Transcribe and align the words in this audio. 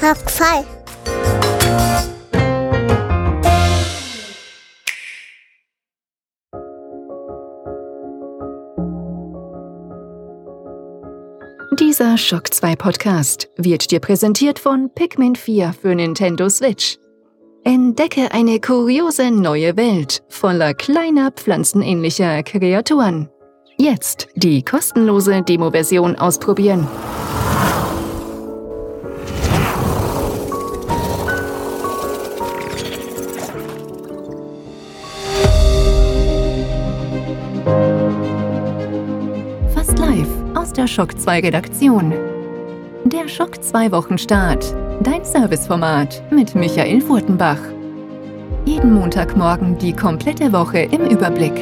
Top 0.00 0.16
2. 0.16 0.64
Dieser 11.80 12.16
Shock 12.16 12.54
2 12.54 12.76
Podcast 12.76 13.50
wird 13.56 13.90
dir 13.90 13.98
präsentiert 13.98 14.60
von 14.60 14.88
Pikmin 14.94 15.34
4 15.34 15.72
für 15.72 15.96
Nintendo 15.96 16.48
Switch. 16.48 16.96
Entdecke 17.64 18.30
eine 18.30 18.60
kuriose 18.60 19.32
neue 19.32 19.76
Welt 19.76 20.22
voller 20.28 20.74
kleiner 20.74 21.32
pflanzenähnlicher 21.32 22.44
Kreaturen. 22.44 23.30
Jetzt 23.76 24.28
die 24.36 24.62
kostenlose 24.62 25.42
Demo-Version 25.42 26.14
ausprobieren. 26.14 26.86
Der 40.78 40.86
Shock 40.86 41.20
2 41.20 41.40
Redaktion. 41.40 42.14
Der 43.04 43.26
Schock 43.26 43.64
2 43.64 43.90
Wochenstart. 43.90 44.76
Dein 45.02 45.24
Serviceformat 45.24 46.22
mit 46.30 46.54
Michael 46.54 47.00
Furtenbach. 47.00 47.58
Jeden 48.64 48.94
Montagmorgen 48.94 49.76
die 49.78 49.92
komplette 49.92 50.52
Woche 50.52 50.78
im 50.78 51.00
Überblick. 51.06 51.52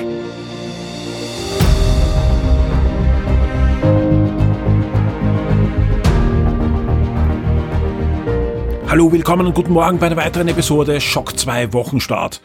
Hallo, 8.87 9.10
willkommen 9.10 9.46
und 9.46 9.54
guten 9.54 9.73
Morgen 9.73 9.98
bei 9.98 10.09
einer 10.09 10.16
weiteren 10.19 10.48
Episode 10.48 11.01
Schock 11.01 11.38
2 11.38 11.73
Wochenstart. 11.73 12.43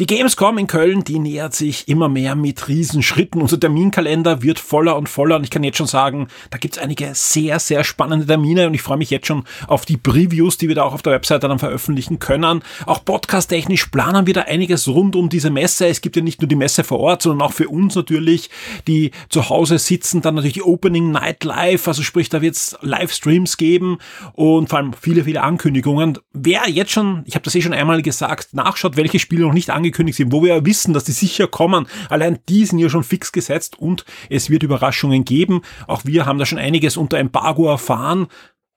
Die 0.00 0.06
Gamescom 0.06 0.56
in 0.56 0.66
Köln, 0.66 1.04
die 1.04 1.18
nähert 1.18 1.54
sich 1.54 1.86
immer 1.86 2.08
mehr 2.08 2.34
mit 2.34 2.68
Riesenschritten. 2.68 3.42
Unser 3.42 3.60
Terminkalender 3.60 4.40
wird 4.40 4.58
voller 4.58 4.96
und 4.96 5.10
voller 5.10 5.36
und 5.36 5.44
ich 5.44 5.50
kann 5.50 5.62
jetzt 5.62 5.76
schon 5.76 5.86
sagen, 5.86 6.28
da 6.48 6.56
gibt's 6.56 6.78
einige 6.78 7.10
sehr, 7.12 7.58
sehr 7.58 7.84
spannende 7.84 8.24
Termine 8.24 8.66
und 8.66 8.72
ich 8.72 8.80
freue 8.80 8.96
mich 8.96 9.10
jetzt 9.10 9.26
schon 9.26 9.44
auf 9.66 9.84
die 9.84 9.98
Previews, 9.98 10.56
die 10.56 10.68
wir 10.68 10.74
da 10.74 10.84
auch 10.84 10.94
auf 10.94 11.02
der 11.02 11.12
Webseite 11.12 11.48
dann 11.48 11.58
veröffentlichen 11.58 12.18
können. 12.18 12.62
Auch 12.86 13.04
podcast-technisch 13.04 13.88
planen 13.88 14.26
wir 14.26 14.32
da 14.32 14.40
einiges 14.40 14.88
rund 14.88 15.16
um 15.16 15.28
diese 15.28 15.50
Messe. 15.50 15.86
Es 15.86 16.00
gibt 16.00 16.16
ja 16.16 16.22
nicht 16.22 16.40
nur 16.40 16.48
die 16.48 16.56
Messe 16.56 16.82
vor 16.82 17.00
Ort, 17.00 17.20
sondern 17.20 17.46
auch 17.46 17.52
für 17.52 17.68
uns 17.68 17.94
natürlich, 17.94 18.48
die 18.88 19.10
zu 19.28 19.50
Hause 19.50 19.78
sitzen, 19.78 20.22
dann 20.22 20.36
natürlich 20.36 20.64
Opening 20.64 21.10
Night 21.10 21.44
Live, 21.44 21.86
also 21.86 22.02
sprich, 22.02 22.30
da 22.30 22.40
wird's 22.40 22.74
Livestreams 22.80 23.58
geben 23.58 23.98
und 24.32 24.70
vor 24.70 24.78
allem 24.78 24.94
viele, 24.98 25.24
viele 25.24 25.42
Ankündigungen. 25.42 26.16
Wer 26.32 26.70
jetzt 26.70 26.90
schon, 26.90 27.22
ich 27.26 27.34
habe 27.34 27.44
das 27.44 27.54
eh 27.54 27.60
schon 27.60 27.74
einmal 27.74 28.00
gesagt, 28.00 28.54
nachschaut, 28.54 28.96
welche 28.96 29.18
Spiele 29.18 29.42
noch 29.42 29.52
nicht 29.52 29.68
angekündigt 29.68 29.89
angekündigt 29.90 30.16
sind, 30.16 30.32
wo 30.32 30.42
wir 30.42 30.54
ja 30.54 30.64
wissen, 30.64 30.94
dass 30.94 31.04
die 31.04 31.12
sicher 31.12 31.46
kommen. 31.46 31.86
Allein 32.08 32.38
die 32.48 32.64
sind 32.64 32.78
ja 32.78 32.88
schon 32.88 33.04
fix 33.04 33.32
gesetzt 33.32 33.78
und 33.78 34.04
es 34.28 34.50
wird 34.50 34.62
Überraschungen 34.62 35.24
geben. 35.24 35.62
Auch 35.86 36.04
wir 36.04 36.26
haben 36.26 36.38
da 36.38 36.46
schon 36.46 36.58
einiges 36.58 36.96
unter 36.96 37.18
Embargo 37.18 37.68
erfahren. 37.68 38.28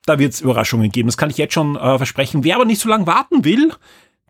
Da 0.05 0.19
wird 0.19 0.33
es 0.33 0.41
Überraschungen 0.41 0.91
geben. 0.91 1.07
Das 1.07 1.17
kann 1.17 1.29
ich 1.29 1.37
jetzt 1.37 1.53
schon 1.53 1.75
äh, 1.75 1.97
versprechen. 1.97 2.43
Wer 2.43 2.55
aber 2.55 2.65
nicht 2.65 2.81
so 2.81 2.89
lange 2.89 3.07
warten 3.07 3.45
will, 3.45 3.71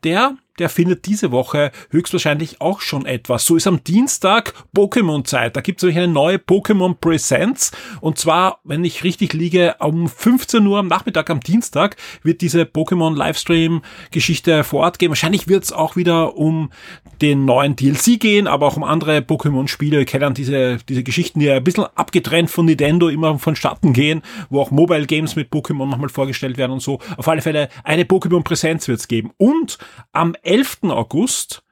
der 0.03 0.35
der 0.59 0.69
findet 0.69 1.05
diese 1.05 1.31
Woche 1.31 1.71
höchstwahrscheinlich 1.89 2.61
auch 2.61 2.81
schon 2.81 3.05
etwas. 3.05 3.45
So 3.45 3.55
ist 3.55 3.67
am 3.67 3.83
Dienstag 3.83 4.53
Pokémon-Zeit. 4.75 5.55
Da 5.55 5.61
gibt 5.61 5.79
es 5.79 5.83
nämlich 5.83 6.03
eine 6.03 6.13
neue 6.13 6.37
Pokémon 6.37 6.95
Presents. 6.95 7.71
Und 8.01 8.17
zwar, 8.17 8.59
wenn 8.63 8.83
ich 8.83 9.03
richtig 9.03 9.33
liege, 9.33 9.75
um 9.79 10.07
15 10.07 10.65
Uhr 10.65 10.79
am 10.79 10.87
Nachmittag 10.87 11.29
am 11.29 11.39
Dienstag 11.39 11.97
wird 12.21 12.41
diese 12.41 12.63
Pokémon 12.63 13.15
Livestream-Geschichte 13.15 14.63
vor 14.63 14.81
Ort 14.81 14.99
gehen. 14.99 15.09
Wahrscheinlich 15.09 15.47
wird 15.47 15.63
es 15.63 15.71
auch 15.71 15.95
wieder 15.95 16.37
um 16.37 16.71
den 17.21 17.45
neuen 17.45 17.75
DLC 17.75 18.19
gehen, 18.19 18.47
aber 18.47 18.67
auch 18.67 18.77
um 18.77 18.83
andere 18.83 19.19
Pokémon-Spiele. 19.19 20.05
Kennen 20.05 20.33
diese, 20.33 20.77
diese 20.87 21.03
Geschichten, 21.03 21.39
die 21.39 21.47
ja 21.47 21.55
ein 21.55 21.63
bisschen 21.63 21.85
abgetrennt 21.95 22.51
von 22.51 22.65
Nintendo 22.65 23.09
immer 23.09 23.37
vonstatten 23.39 23.93
gehen, 23.93 24.21
wo 24.49 24.61
auch 24.61 24.71
Mobile 24.71 25.07
Games 25.07 25.35
mit 25.35 25.51
Pokémon 25.51 25.87
nochmal 25.87 26.09
vorgestellt 26.09 26.57
werden 26.57 26.71
und 26.71 26.81
so. 26.81 26.99
Auf 27.17 27.27
alle 27.27 27.41
Fälle 27.41 27.69
eine 27.83 28.03
Pokémon 28.03 28.43
Präsenz 28.43 28.87
wird 28.87 28.99
es 28.99 29.07
geben. 29.07 29.31
Und 29.37 29.77
am 30.11 30.35
11. 30.43 30.83
August 30.89 31.63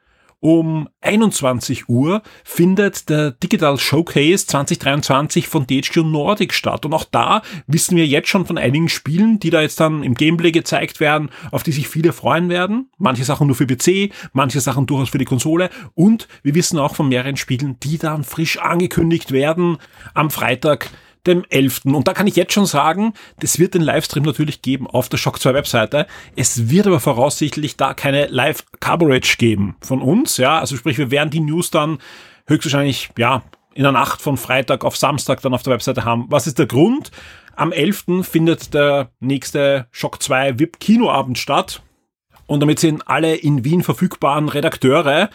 um 0.41 0.89
21 1.01 1.87
Uhr 1.87 2.23
findet 2.43 3.09
der 3.09 3.31
Digital 3.31 3.77
Showcase 3.77 4.47
2023 4.47 5.47
von 5.47 5.67
THQ 5.67 5.97
Nordic 5.97 6.51
statt. 6.53 6.83
Und 6.83 6.93
auch 6.93 7.05
da 7.05 7.43
wissen 7.67 7.95
wir 7.95 8.07
jetzt 8.07 8.27
schon 8.27 8.47
von 8.47 8.57
einigen 8.57 8.89
Spielen, 8.89 9.39
die 9.39 9.51
da 9.51 9.61
jetzt 9.61 9.79
dann 9.79 10.03
im 10.03 10.15
Gameplay 10.15 10.51
gezeigt 10.51 10.99
werden, 10.99 11.29
auf 11.51 11.61
die 11.61 11.71
sich 11.71 11.87
viele 11.87 12.11
freuen 12.11 12.49
werden. 12.49 12.89
Manche 12.97 13.23
Sachen 13.23 13.47
nur 13.47 13.55
für 13.55 13.67
PC, 13.67 14.11
manche 14.33 14.61
Sachen 14.61 14.87
durchaus 14.87 15.09
für 15.09 15.19
die 15.19 15.25
Konsole. 15.25 15.69
Und 15.93 16.27
wir 16.41 16.55
wissen 16.55 16.79
auch 16.79 16.95
von 16.95 17.07
mehreren 17.07 17.37
Spielen, 17.37 17.77
die 17.79 17.99
dann 17.99 18.23
frisch 18.23 18.57
angekündigt 18.57 19.31
werden 19.31 19.77
am 20.15 20.31
Freitag 20.31 20.89
dem 21.27 21.45
11. 21.49 21.81
Und 21.85 22.07
da 22.07 22.13
kann 22.13 22.27
ich 22.27 22.35
jetzt 22.35 22.53
schon 22.53 22.65
sagen, 22.65 23.13
das 23.39 23.59
wird 23.59 23.73
den 23.73 23.81
Livestream 23.81 24.23
natürlich 24.23 24.61
geben 24.61 24.87
auf 24.87 25.09
der 25.09 25.17
Shock 25.17 25.39
2 25.39 25.53
Webseite. 25.53 26.07
Es 26.35 26.69
wird 26.69 26.87
aber 26.87 26.99
voraussichtlich 26.99 27.77
da 27.77 27.93
keine 27.93 28.27
Live-Coverage 28.27 29.37
geben 29.37 29.75
von 29.81 30.01
uns, 30.01 30.37
ja. 30.37 30.59
Also 30.59 30.75
sprich, 30.75 30.97
wir 30.97 31.11
werden 31.11 31.29
die 31.29 31.39
News 31.39 31.71
dann 31.71 31.99
höchstwahrscheinlich, 32.47 33.09
ja, 33.17 33.43
in 33.73 33.83
der 33.83 33.91
Nacht 33.91 34.21
von 34.21 34.37
Freitag 34.37 34.83
auf 34.83 34.97
Samstag 34.97 35.41
dann 35.41 35.53
auf 35.53 35.63
der 35.63 35.73
Webseite 35.73 36.03
haben. 36.03 36.25
Was 36.29 36.47
ist 36.47 36.59
der 36.59 36.65
Grund? 36.65 37.11
Am 37.55 37.71
11. 37.71 38.23
findet 38.23 38.73
der 38.73 39.11
nächste 39.19 39.87
Shock 39.91 40.21
2 40.21 40.59
VIP 40.59 40.79
Kinoabend 40.79 41.37
statt. 41.37 41.81
Und 42.47 42.59
damit 42.59 42.79
sind 42.79 43.07
alle 43.07 43.35
in 43.35 43.63
Wien 43.63 43.81
verfügbaren 43.81 44.49
Redakteure 44.49 45.29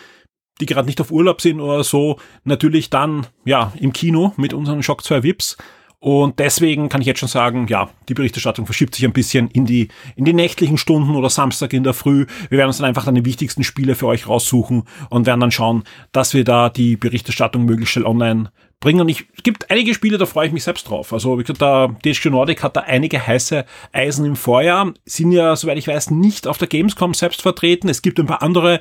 die 0.61 0.67
gerade 0.67 0.87
nicht 0.87 1.01
auf 1.01 1.11
Urlaub 1.11 1.41
sind 1.41 1.61
oder 1.61 1.85
so, 1.85 2.19
natürlich 2.45 2.91
dann 2.91 3.27
ja 3.45 3.73
im 3.79 3.93
Kino 3.93 4.33
mit 4.37 4.53
unseren 4.55 4.83
Shock 4.83 5.05
2 5.05 5.23
Vips. 5.23 5.57
Und 5.99 6.39
deswegen 6.39 6.89
kann 6.89 7.01
ich 7.01 7.07
jetzt 7.07 7.21
schon 7.21 7.29
sagen, 7.29 7.67
ja, 7.69 7.89
die 8.09 8.15
Berichterstattung 8.15 8.67
verschiebt 8.67 8.95
sich 8.95 9.05
ein 9.05 9.13
bisschen 9.13 9.49
in 9.49 9.65
die, 9.65 9.89
in 10.15 10.25
die 10.25 10.35
nächtlichen 10.35 10.77
Stunden 10.79 11.17
oder 11.17 11.31
Samstag 11.31 11.73
in 11.73 11.85
der 11.85 11.95
Früh. 11.95 12.27
Wir 12.49 12.59
werden 12.59 12.69
uns 12.69 12.79
dann 12.79 12.87
einfach 12.87 13.05
dann 13.05 13.15
die 13.15 13.25
wichtigsten 13.25 13.65
Spiele 13.65 13.95
für 13.95 14.07
euch 14.07 14.29
raussuchen 14.29 14.85
und 15.09 15.27
werden 15.27 15.41
dann 15.41 15.51
schauen, 15.51 15.85
dass 16.13 16.35
wir 16.35 16.45
da 16.45 16.69
die 16.69 16.97
Berichterstattung 16.97 17.65
möglichst 17.65 17.95
schnell 17.95 18.07
online 18.07 18.51
bringen. 18.87 19.01
Und 19.01 19.09
ich, 19.09 19.27
es 19.37 19.43
gibt 19.43 19.69
einige 19.69 19.95
Spiele, 19.95 20.17
da 20.17 20.27
freue 20.27 20.47
ich 20.47 20.53
mich 20.53 20.63
selbst 20.63 20.89
drauf. 20.89 21.13
Also, 21.13 21.37
wie 21.39 21.43
gesagt, 21.43 21.61
der 21.61 21.97
DSG 22.05 22.31
Nordic 22.31 22.63
hat 22.63 22.77
da 22.77 22.83
einige 22.83 23.27
heiße 23.27 23.65
Eisen 23.93 24.25
im 24.25 24.37
Vorjahr, 24.37 24.95
sind 25.05 25.33
ja, 25.33 25.57
soweit 25.57 25.77
ich 25.77 25.89
weiß, 25.89 26.13
nicht 26.13 26.47
auf 26.47 26.59
der 26.59 26.69
Gamescom 26.69 27.13
selbst 27.13 27.43
vertreten. 27.43 27.89
Es 27.89 28.01
gibt 28.01 28.21
ein 28.21 28.27
paar 28.27 28.43
andere 28.43 28.79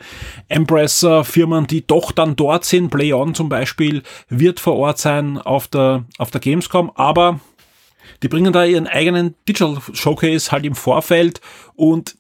Embracer-Firmen, 0.47 1.65
die 1.65 1.87
doch 1.87 2.11
dann 2.11 2.35
dort 2.35 2.65
sind. 2.65 2.91
PlayOn 2.91 3.33
zum 3.33 3.49
Beispiel 3.49 4.03
wird 4.29 4.59
vor 4.59 4.75
Ort 4.75 4.99
sein 4.99 5.39
auf 5.39 5.67
der, 5.67 6.05
auf 6.19 6.29
der 6.29 6.39
Gamescom, 6.39 6.91
aber 6.93 7.39
die 8.21 8.27
bringen 8.27 8.53
da 8.53 8.63
ihren 8.63 8.85
eigenen 8.85 9.33
Digital 9.49 9.79
Showcase 9.91 10.51
halt 10.51 10.67
im 10.67 10.75
Vorfeld 10.75 11.41
und 11.73 12.15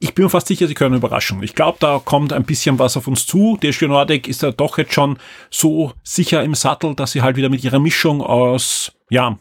ich 0.00 0.14
bin 0.14 0.24
mir 0.24 0.30
fast 0.30 0.46
sicher, 0.46 0.66
sie 0.66 0.74
können 0.74 0.94
überraschen. 0.94 1.42
Ich 1.42 1.54
glaube, 1.54 1.78
da 1.80 2.00
kommt 2.04 2.32
ein 2.32 2.44
bisschen 2.44 2.78
was 2.78 2.96
auf 2.96 3.08
uns 3.08 3.26
zu. 3.26 3.58
DSG 3.60 3.88
Nordic 3.88 4.28
ist 4.28 4.42
ja 4.42 4.52
doch 4.52 4.78
jetzt 4.78 4.94
schon 4.94 5.18
so 5.50 5.92
sicher 6.02 6.42
im 6.42 6.54
Sattel, 6.54 6.94
dass 6.94 7.12
sie 7.12 7.22
halt 7.22 7.36
wieder 7.36 7.48
mit 7.48 7.64
ihrer 7.64 7.78
Mischung 7.80 8.22
aus, 8.22 8.92
ja, 9.10 9.38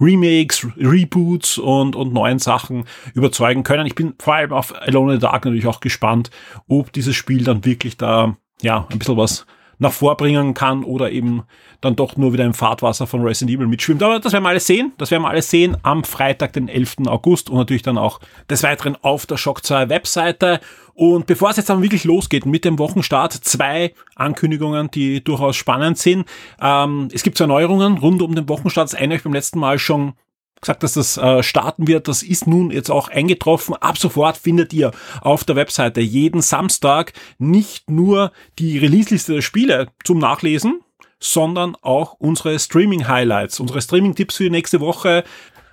Remakes, 0.00 0.66
Reboots 0.78 1.58
und, 1.58 1.94
und 1.94 2.14
neuen 2.14 2.38
Sachen 2.38 2.84
überzeugen 3.14 3.62
können. 3.62 3.86
Ich 3.86 3.94
bin 3.94 4.14
vor 4.18 4.34
allem 4.34 4.52
auf 4.52 4.74
Alone 4.74 5.14
in 5.14 5.20
the 5.20 5.26
Dark 5.26 5.44
natürlich 5.44 5.66
auch 5.66 5.80
gespannt, 5.80 6.30
ob 6.68 6.90
dieses 6.92 7.14
Spiel 7.14 7.44
dann 7.44 7.66
wirklich 7.66 7.98
da, 7.98 8.36
ja, 8.62 8.86
ein 8.90 8.98
bisschen 8.98 9.18
was 9.18 9.44
nach 9.80 9.92
vorbringen 9.92 10.54
kann 10.54 10.84
oder 10.84 11.10
eben 11.10 11.42
dann 11.80 11.96
doch 11.96 12.16
nur 12.16 12.32
wieder 12.32 12.44
im 12.44 12.54
Fahrtwasser 12.54 13.06
von 13.06 13.22
Resident 13.22 13.56
Evil 13.56 13.66
mitschwimmt. 13.66 14.02
Aber 14.02 14.20
das 14.20 14.32
werden 14.32 14.44
wir 14.44 14.50
alles 14.50 14.66
sehen. 14.66 14.92
Das 14.98 15.10
werden 15.10 15.22
wir 15.22 15.30
alles 15.30 15.50
sehen 15.50 15.76
am 15.82 16.04
Freitag, 16.04 16.52
den 16.52 16.68
11. 16.68 16.98
August 17.06 17.50
und 17.50 17.56
natürlich 17.56 17.82
dann 17.82 17.98
auch 17.98 18.20
des 18.48 18.62
Weiteren 18.62 18.96
auf 19.02 19.26
der 19.26 19.38
Shock 19.38 19.64
2 19.64 19.88
Webseite. 19.88 20.60
Und 20.92 21.26
bevor 21.26 21.50
es 21.50 21.56
jetzt 21.56 21.70
dann 21.70 21.82
wirklich 21.82 22.04
losgeht 22.04 22.44
mit 22.44 22.66
dem 22.66 22.78
Wochenstart, 22.78 23.32
zwei 23.32 23.94
Ankündigungen, 24.16 24.90
die 24.90 25.24
durchaus 25.24 25.56
spannend 25.56 25.96
sind. 25.96 26.26
Ähm, 26.60 27.08
es 27.12 27.22
gibt 27.22 27.38
zwei 27.38 27.46
Neuerungen 27.46 27.96
rund 27.96 28.20
um 28.20 28.34
den 28.34 28.48
Wochenstart. 28.50 28.92
Das 28.92 28.94
eine 28.94 29.06
habe 29.06 29.16
ich 29.16 29.24
beim 29.24 29.32
letzten 29.32 29.58
Mal 29.58 29.78
schon 29.78 30.12
gesagt, 30.60 30.82
dass 30.82 30.94
das 30.94 31.16
äh, 31.16 31.42
starten 31.42 31.88
wird. 31.88 32.08
Das 32.08 32.22
ist 32.22 32.46
nun 32.46 32.70
jetzt 32.70 32.90
auch 32.90 33.08
eingetroffen. 33.08 33.74
Ab 33.74 33.98
sofort 33.98 34.36
findet 34.36 34.72
ihr 34.72 34.90
auf 35.20 35.44
der 35.44 35.56
Webseite 35.56 36.00
jeden 36.00 36.42
Samstag 36.42 37.12
nicht 37.38 37.90
nur 37.90 38.32
die 38.58 38.78
Release-Liste 38.78 39.34
der 39.34 39.42
Spiele 39.42 39.88
zum 40.04 40.18
Nachlesen, 40.18 40.80
sondern 41.18 41.76
auch 41.82 42.14
unsere 42.18 42.58
Streaming-Highlights, 42.58 43.60
unsere 43.60 43.80
Streaming-Tipps 43.80 44.36
für 44.36 44.44
die 44.44 44.50
nächste 44.50 44.80
Woche. 44.80 45.24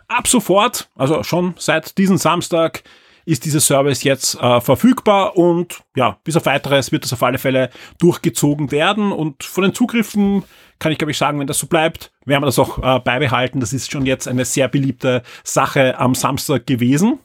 Ab 0.08 0.28
sofort, 0.28 0.90
also 0.96 1.24
schon 1.24 1.56
seit 1.58 1.98
diesem 1.98 2.18
Samstag, 2.18 2.84
ist 3.28 3.44
dieser 3.44 3.60
Service 3.60 4.04
jetzt 4.04 4.36
äh, 4.36 4.62
verfügbar 4.62 5.36
und 5.36 5.84
ja, 5.98 6.18
bis 6.24 6.38
auf 6.38 6.46
weiteres 6.46 6.94
wird 6.94 7.04
das 7.04 7.12
auf 7.12 7.22
alle 7.22 7.38
Fälle 7.38 7.70
durchgezogen 8.00 8.72
werden 8.72 9.12
und 9.12 9.44
von 9.44 9.64
den 9.64 9.74
Zugriffen 9.74 10.46
kann 10.80 10.94
ich 10.94 10.98
glaube 10.98 11.12
ich 11.12 11.18
sagen, 11.18 11.38
wenn 11.40 11.48
das 11.48 11.60
so 11.60 11.68
bleibt, 11.68 12.14
werden 12.26 12.44
wir 12.44 12.46
das 12.46 12.58
auch 12.58 12.78
äh, 12.78 13.00
beibehalten. 13.00 13.60
Das 13.60 13.74
ist 13.74 13.92
schon 13.92 14.06
jetzt 14.06 14.30
eine 14.30 14.46
sehr 14.46 14.70
beliebte 14.70 15.24
Sache 15.44 16.00
am 16.00 16.16
Samstag 16.16 16.68
gewesen. 16.68 17.20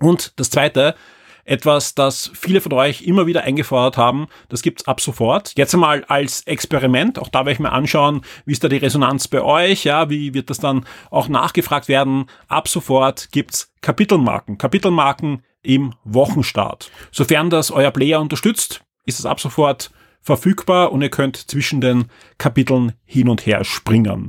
Und 0.00 0.38
das 0.38 0.50
zweite, 0.50 0.96
etwas, 1.44 1.94
das 1.94 2.30
viele 2.34 2.60
von 2.60 2.72
euch 2.72 3.02
immer 3.02 3.26
wieder 3.26 3.44
eingefordert 3.44 3.96
haben. 3.96 4.28
Das 4.48 4.62
gibt's 4.62 4.86
ab 4.86 5.00
sofort. 5.00 5.52
Jetzt 5.56 5.74
einmal 5.74 6.04
als 6.04 6.42
Experiment. 6.46 7.18
Auch 7.18 7.28
da 7.28 7.40
werde 7.40 7.52
ich 7.52 7.58
mir 7.58 7.72
anschauen, 7.72 8.22
wie 8.44 8.52
ist 8.52 8.62
da 8.62 8.68
die 8.68 8.76
Resonanz 8.76 9.28
bei 9.28 9.42
euch? 9.42 9.84
Ja, 9.84 10.10
wie 10.10 10.34
wird 10.34 10.50
das 10.50 10.58
dann 10.58 10.86
auch 11.10 11.28
nachgefragt 11.28 11.88
werden? 11.88 12.26
Ab 12.48 12.68
sofort 12.68 13.30
gibt's 13.32 13.72
Kapitelmarken. 13.80 14.58
Kapitelmarken 14.58 15.42
im 15.62 15.94
Wochenstart. 16.04 16.90
Sofern 17.10 17.50
das 17.50 17.70
euer 17.70 17.90
Player 17.90 18.20
unterstützt, 18.20 18.82
ist 19.06 19.18
es 19.18 19.26
ab 19.26 19.40
sofort 19.40 19.90
verfügbar 20.20 20.92
und 20.92 21.02
ihr 21.02 21.10
könnt 21.10 21.36
zwischen 21.36 21.80
den 21.80 22.06
Kapiteln 22.38 22.92
hin 23.04 23.28
und 23.28 23.44
her 23.46 23.64
springen. 23.64 24.28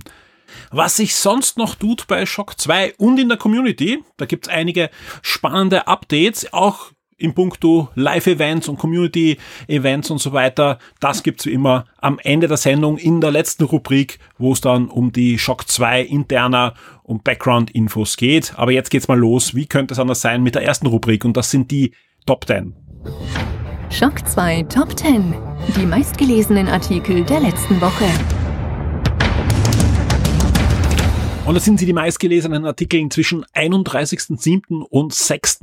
Was 0.72 0.98
sich 0.98 1.16
sonst 1.16 1.58
noch 1.58 1.76
tut 1.76 2.08
bei 2.08 2.26
Shock 2.26 2.60
2 2.60 2.96
und 2.98 3.20
in 3.20 3.30
der 3.30 3.38
Community, 3.38 4.04
da 4.18 4.26
gibt's 4.26 4.48
einige 4.48 4.90
spannende 5.22 5.88
Updates, 5.88 6.52
auch 6.54 6.92
in 7.18 7.34
puncto 7.34 7.90
Live-Events 7.96 8.68
und 8.68 8.78
Community-Events 8.78 10.12
und 10.12 10.20
so 10.20 10.34
weiter. 10.34 10.80
Das 11.00 11.24
gibt's 11.24 11.46
wie 11.46 11.54
immer 11.54 11.86
am 11.98 12.20
Ende 12.24 12.48
der 12.48 12.58
Sendung 12.58 12.98
in 12.98 13.22
der 13.22 13.32
letzten 13.32 13.64
Rubrik, 13.64 14.20
wo 14.38 14.54
es 14.54 14.62
dann 14.62 14.88
um 14.88 15.12
die 15.12 15.38
Shock 15.40 15.68
2 15.68 16.02
interner 16.02 16.74
und 17.04 17.24
Background-Infos 17.24 18.18
geht. 18.18 18.54
Aber 18.56 18.72
jetzt 18.72 18.90
geht's 18.90 19.08
mal 19.08 19.20
los. 19.20 19.56
Wie 19.56 19.66
könnte 19.66 19.94
es 19.94 20.00
anders 20.00 20.22
sein 20.22 20.44
mit 20.44 20.56
der 20.56 20.64
ersten 20.64 20.88
Rubrik? 20.88 21.26
Und 21.26 21.38
das 21.38 21.52
sind 21.52 21.72
die 21.72 21.94
Top 22.26 22.46
10. 22.46 22.74
Shock 23.90 24.28
2 24.28 24.64
Top 24.64 24.98
10. 24.98 25.36
Die 25.78 25.86
meistgelesenen 25.86 26.68
Artikel 26.68 27.24
der 27.24 27.42
letzten 27.42 27.80
Woche. 27.80 28.06
Und 31.46 31.56
das 31.56 31.66
sind 31.66 31.78
sie 31.78 31.86
die 31.86 31.92
meistgelesenen 31.92 32.66
Artikel 32.66 33.10
zwischen 33.10 33.44
31.07. 33.54 34.82
und 34.82 35.14
6. 35.14 35.60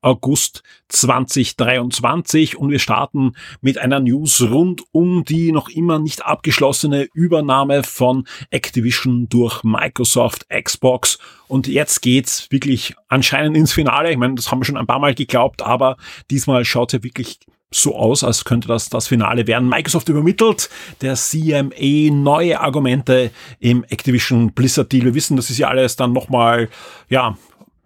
August 0.00 0.62
2023. 0.88 2.56
Und 2.56 2.70
wir 2.70 2.78
starten 2.78 3.34
mit 3.60 3.78
einer 3.78 3.98
News 3.98 4.42
rund 4.42 4.82
um 4.92 5.24
die 5.24 5.50
noch 5.50 5.68
immer 5.68 5.98
nicht 5.98 6.24
abgeschlossene 6.24 7.08
Übernahme 7.14 7.82
von 7.82 8.28
Activision 8.50 9.28
durch 9.28 9.64
Microsoft 9.64 10.46
Xbox. 10.50 11.18
Und 11.48 11.66
jetzt 11.66 12.00
geht's 12.00 12.48
wirklich 12.52 12.94
anscheinend 13.08 13.56
ins 13.56 13.72
Finale. 13.72 14.12
Ich 14.12 14.18
meine, 14.18 14.36
das 14.36 14.52
haben 14.52 14.60
wir 14.60 14.66
schon 14.66 14.76
ein 14.76 14.86
paar 14.86 15.00
Mal 15.00 15.16
geglaubt, 15.16 15.62
aber 15.62 15.96
diesmal 16.30 16.64
schaut 16.64 16.90
es 16.90 16.98
ja 16.98 17.02
wirklich 17.02 17.40
so 17.74 17.96
aus, 17.96 18.24
als 18.24 18.44
könnte 18.44 18.68
das 18.68 18.88
das 18.88 19.08
Finale 19.08 19.46
werden. 19.46 19.68
Microsoft 19.68 20.08
übermittelt 20.08 20.70
der 21.00 21.14
CMA 21.14 22.12
neue 22.12 22.60
Argumente 22.60 23.30
im 23.60 23.84
Activision 23.84 24.52
Blizzard 24.52 24.92
Deal. 24.92 25.04
Wir 25.04 25.14
wissen, 25.14 25.36
das 25.36 25.50
ist 25.50 25.58
ja 25.58 25.68
alles 25.68 25.96
dann 25.96 26.12
nochmal, 26.12 26.68
ja, 27.08 27.28
ein 27.28 27.36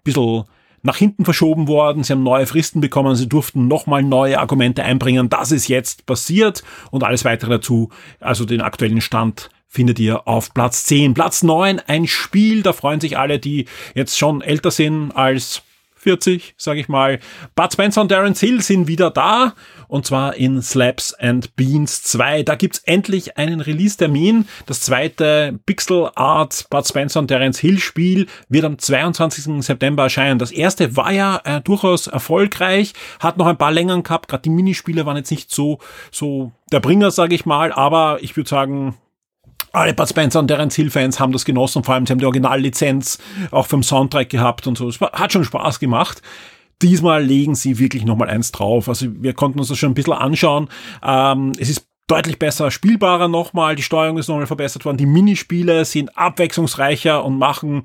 bisschen 0.05 0.45
nach 0.83 0.97
hinten 0.97 1.25
verschoben 1.25 1.69
worden. 1.69 2.05
Sie 2.05 2.13
haben 2.13 2.23
neue 2.23 2.47
Fristen 2.47 2.81
bekommen. 2.81 3.17
Sie 3.17 3.29
durften 3.29 3.69
nochmal 3.69 4.03
neue 4.03 4.39
Argumente 4.39 4.83
einbringen. 4.85 5.29
Das 5.29 5.53
ist 5.53 5.69
jetzt 5.69 6.07
passiert 6.07 6.63
und 6.91 7.05
alles 7.05 7.25
weitere 7.25 7.51
dazu. 7.51 7.91
Also 8.21 8.45
den 8.45 8.61
aktuellen 8.61 9.01
Stand 9.01 9.51
findet 9.69 9.99
ihr 9.99 10.27
auf 10.27 10.55
Platz 10.55 10.85
10. 10.85 11.15
Platz 11.15 11.43
9, 11.43 11.81
ein 11.87 12.07
Spiel, 12.07 12.63
da 12.63 12.73
freuen 12.73 13.01
sich 13.01 13.19
alle, 13.19 13.39
die 13.39 13.67
jetzt 13.95 14.19
schon 14.19 14.41
älter 14.41 14.71
sind 14.71 15.13
als 15.13 15.63
40, 15.99 16.55
sage 16.57 16.81
ich 16.81 16.89
mal. 16.89 17.19
Bud 17.55 17.73
Spencer 17.73 18.01
und 18.01 18.11
Darren 18.11 18.35
Hill 18.35 18.63
sind 18.63 18.89
wieder 18.89 19.11
da 19.11 19.55
und 19.89 20.07
zwar 20.07 20.37
in 20.37 20.63
Slaps 20.63 21.15
and 21.15 21.57
Beans 21.57 22.03
2. 22.03 22.43
Da 22.43 22.55
gibt's 22.55 22.79
endlich 22.85 23.37
einen 23.37 23.61
Release-Termin. 23.61 24.47
Das 24.67 24.83
zweite 24.83 25.59
Pixel 25.67 26.11
Art 26.15 26.67
Bud 26.71 26.87
Spencer 26.87 27.21
und 27.21 27.29
Terence 27.29 27.59
Hill 27.59 27.79
Spiel 27.79 28.27
wird 28.49 28.65
am 28.65 28.79
22. 28.79 29.65
September 29.65 30.05
erscheinen. 30.05 30.39
Das 30.39 30.53
erste 30.53 30.97
war 30.97 31.13
ja 31.13 31.41
äh, 31.45 31.61
durchaus 31.63 32.07
erfolgreich, 32.07 32.93
hat 33.19 33.39
noch 33.39 33.47
ein 33.47 33.59
paar 33.59 33.73
Längern 33.73 34.03
gehabt. 34.03 34.29
Gerade 34.29 34.43
die 34.43 34.51
Minispiele 34.51 35.07
waren 35.07 35.17
jetzt 35.17 35.31
nicht 35.31 35.51
so 35.51 35.79
so 36.11 36.53
der 36.71 36.81
Bringer, 36.81 37.11
sage 37.11 37.35
ich 37.35 37.47
mal, 37.47 37.73
aber 37.73 38.19
ich 38.21 38.37
würde 38.37 38.49
sagen, 38.51 38.97
alle 39.73 39.95
Bud 39.95 40.09
Spencer 40.09 40.41
und 40.41 40.49
Terence 40.49 40.75
Hill 40.77 40.91
Fans 40.91 41.21
haben 41.21 41.33
das 41.33 41.45
genossen, 41.45 41.85
vor 41.85 41.95
allem 41.95 42.07
sie 42.07 42.13
haben 42.13 42.19
die 42.19 42.25
Originallizenz 42.25 43.19
auch 43.51 43.67
vom 43.67 43.83
Soundtrack 43.83 44.29
gehabt 44.29 44.67
und 44.67 44.79
so. 44.79 44.89
Es 44.89 45.01
hat 45.01 45.33
schon 45.33 45.45
Spaß 45.45 45.81
gemacht. 45.81 46.23
Diesmal 46.81 47.25
legen 47.25 47.55
sie 47.55 47.79
wirklich 47.79 48.05
nochmal 48.05 48.31
eins 48.31 48.53
drauf. 48.53 48.89
Also 48.89 49.07
wir 49.21 49.35
konnten 49.35 49.59
uns 49.59 49.69
das 49.69 49.79
schon 49.79 49.91
ein 49.91 49.95
bisschen 49.95 50.13
anschauen. 50.13 50.69
Ähm, 51.03 51.53
es 51.59 51.71
ist 51.71 51.89
deutlich 52.07 52.39
besser 52.39 52.71
spielbarer 52.71 53.29
nochmal. 53.29 53.77
Die 53.77 53.83
Steuerung 53.83 54.19
ist 54.19 54.29
nochmal 54.29 54.47
verbessert 54.47 54.85
worden. 54.85 54.97
Die 54.97 55.07
Minispiele 55.07 55.85
sind 55.85 56.17
abwechslungsreicher 56.17 57.25
und 57.25 57.39
machen 57.39 57.83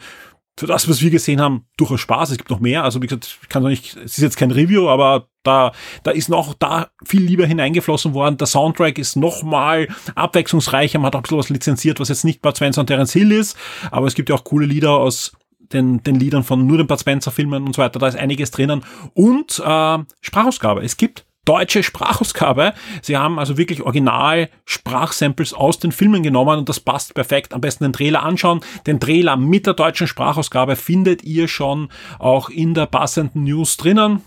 für 0.58 0.68
das, 0.68 0.88
was 0.88 1.02
wir 1.02 1.10
gesehen 1.10 1.42
haben, 1.42 1.66
durchaus 1.78 2.02
Spaß. 2.02 2.32
Es 2.32 2.38
gibt 2.38 2.50
noch 2.50 2.60
mehr. 2.60 2.84
Also 2.84 3.02
wie 3.02 3.08
gesagt, 3.08 3.40
ich 3.42 3.50
kann 3.50 3.64
noch 3.64 3.70
nicht, 3.70 3.96
es 3.96 4.18
ist 4.18 4.24
jetzt 4.24 4.38
kein 4.38 4.52
Review, 4.52 4.88
aber 4.88 5.28
da, 5.42 5.72
da 6.04 6.12
ist 6.12 6.30
noch 6.30 6.54
da 6.54 6.90
viel 7.04 7.22
lieber 7.22 7.46
hineingeflossen 7.46 8.14
worden. 8.14 8.38
Der 8.38 8.48
Soundtrack 8.48 8.98
ist 8.98 9.16
nochmal 9.16 9.88
abwechslungsreicher. 10.16 11.00
Man 11.00 11.08
hat 11.08 11.16
auch 11.16 11.20
ein 11.20 11.24
bisschen 11.24 11.40
was 11.40 11.50
lizenziert, 11.50 12.00
was 12.00 12.10
jetzt 12.10 12.24
nicht 12.24 12.42
Bud 12.42 12.56
Spencer 12.56 12.82
und 12.82 12.88
Terence 12.88 13.14
Hill 13.14 13.32
ist. 13.32 13.58
Aber 13.90 14.06
es 14.08 14.14
gibt 14.14 14.30
ja 14.30 14.36
auch 14.36 14.44
coole 14.44 14.66
Lieder 14.66 14.92
aus 14.92 15.34
den, 15.60 16.04
den 16.04 16.16
Liedern 16.16 16.44
von 16.44 16.68
nur 16.68 16.78
den 16.78 16.88
Bud 16.88 17.00
Spencer 17.00 17.32
Filmen 17.32 17.66
und 17.66 17.76
so 17.76 17.82
weiter. 17.82 18.00
Da 18.00 18.08
ist 18.08 18.18
einiges 18.18 18.52
drinnen. 18.52 18.84
Und 19.14 19.60
äh, 19.60 19.98
Sprachausgabe. 20.22 20.84
Es 20.84 20.98
gibt 20.98 21.26
deutsche 21.46 21.84
Sprachausgabe. 21.84 22.74
Sie 23.02 23.18
haben 23.18 23.40
also 23.40 23.58
wirklich 23.58 23.82
original 23.82 24.50
Sprachsamples 24.66 25.54
aus 25.54 25.80
den 25.80 25.92
Filmen 25.92 26.24
genommen 26.24 26.60
und 26.60 26.70
das 26.70 26.80
passt 26.80 27.14
perfekt. 27.14 27.54
Am 27.54 27.62
besten 27.62 27.84
den 27.84 27.94
Trailer 27.94 28.24
anschauen. 28.24 28.62
Den 28.88 29.00
Trailer 29.00 29.38
mit 29.38 29.66
der 29.66 29.74
deutschen 29.74 30.08
Sprachausgabe 30.08 30.76
findet 30.76 31.24
ihr 31.24 31.48
schon 31.48 31.90
auch 32.20 32.50
in 32.50 32.74
der 32.74 32.86
passenden 32.86 33.44
News 33.44 33.78
drinnen. 33.78 34.22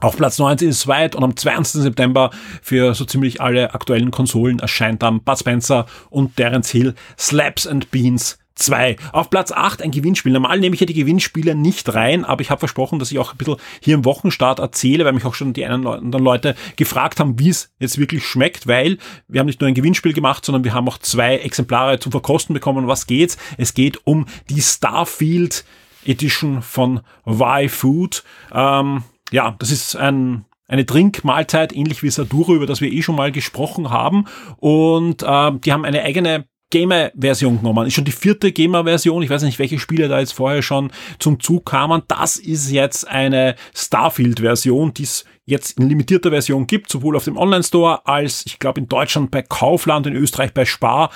Auf 0.00 0.16
Platz 0.16 0.38
19 0.38 0.68
ist 0.68 0.86
weit 0.86 1.14
und 1.14 1.24
am 1.24 1.36
20. 1.36 1.82
September 1.82 2.30
für 2.60 2.94
so 2.94 3.04
ziemlich 3.04 3.40
alle 3.40 3.72
aktuellen 3.74 4.10
Konsolen 4.10 4.58
erscheint 4.58 5.02
dann 5.02 5.22
Bud 5.22 5.38
Spencer 5.38 5.86
und 6.10 6.36
Terence 6.36 6.70
Hill 6.70 6.94
Slaps 7.16 7.66
and 7.66 7.90
Beans 7.90 8.38
2. 8.54 8.96
Auf 9.12 9.30
Platz 9.30 9.52
8 9.52 9.82
ein 9.82 9.90
Gewinnspiel. 9.90 10.32
Normal 10.32 10.60
nehme 10.60 10.74
ich 10.74 10.80
ja 10.80 10.86
die 10.86 10.94
Gewinnspiele 10.94 11.54
nicht 11.54 11.92
rein, 11.94 12.24
aber 12.24 12.40
ich 12.40 12.50
habe 12.50 12.60
versprochen, 12.60 12.98
dass 12.98 13.10
ich 13.10 13.18
auch 13.18 13.32
ein 13.32 13.36
bisschen 13.36 13.56
hier 13.80 13.94
im 13.94 14.04
Wochenstart 14.04 14.58
erzähle, 14.58 15.04
weil 15.04 15.12
mich 15.12 15.24
auch 15.24 15.34
schon 15.34 15.52
die 15.52 15.64
einen 15.64 15.86
oder 15.86 15.98
anderen 15.98 16.24
Leute 16.24 16.54
gefragt 16.76 17.20
haben, 17.20 17.38
wie 17.38 17.48
es 17.48 17.72
jetzt 17.78 17.98
wirklich 17.98 18.24
schmeckt, 18.24 18.66
weil 18.66 18.98
wir 19.28 19.40
haben 19.40 19.46
nicht 19.46 19.60
nur 19.60 19.68
ein 19.68 19.74
Gewinnspiel 19.74 20.12
gemacht, 20.12 20.44
sondern 20.44 20.64
wir 20.64 20.74
haben 20.74 20.88
auch 20.88 20.98
zwei 20.98 21.36
Exemplare 21.38 21.98
zum 21.98 22.12
Verkosten 22.12 22.54
bekommen. 22.54 22.86
Was 22.86 23.06
geht's? 23.06 23.36
Es 23.58 23.74
geht 23.74 24.06
um 24.06 24.26
die 24.48 24.62
Starfield 24.62 25.64
Edition 26.04 26.62
von 26.62 27.00
Y-Food. 27.26 28.24
Ähm, 28.52 29.02
ja, 29.32 29.56
das 29.58 29.70
ist 29.70 29.96
ein 29.96 30.44
eine 30.66 30.86
Trinkmahlzeit, 30.86 31.74
ähnlich 31.74 32.02
wie 32.02 32.10
Saduro, 32.10 32.54
über 32.54 32.66
das 32.66 32.80
wir 32.80 32.90
eh 32.90 33.02
schon 33.02 33.16
mal 33.16 33.30
gesprochen 33.30 33.90
haben. 33.90 34.24
Und 34.56 35.22
äh, 35.22 35.52
die 35.58 35.72
haben 35.72 35.84
eine 35.84 36.02
eigene 36.02 36.46
Gamer-Version 36.74 37.58
genommen. 37.58 37.86
Ist 37.86 37.94
schon 37.94 38.04
die 38.04 38.10
vierte 38.10 38.50
Gamer-Version. 38.50 39.22
Ich 39.22 39.30
weiß 39.30 39.42
nicht, 39.42 39.60
welche 39.60 39.78
Spiele 39.78 40.08
da 40.08 40.18
jetzt 40.18 40.32
vorher 40.32 40.60
schon 40.60 40.90
zum 41.20 41.38
Zug 41.38 41.66
kamen. 41.66 42.02
Das 42.08 42.36
ist 42.36 42.68
jetzt 42.72 43.06
eine 43.06 43.54
Starfield-Version, 43.76 44.92
die 44.92 45.04
es 45.04 45.24
jetzt 45.46 45.78
in 45.78 45.88
limitierter 45.88 46.30
Version 46.30 46.66
gibt, 46.66 46.90
sowohl 46.90 47.14
auf 47.14 47.22
dem 47.22 47.36
Online-Store 47.36 48.08
als, 48.08 48.44
ich 48.46 48.58
glaube, 48.58 48.80
in 48.80 48.88
Deutschland 48.88 49.30
bei 49.30 49.42
Kaufland, 49.42 50.08
in 50.08 50.16
Österreich 50.16 50.52
bei 50.52 50.64
Spar. 50.64 51.10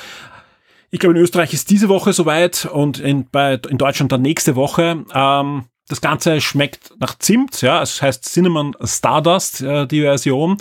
Ich 0.93 1.01
glaube, 1.01 1.17
in 1.17 1.23
Österreich 1.23 1.53
ist 1.53 1.71
diese 1.71 1.89
Woche 1.89 2.13
soweit 2.13 2.65
und 2.65 3.01
in, 3.01 3.29
bei, 3.29 3.55
in 3.69 3.79
Deutschland 3.79 4.13
dann 4.13 4.23
nächste 4.23 4.55
Woche. 4.55 5.05
Ähm, 5.13 5.65
das 5.89 6.01
Ganze 6.01 6.41
schmeckt 6.41 6.93
nach 7.01 7.19
Zimt, 7.19 7.63
ja, 7.63 7.83
es 7.83 8.01
heißt 8.01 8.25
Cinnamon 8.25 8.77
Stardust, 8.85 9.61
äh, 9.63 9.89
die 9.89 10.03
Version. 10.03 10.59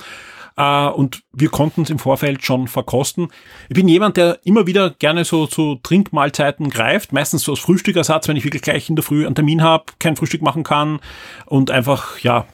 Äh, 0.58 0.88
und 0.88 1.24
wir 1.32 1.50
konnten 1.50 1.84
es 1.84 1.90
im 1.90 2.00
Vorfeld 2.00 2.44
schon 2.44 2.68
verkosten. 2.68 3.30
Ich 3.70 3.76
bin 3.76 3.88
jemand, 3.88 4.18
der 4.18 4.40
immer 4.44 4.68
wieder 4.68 4.90
gerne 4.90 5.24
so 5.24 5.48
zu 5.48 5.76
Trinkmahlzeiten 5.84 6.70
greift, 6.70 7.14
meistens 7.14 7.44
so 7.44 7.54
als 7.54 7.62
Frühstückersatz, 7.62 8.28
wenn 8.28 8.36
ich 8.36 8.44
wirklich 8.44 8.64
gleich 8.64 8.90
in 8.90 8.96
der 8.96 9.04
Früh 9.04 9.26
einen 9.26 9.36
Termin 9.36 9.62
habe, 9.62 9.86
kein 10.00 10.16
Frühstück 10.16 10.42
machen 10.42 10.64
kann 10.64 11.00
und 11.46 11.72
einfach, 11.72 12.20
ja, 12.20 12.46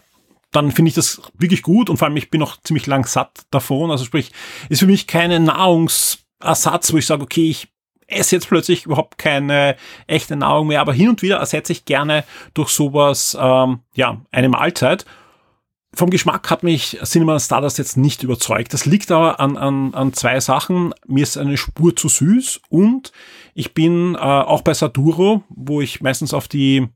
dann 0.52 0.72
finde 0.72 0.90
ich 0.90 0.96
das 0.96 1.22
wirklich 1.34 1.64
gut 1.64 1.90
und 1.90 1.98
vor 1.98 2.08
allem 2.08 2.18
ich 2.18 2.30
bin 2.30 2.40
noch 2.40 2.62
ziemlich 2.62 2.86
lang 2.86 3.08
satt 3.08 3.46
davon. 3.50 3.90
Also 3.90 4.06
sprich, 4.06 4.32
ist 4.70 4.80
für 4.80 4.86
mich 4.86 5.08
keine 5.08 5.40
Nahrungsersatz, 5.40 6.94
wo 6.94 6.98
ich 6.98 7.08
sage, 7.08 7.24
okay, 7.24 7.50
ich 7.50 7.70
esse 8.08 8.36
jetzt 8.36 8.48
plötzlich 8.48 8.86
überhaupt 8.86 9.18
keine 9.18 9.76
echte 10.06 10.36
Nahrung 10.36 10.68
mehr, 10.68 10.82
aber 10.82 10.94
hin 10.94 11.10
und 11.10 11.22
wieder 11.22 11.38
ersetze 11.38 11.72
ich 11.72 11.86
gerne 11.86 12.24
durch 12.54 12.70
sowas 12.70 13.36
ähm, 13.40 13.80
ja 13.96 14.22
eine 14.32 14.50
Mahlzeit 14.50 15.06
vom 15.96 16.10
Geschmack 16.10 16.50
hat 16.50 16.64
mich 16.64 16.98
Cinema 17.04 17.40
Stardust 17.40 17.78
jetzt 17.78 17.98
nicht 17.98 18.24
überzeugt. 18.24 18.74
Das 18.74 18.86
liegt 18.86 19.12
aber 19.12 19.40
an, 19.40 19.58
an, 19.58 19.94
an 19.94 20.14
zwei 20.14 20.40
Sachen. 20.40 20.94
Mir 21.06 21.24
ist 21.24 21.38
eine 21.38 21.58
Spur 21.58 21.96
zu 21.96 22.08
süß 22.08 22.62
und 22.70 23.12
ich 23.54 23.74
bin 23.74 24.16
äh, 24.16 24.18
auch 24.18 24.62
bei 24.62 24.74
Saduro, 24.74 25.44
wo 25.50 25.82
ich 25.82 26.02
meistens 26.02 26.34
auf 26.34 26.48
die 26.48 26.88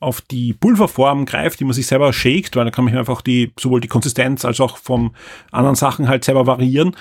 auf 0.00 0.20
die 0.20 0.52
Pulverform 0.52 1.24
greift, 1.24 1.60
die 1.60 1.64
man 1.64 1.72
sich 1.72 1.86
selber 1.86 2.12
shakt, 2.12 2.56
weil 2.56 2.64
da 2.64 2.70
kann 2.70 2.84
man 2.84 2.96
einfach 2.96 3.22
die, 3.22 3.52
sowohl 3.58 3.80
die 3.80 3.88
Konsistenz 3.88 4.44
als 4.44 4.60
auch 4.60 4.76
vom 4.76 5.14
anderen 5.50 5.76
Sachen 5.76 6.08
halt 6.08 6.24
selber 6.24 6.46
variieren. 6.46 6.94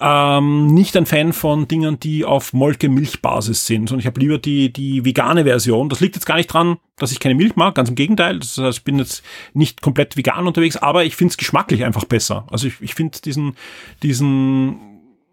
Ähm, 0.00 0.66
nicht 0.68 0.96
ein 0.96 1.06
Fan 1.06 1.32
von 1.32 1.68
Dingen, 1.68 2.00
die 2.00 2.24
auf 2.24 2.52
Molke-Milchbasis 2.52 3.66
sind, 3.66 3.88
sondern 3.88 4.00
ich 4.00 4.06
habe 4.06 4.20
lieber 4.20 4.38
die, 4.38 4.72
die 4.72 5.04
vegane 5.04 5.44
Version. 5.44 5.88
Das 5.88 6.00
liegt 6.00 6.16
jetzt 6.16 6.26
gar 6.26 6.36
nicht 6.36 6.52
dran, 6.52 6.78
dass 6.98 7.12
ich 7.12 7.20
keine 7.20 7.34
Milch 7.34 7.56
mag, 7.56 7.74
ganz 7.74 7.88
im 7.88 7.94
Gegenteil. 7.94 8.38
Das 8.38 8.56
heißt, 8.56 8.78
ich 8.78 8.84
bin 8.84 8.98
jetzt 8.98 9.22
nicht 9.52 9.82
komplett 9.82 10.16
vegan 10.16 10.46
unterwegs, 10.46 10.76
aber 10.76 11.04
ich 11.04 11.16
finde 11.16 11.32
es 11.32 11.36
geschmacklich 11.38 11.84
einfach 11.84 12.04
besser. 12.04 12.46
Also 12.50 12.66
ich, 12.66 12.80
ich 12.80 12.94
finde 12.94 13.18
diesen, 13.20 13.56
diesen 14.02 14.89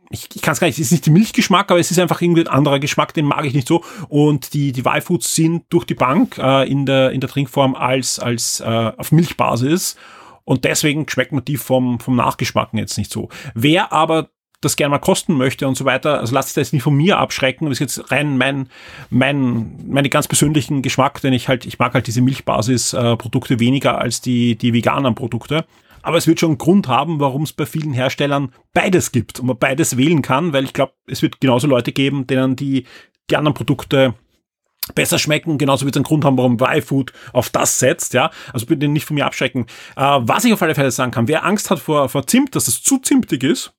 ich, 0.09 0.29
ich 0.33 0.41
kann 0.41 0.53
es 0.53 0.59
gar 0.59 0.67
nicht, 0.67 0.79
es 0.79 0.87
ist 0.87 0.91
nicht 0.91 1.05
der 1.05 1.13
Milchgeschmack, 1.13 1.69
aber 1.69 1.79
es 1.79 1.91
ist 1.91 1.99
einfach 1.99 2.21
irgendwie 2.21 2.41
ein 2.41 2.47
anderer 2.47 2.79
Geschmack, 2.79 3.13
den 3.13 3.25
mag 3.25 3.45
ich 3.45 3.53
nicht 3.53 3.67
so. 3.67 3.83
Und 4.07 4.53
die, 4.53 4.71
die 4.71 4.81
Y-Foods 4.81 5.35
sind 5.35 5.65
durch 5.69 5.85
die 5.85 5.95
Bank 5.95 6.37
äh, 6.37 6.69
in, 6.69 6.85
der, 6.85 7.11
in 7.11 7.19
der 7.19 7.29
Trinkform 7.29 7.75
als, 7.75 8.19
als 8.19 8.59
äh, 8.61 8.65
auf 8.65 9.11
Milchbasis. 9.11 9.97
Und 10.43 10.63
deswegen 10.63 11.07
schmeckt 11.09 11.33
man 11.33 11.43
die 11.43 11.57
vom, 11.57 11.99
vom 11.99 12.15
Nachgeschmack 12.15 12.69
jetzt 12.73 12.97
nicht 12.97 13.11
so. 13.11 13.27
Wer 13.53 13.91
aber 13.91 14.29
das 14.61 14.75
gerne 14.75 14.91
mal 14.91 14.99
kosten 14.99 15.33
möchte 15.35 15.67
und 15.67 15.75
so 15.75 15.85
weiter, 15.85 16.19
also 16.19 16.33
lasst 16.33 16.57
das 16.57 16.73
nicht 16.73 16.81
von 16.81 16.95
mir 16.95 17.19
abschrecken, 17.19 17.65
das 17.65 17.79
ist 17.79 17.97
jetzt 17.97 18.11
rein 18.11 18.37
mein, 18.37 18.69
mein, 19.09 19.77
meine 19.87 20.09
ganz 20.09 20.27
persönlichen 20.27 20.81
Geschmack, 20.81 21.21
denn 21.21 21.33
ich 21.33 21.47
halt, 21.47 21.65
ich 21.65 21.77
mag 21.77 21.93
halt 21.93 22.07
diese 22.07 22.21
Milchbasis-Produkte 22.21 23.55
äh, 23.55 23.59
weniger 23.59 23.99
als 23.99 24.21
die, 24.21 24.55
die 24.55 24.73
veganen 24.73 25.13
Produkte. 25.13 25.65
Aber 26.01 26.17
es 26.17 26.27
wird 26.27 26.39
schon 26.39 26.51
einen 26.51 26.57
Grund 26.57 26.87
haben, 26.87 27.19
warum 27.19 27.43
es 27.43 27.53
bei 27.53 27.65
vielen 27.65 27.93
Herstellern 27.93 28.53
beides 28.73 29.11
gibt 29.11 29.39
und 29.39 29.47
man 29.47 29.57
beides 29.57 29.97
wählen 29.97 30.21
kann, 30.21 30.53
weil 30.53 30.63
ich 30.63 30.73
glaube, 30.73 30.93
es 31.07 31.21
wird 31.21 31.39
genauso 31.41 31.67
Leute 31.67 31.91
geben, 31.91 32.27
denen 32.27 32.55
die, 32.55 32.85
die 33.29 33.37
anderen 33.37 33.55
Produkte 33.55 34.13
besser 34.95 35.19
schmecken. 35.19 35.57
Genauso 35.57 35.85
wird 35.85 35.95
es 35.95 35.97
einen 35.97 36.05
Grund 36.05 36.25
haben, 36.25 36.37
warum 36.37 36.57
Y-Food 36.59 37.13
auf 37.33 37.49
das 37.49 37.79
setzt, 37.79 38.13
ja. 38.13 38.31
Also 38.53 38.65
bitte 38.65 38.87
nicht 38.87 39.05
von 39.05 39.15
mir 39.15 39.25
abschrecken. 39.25 39.65
Äh, 39.95 40.01
was 40.21 40.45
ich 40.45 40.53
auf 40.53 40.61
alle 40.61 40.75
Fälle 40.75 40.91
sagen 40.91 41.11
kann, 41.11 41.27
wer 41.27 41.45
Angst 41.45 41.69
hat 41.69 41.79
vor, 41.79 42.09
vor 42.09 42.25
Zimt, 42.27 42.55
dass 42.55 42.67
es 42.67 42.81
zu 42.81 42.99
zimtig 42.99 43.43
ist, 43.43 43.73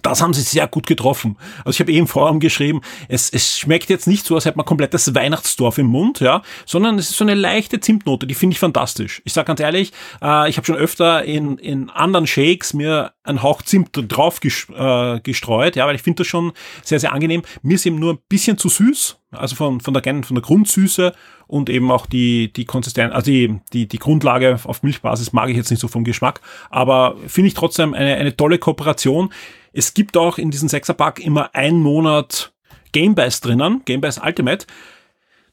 das 0.00 0.22
haben 0.22 0.32
sie 0.32 0.40
sehr 0.40 0.66
gut 0.66 0.86
getroffen. 0.86 1.36
Also 1.64 1.70
ich 1.70 1.80
habe 1.80 1.92
eben 1.92 2.06
Forum 2.06 2.40
geschrieben, 2.40 2.80
es, 3.08 3.30
es 3.30 3.58
schmeckt 3.58 3.90
jetzt 3.90 4.06
nicht 4.06 4.24
so, 4.24 4.34
als 4.34 4.46
hätte 4.46 4.56
man 4.56 4.64
komplettes 4.64 5.14
Weihnachtsdorf 5.14 5.78
im 5.78 5.86
Mund, 5.86 6.20
ja, 6.20 6.42
sondern 6.64 6.98
es 6.98 7.10
ist 7.10 7.18
so 7.18 7.24
eine 7.24 7.34
leichte 7.34 7.80
Zimtnote, 7.80 8.26
die 8.26 8.34
finde 8.34 8.54
ich 8.54 8.58
fantastisch. 8.58 9.20
Ich 9.24 9.32
sage 9.32 9.46
ganz 9.46 9.60
ehrlich, 9.60 9.92
äh, 10.22 10.48
ich 10.48 10.56
habe 10.56 10.66
schon 10.66 10.76
öfter 10.76 11.24
in, 11.24 11.58
in 11.58 11.90
anderen 11.90 12.26
Shakes 12.26 12.72
mir 12.72 13.12
einen 13.24 13.42
Hauch 13.42 13.62
Zimt 13.62 13.90
drauf 13.92 14.40
äh, 14.42 15.20
gestreut, 15.20 15.76
ja, 15.76 15.86
weil 15.86 15.94
ich 15.94 16.02
finde 16.02 16.22
das 16.22 16.26
schon 16.26 16.52
sehr, 16.82 16.98
sehr 16.98 17.12
angenehm. 17.12 17.42
Mir 17.62 17.74
ist 17.74 17.86
eben 17.86 17.98
nur 17.98 18.14
ein 18.14 18.18
bisschen 18.28 18.58
zu 18.58 18.68
süß, 18.68 19.18
also 19.30 19.56
von, 19.56 19.80
von 19.80 19.94
der, 19.94 20.02
von 20.02 20.34
der 20.34 20.42
Grundsüße 20.42 21.14
und 21.46 21.70
eben 21.70 21.90
auch 21.90 22.06
die, 22.06 22.52
die 22.52 22.64
Konsistenz, 22.64 23.14
also 23.14 23.30
die, 23.30 23.60
die, 23.72 23.86
die 23.86 23.98
Grundlage 23.98 24.58
auf 24.64 24.82
Milchbasis 24.82 25.32
mag 25.32 25.50
ich 25.50 25.56
jetzt 25.56 25.70
nicht 25.70 25.80
so 25.80 25.88
vom 25.88 26.04
Geschmack, 26.04 26.40
aber 26.70 27.16
finde 27.26 27.48
ich 27.48 27.54
trotzdem 27.54 27.94
eine, 27.94 28.16
eine 28.16 28.36
tolle 28.36 28.58
Kooperation. 28.58 29.30
Es 29.72 29.94
gibt 29.94 30.16
auch 30.16 30.38
in 30.38 30.50
diesem 30.50 30.68
Sechserpack 30.68 31.20
immer 31.20 31.54
ein 31.54 31.80
Monat 31.80 32.52
Gamebase 32.92 33.40
drinnen, 33.40 33.82
Gamebase 33.84 34.20
Ultimate. 34.24 34.66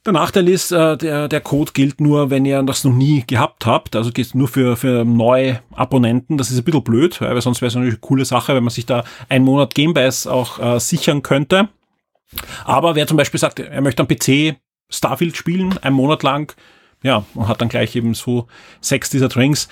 Der 0.05 0.13
Nachteil 0.13 0.47
ist, 0.47 0.71
äh, 0.71 0.97
der, 0.97 1.27
der 1.27 1.41
Code 1.41 1.71
gilt 1.73 1.99
nur, 1.99 2.29
wenn 2.29 2.45
ihr 2.45 2.61
das 2.63 2.83
noch 2.83 2.93
nie 2.93 3.23
gehabt 3.27 3.65
habt. 3.65 3.95
Also 3.95 4.11
geht 4.11 4.33
nur 4.33 4.47
für, 4.47 4.77
für 4.77 5.03
neue 5.03 5.61
Abonnenten. 5.73 6.37
Das 6.37 6.51
ist 6.51 6.57
ein 6.57 6.63
bisschen 6.63 6.83
blöd, 6.83 7.19
weil 7.19 7.41
sonst 7.41 7.61
wäre 7.61 7.67
es 7.67 7.75
eine 7.75 7.91
coole 7.97 8.23
Sache, 8.25 8.55
wenn 8.55 8.63
man 8.63 8.71
sich 8.71 8.85
da 8.85 9.03
einen 9.27 9.45
Monat 9.45 9.75
Gamebase 9.75 10.31
auch 10.31 10.59
äh, 10.59 10.79
sichern 10.79 11.21
könnte. 11.21 11.69
Aber 12.63 12.95
wer 12.95 13.07
zum 13.07 13.17
Beispiel 13.17 13.39
sagt, 13.39 13.59
er 13.59 13.81
möchte 13.81 14.01
am 14.01 14.07
PC 14.07 14.55
Starfield 14.89 15.35
spielen, 15.35 15.77
einen 15.79 15.95
Monat 15.95 16.23
lang, 16.23 16.55
ja, 17.03 17.23
und 17.33 17.47
hat 17.47 17.61
dann 17.61 17.69
gleich 17.69 17.95
eben 17.95 18.13
so 18.13 18.47
sechs 18.81 19.09
dieser 19.09 19.29
Drinks, 19.29 19.67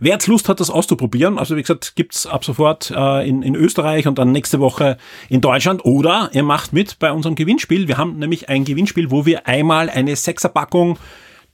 Wer 0.00 0.12
jetzt 0.12 0.26
Lust 0.26 0.48
hat, 0.48 0.60
das 0.60 0.70
auszuprobieren, 0.70 1.38
also 1.38 1.56
wie 1.56 1.62
gesagt, 1.62 1.96
gibt's 1.96 2.26
ab 2.26 2.44
sofort 2.44 2.90
äh, 2.90 3.28
in, 3.28 3.42
in 3.42 3.54
Österreich 3.54 4.06
und 4.06 4.18
dann 4.18 4.32
nächste 4.32 4.60
Woche 4.60 4.96
in 5.28 5.40
Deutschland 5.40 5.84
oder 5.84 6.30
ihr 6.32 6.42
macht 6.42 6.72
mit 6.72 6.98
bei 6.98 7.12
unserem 7.12 7.34
Gewinnspiel. 7.34 7.88
Wir 7.88 7.98
haben 7.98 8.18
nämlich 8.18 8.48
ein 8.48 8.64
Gewinnspiel, 8.64 9.10
wo 9.10 9.26
wir 9.26 9.46
einmal 9.46 9.90
eine 9.90 10.16
Sechserpackung 10.16 10.98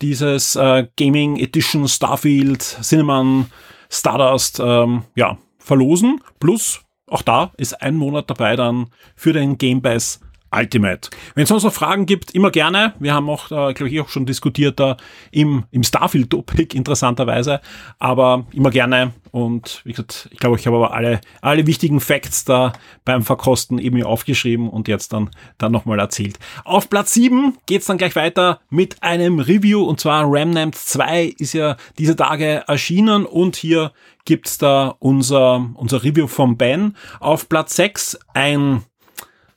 dieses 0.02 0.56
äh, 0.56 0.86
Gaming 0.96 1.36
Edition 1.36 1.88
Starfield 1.88 2.62
Cinnamon 2.62 3.46
Stardust 3.90 4.60
ähm, 4.60 5.02
ja, 5.14 5.38
verlosen. 5.58 6.20
Plus 6.38 6.80
auch 7.06 7.22
da 7.22 7.52
ist 7.56 7.82
ein 7.82 7.96
Monat 7.96 8.30
dabei 8.30 8.56
dann 8.56 8.86
für 9.16 9.32
den 9.32 9.58
Game 9.58 9.82
Pass 9.82 10.20
Ultimate. 10.52 11.11
Wenn 11.35 11.45
es 11.45 11.49
sonst 11.49 11.64
noch 11.64 11.73
Fragen 11.73 12.07
gibt, 12.07 12.33
immer 12.33 12.50
gerne. 12.50 12.95
Wir 12.99 13.14
haben 13.14 13.28
auch, 13.30 13.47
äh, 13.47 13.73
glaube 13.73 13.88
ich, 13.88 14.00
auch 14.00 14.09
schon 14.09 14.26
diskutiert 14.26 14.80
da 14.80 14.97
im, 15.30 15.64
im 15.71 15.83
Starfield-Topic 15.83 16.76
interessanterweise, 16.76 17.61
aber 17.99 18.47
immer 18.52 18.71
gerne. 18.71 19.12
Und 19.30 19.80
wie 19.85 19.92
gesagt, 19.92 20.28
ich 20.33 20.38
glaube, 20.38 20.57
ich 20.57 20.66
habe 20.66 20.76
aber 20.76 20.92
alle, 20.92 21.21
alle 21.40 21.66
wichtigen 21.66 22.00
Facts 22.00 22.45
da 22.45 22.73
beim 23.04 23.23
Verkosten 23.23 23.78
eben 23.78 24.02
aufgeschrieben 24.02 24.69
und 24.69 24.88
jetzt 24.88 25.12
dann, 25.12 25.30
dann 25.59 25.71
nochmal 25.71 26.00
erzählt. 26.00 26.38
Auf 26.64 26.90
Platz 26.90 27.14
7 27.14 27.57
geht's 27.66 27.87
dann 27.87 27.99
gleich 27.99 28.16
weiter 28.16 28.61
mit 28.71 29.02
einem 29.02 29.38
Review 29.38 29.85
und 29.85 30.00
zwar 30.00 30.30
Remnant 30.30 30.75
2 30.75 31.35
ist 31.38 31.52
ja 31.52 31.76
diese 31.99 32.16
Tage 32.16 32.64
erschienen 32.66 33.25
und 33.25 33.54
hier 33.54 33.92
gibt's 34.25 34.59
da 34.59 34.97
unser, 34.99 35.71
unser 35.75 36.02
Review 36.02 36.26
vom 36.26 36.57
Ben. 36.57 36.97
Auf 37.21 37.49
Platz 37.49 37.76
6 37.76 38.19
ein 38.35 38.83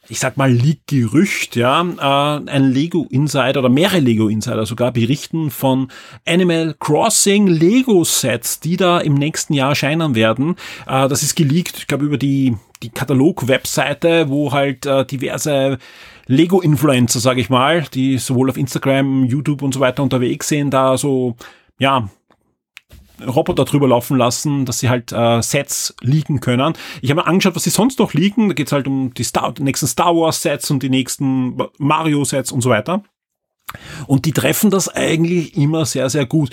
ich 0.10 0.20
sag 0.20 0.36
mal, 0.36 0.52
Leak-Gerücht, 0.52 1.56
ja, 1.56 1.82
äh, 1.82 2.50
ein 2.50 2.72
Lego-Insider 2.72 3.60
oder 3.60 3.70
mehrere 3.70 4.00
Lego-Insider 4.00 4.66
sogar 4.66 4.92
berichten 4.92 5.50
von 5.50 5.90
Animal 6.26 6.76
Crossing 6.80 7.48
Lego-Sets, 7.48 8.60
die 8.60 8.76
da 8.76 9.00
im 9.00 9.14
nächsten 9.14 9.54
Jahr 9.54 9.70
erscheinen 9.70 10.14
werden. 10.14 10.56
Äh, 10.88 11.08
das 11.08 11.24
ist 11.24 11.36
geleakt, 11.36 11.78
ich 11.78 11.88
glaube, 11.88 12.06
über 12.06 12.18
die, 12.18 12.58
die 12.82 12.90
Katalog-Webseite, 12.90 14.28
wo 14.28 14.52
halt 14.52 14.86
äh, 14.86 15.06
diverse 15.06 15.78
Lego-Influencer, 16.28 17.20
sage 17.20 17.40
ich 17.40 17.50
mal, 17.50 17.86
die 17.94 18.18
sowohl 18.18 18.50
auf 18.50 18.58
Instagram, 18.58 19.24
YouTube 19.24 19.62
und 19.62 19.74
so 19.74 19.80
weiter 19.80 20.04
unterwegs 20.04 20.50
sind, 20.50 20.72
da 20.72 20.98
so, 20.98 21.36
ja, 21.80 22.10
Roboter 23.28 23.66
drüber 23.66 23.88
laufen 23.88 24.18
lassen, 24.18 24.66
dass 24.66 24.80
sie 24.80 24.90
halt 24.90 25.12
äh, 25.12 25.42
Sets 25.42 25.96
liegen 26.02 26.40
können. 26.40 26.74
Ich 27.02 27.10
habe 27.10 27.22
mir 27.22 27.28
angeschaut, 27.28 27.56
was 27.56 27.64
sie 27.64 27.70
sonst 27.70 28.00
noch 28.00 28.14
liegen. 28.14 28.50
Da 28.50 28.54
geht 28.54 28.68
es 28.68 28.74
halt 28.74 28.88
um 28.88 29.14
die, 29.14 29.24
Star, 29.24 29.54
die 29.54 29.64
nächsten 29.64 29.88
Star 29.88 30.16
Wars 30.16 30.42
Sets 30.42 30.72
und 30.72 30.84
die 30.84 30.90
nächsten 30.90 31.58
Mario 31.78 32.24
Sets 32.24 32.52
und 32.52 32.62
so 32.62 32.70
weiter. 32.70 33.04
Und 34.08 34.26
die 34.26 34.32
treffen 34.32 34.70
das 34.70 34.90
eigentlich 34.90 35.58
immer 35.58 35.86
sehr, 35.86 36.10
sehr 36.10 36.26
gut. 36.26 36.52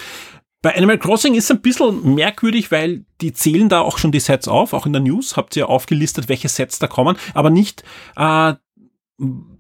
Bei 0.62 0.77
Animal 0.77 0.99
Crossing 0.99 1.35
ist 1.35 1.45
es 1.45 1.50
ein 1.53 1.62
bisschen 1.62 2.15
merkwürdig, 2.15 2.71
weil 2.71 3.07
die 3.23 3.33
zählen 3.33 3.71
da 3.71 3.81
auch 3.81 3.97
schon 3.97 4.12
die 4.12 4.21
Sets 4.21 4.47
auf. 4.47 4.75
Auch 4.75 4.85
in 4.85 4.93
der 4.93 5.00
News 5.00 5.37
habt 5.37 5.57
ihr 5.57 5.71
aufgelistet, 5.71 6.29
welche 6.29 6.49
Sets 6.49 6.79
da 6.79 6.87
kommen, 6.87 7.17
aber 7.33 7.49
nicht 7.49 7.83
äh, 8.17 8.55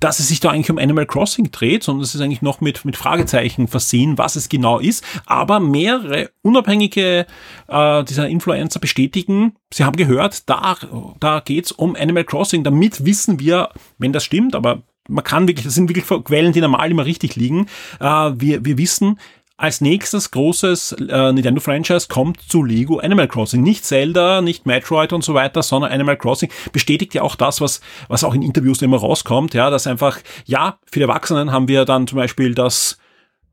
dass 0.00 0.20
es 0.20 0.28
sich 0.28 0.40
da 0.40 0.50
eigentlich 0.50 0.70
um 0.70 0.78
Animal 0.78 1.04
Crossing 1.04 1.50
dreht, 1.50 1.82
sondern 1.82 2.02
es 2.02 2.14
ist 2.14 2.20
eigentlich 2.22 2.40
noch 2.40 2.62
mit, 2.62 2.84
mit 2.86 2.96
Fragezeichen 2.96 3.68
versehen, 3.68 4.16
was 4.16 4.34
es 4.36 4.48
genau 4.48 4.78
ist. 4.78 5.04
Aber 5.26 5.60
mehrere 5.60 6.30
unabhängige 6.40 7.26
äh, 7.68 8.04
dieser 8.04 8.28
Influencer 8.28 8.80
bestätigen, 8.80 9.56
sie 9.72 9.84
haben 9.84 9.96
gehört, 9.96 10.48
da, 10.48 10.76
da 11.20 11.40
geht's 11.40 11.72
um 11.72 11.94
Animal 11.94 12.24
Crossing. 12.24 12.64
Damit 12.64 13.04
wissen 13.04 13.38
wir, 13.38 13.68
wenn 13.98 14.14
das 14.14 14.24
stimmt, 14.24 14.54
aber 14.54 14.82
man 15.08 15.24
kann 15.24 15.46
wirklich, 15.46 15.64
das 15.64 15.74
sind 15.74 15.88
wirklich 15.88 16.06
Quellen, 16.24 16.52
die 16.52 16.60
normal 16.60 16.90
immer 16.90 17.04
richtig 17.04 17.36
liegen. 17.36 17.66
Äh, 18.00 18.06
wir, 18.06 18.64
wir 18.64 18.78
wissen, 18.78 19.18
als 19.60 19.82
nächstes 19.82 20.30
großes 20.30 20.92
äh, 20.92 21.32
Nintendo-Franchise 21.32 22.08
kommt 22.08 22.40
zu 22.40 22.64
Lego 22.64 22.98
Animal 22.98 23.28
Crossing. 23.28 23.62
Nicht 23.62 23.84
Zelda, 23.84 24.40
nicht 24.40 24.64
Metroid 24.64 25.12
und 25.12 25.22
so 25.22 25.34
weiter, 25.34 25.62
sondern 25.62 25.92
Animal 25.92 26.16
Crossing 26.16 26.50
bestätigt 26.72 27.12
ja 27.12 27.20
auch 27.20 27.36
das, 27.36 27.60
was, 27.60 27.82
was 28.08 28.24
auch 28.24 28.34
in 28.34 28.40
Interviews 28.40 28.80
immer 28.80 28.96
rauskommt, 28.96 29.52
ja, 29.52 29.68
dass 29.68 29.86
einfach, 29.86 30.18
ja, 30.46 30.78
für 30.86 31.00
die 31.00 31.02
Erwachsenen 31.02 31.52
haben 31.52 31.68
wir 31.68 31.84
dann 31.84 32.06
zum 32.06 32.16
Beispiel 32.16 32.54
das, 32.54 32.96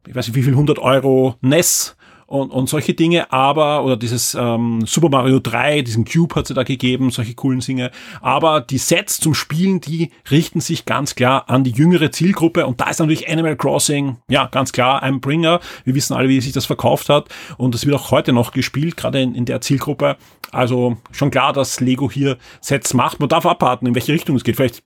ich 0.08 0.16
weiß 0.16 0.28
nicht 0.28 0.38
wie 0.38 0.44
viel, 0.44 0.54
100 0.54 0.80
Euro 0.80 1.36
NES 1.42 1.97
und, 2.28 2.52
und 2.52 2.70
solche 2.70 2.94
Dinge, 2.94 3.32
aber, 3.32 3.84
oder 3.84 3.98
dieses 3.98 4.36
ähm, 4.40 4.86
Super 4.86 5.10
Mario 5.10 5.40
3, 5.40 5.82
diesen 5.82 6.06
Cube 6.06 6.36
hat 6.36 6.48
sie 6.48 6.54
da 6.54 6.64
gegeben, 6.64 7.10
solche 7.10 7.34
coolen 7.34 7.62
Dinge, 7.62 7.92
aber 8.22 8.62
die 8.62 8.78
Sets 8.78 9.20
zum 9.20 9.34
Spielen, 9.34 9.82
die 9.82 10.12
richten 10.30 10.62
sich 10.62 10.86
ganz 10.86 11.16
klar 11.16 11.50
an 11.50 11.64
die 11.64 11.72
jüngere 11.72 12.12
Zielgruppe 12.12 12.68
und 12.68 12.80
da 12.80 12.90
ist 12.90 13.00
natürlich 13.00 13.30
Animal 13.30 13.56
Crossing, 13.56 14.18
ja, 14.30 14.48
ganz 14.48 14.74
klar 14.74 15.02
ein 15.02 15.22
Bringer. 15.22 15.60
Wir 15.86 15.96
wissen 15.96 16.14
alle, 16.14 16.30
wie 16.30 16.42
sich 16.42 16.52
das 16.52 16.66
verkauft 16.66 17.10
hat 17.10 17.30
und 17.58 17.74
es 17.74 17.86
wird 17.86 17.96
auch 17.96 18.12
heute 18.12 18.34
noch 18.34 18.52
gespielt, 18.52 18.98
gerade 18.98 19.22
in, 19.22 19.34
in 19.34 19.46
der 19.46 19.62
Zielgruppe. 19.62 20.18
Also 20.52 20.98
schon 21.12 21.32
klar, 21.32 21.54
dass 21.54 21.80
Lego 21.80 22.10
hier 22.12 22.38
Sets 22.62 22.94
macht. 22.94 23.20
Man 23.20 23.30
darf 23.30 23.46
abwarten, 23.46 23.86
in 23.86 23.96
welche 23.96 24.14
Richtung 24.14 24.36
es 24.36 24.44
geht. 24.44 24.56
Vielleicht 24.56 24.84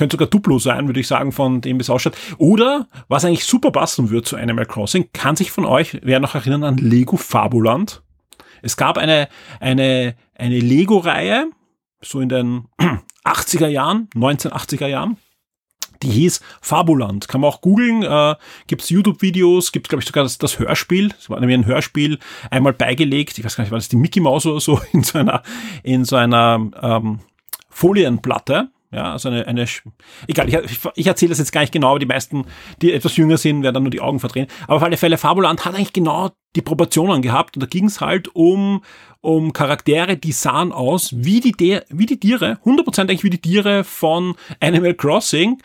könnte 0.00 0.14
sogar 0.14 0.28
Duplo 0.28 0.58
sein, 0.58 0.86
würde 0.88 0.98
ich 0.98 1.06
sagen, 1.06 1.30
von 1.30 1.60
dem 1.60 1.78
es 1.78 1.90
ausschaut. 1.90 2.16
Oder, 2.38 2.88
was 3.08 3.26
eigentlich 3.26 3.44
super 3.44 3.70
passen 3.70 4.08
würde 4.08 4.22
zu 4.22 4.36
Animal 4.36 4.64
Crossing, 4.64 5.10
kann 5.12 5.36
sich 5.36 5.50
von 5.50 5.66
euch, 5.66 5.98
wer 6.02 6.20
noch 6.20 6.34
erinnern 6.34 6.64
an 6.64 6.78
Lego 6.78 7.18
Fabuland? 7.18 8.02
Es 8.62 8.78
gab 8.78 8.96
eine, 8.96 9.28
eine, 9.60 10.16
eine 10.34 10.58
Lego-Reihe, 10.58 11.50
so 12.00 12.22
in 12.22 12.30
den 12.30 12.64
80er 13.26 13.68
Jahren, 13.68 14.08
1980er 14.14 14.86
Jahren. 14.86 15.18
Die 16.02 16.08
hieß 16.08 16.40
Fabuland. 16.62 17.28
Kann 17.28 17.42
man 17.42 17.50
auch 17.50 17.60
googeln. 17.60 18.02
Äh, 18.02 18.36
gibt 18.68 18.80
es 18.80 18.88
YouTube-Videos, 18.88 19.70
gibt 19.70 19.90
glaube 19.90 20.00
ich 20.00 20.06
sogar 20.06 20.24
das, 20.24 20.38
das 20.38 20.58
Hörspiel. 20.58 21.12
Es 21.18 21.28
war 21.28 21.38
nämlich 21.40 21.58
ein 21.58 21.66
Hörspiel 21.66 22.18
einmal 22.50 22.72
beigelegt. 22.72 23.36
Ich 23.36 23.44
weiß 23.44 23.54
gar 23.54 23.64
nicht, 23.64 23.70
war 23.70 23.78
das 23.78 23.90
die 23.90 23.96
Mickey 23.96 24.20
Mouse 24.20 24.46
oder 24.46 24.60
so 24.60 24.80
in 24.94 25.02
so 25.02 25.18
einer 25.18 25.42
in 25.82 26.06
so 26.06 26.16
einer 26.16 26.70
ähm, 26.80 27.20
Folienplatte. 27.68 28.70
Ja, 28.92 29.12
also 29.12 29.28
eine, 29.28 29.46
eine 29.46 29.66
egal, 30.26 30.48
ich, 30.48 30.78
ich 30.96 31.06
erzähle 31.06 31.30
das 31.30 31.38
jetzt 31.38 31.52
gar 31.52 31.60
nicht 31.60 31.72
genau, 31.72 31.90
aber 31.90 32.00
die 32.00 32.06
meisten, 32.06 32.44
die 32.82 32.92
etwas 32.92 33.16
jünger 33.16 33.36
sind, 33.36 33.62
werden 33.62 33.74
dann 33.74 33.82
nur 33.84 33.90
die 33.90 34.00
Augen 34.00 34.18
verdrehen. 34.18 34.48
Aber 34.64 34.76
auf 34.76 34.82
alle 34.82 34.96
Fälle, 34.96 35.16
Fabuland 35.16 35.64
hat 35.64 35.76
eigentlich 35.76 35.92
genau 35.92 36.30
die 36.56 36.62
Proportionen 36.62 37.22
gehabt 37.22 37.56
und 37.56 37.62
da 37.62 37.66
ging 37.68 37.84
es 37.84 38.00
halt 38.00 38.34
um, 38.34 38.82
um 39.20 39.52
Charaktere, 39.52 40.16
die 40.16 40.32
sahen 40.32 40.72
aus 40.72 41.14
wie 41.14 41.40
die, 41.40 41.80
wie 41.88 42.06
die 42.06 42.18
Tiere, 42.18 42.58
100% 42.64 43.02
eigentlich 43.02 43.22
wie 43.22 43.30
die 43.30 43.40
Tiere 43.40 43.84
von 43.84 44.34
Animal 44.58 44.94
Crossing 44.94 45.62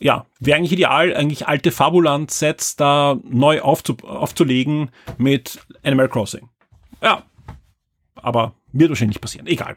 ja, 0.00 0.24
wäre 0.40 0.56
eigentlich 0.56 0.72
ideal, 0.72 1.14
eigentlich 1.14 1.46
alte 1.46 1.70
Fabuland-Sets 1.70 2.76
da 2.76 3.18
neu 3.22 3.60
aufzu 3.60 3.96
aufzulegen 4.02 4.90
mit 5.18 5.60
Animal 5.82 6.08
Crossing. 6.08 6.48
Ja, 7.02 7.24
aber 8.14 8.54
wird 8.72 8.88
wahrscheinlich 8.88 9.16
nicht 9.16 9.20
passieren. 9.20 9.46
Egal. 9.46 9.76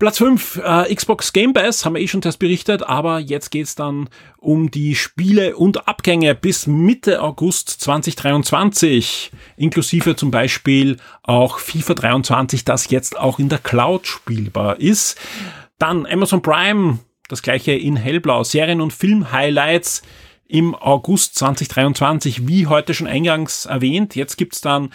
Platz 0.00 0.18
5, 0.18 0.60
äh, 0.64 0.92
Xbox 0.92 1.32
Game 1.32 1.52
Pass, 1.52 1.84
haben 1.84 1.94
wir 1.94 2.02
eh 2.02 2.08
schon 2.08 2.20
das 2.20 2.36
berichtet, 2.36 2.82
aber 2.82 3.20
jetzt 3.20 3.50
geht's 3.50 3.76
dann 3.76 4.08
um 4.38 4.68
die 4.72 4.96
Spiele 4.96 5.56
und 5.56 5.86
Abgänge 5.86 6.34
bis 6.34 6.66
Mitte 6.66 7.22
August 7.22 7.68
2023, 7.68 9.30
inklusive 9.56 10.16
zum 10.16 10.32
Beispiel 10.32 10.96
auch 11.22 11.60
FIFA 11.60 11.94
23, 11.94 12.64
das 12.64 12.90
jetzt 12.90 13.16
auch 13.16 13.38
in 13.38 13.48
der 13.48 13.60
Cloud 13.60 14.08
spielbar 14.08 14.80
ist. 14.80 15.16
Dann 15.78 16.06
Amazon 16.06 16.42
Prime, 16.42 16.98
das 17.28 17.42
gleiche 17.42 17.72
in 17.72 17.94
Hellblau, 17.94 18.42
Serien- 18.42 18.80
und 18.80 18.92
Film-Highlights 18.92 20.02
im 20.48 20.74
August 20.74 21.36
2023, 21.36 22.48
wie 22.48 22.66
heute 22.66 22.94
schon 22.94 23.06
eingangs 23.06 23.66
erwähnt. 23.66 24.16
Jetzt 24.16 24.36
gibt's 24.36 24.60
dann 24.60 24.90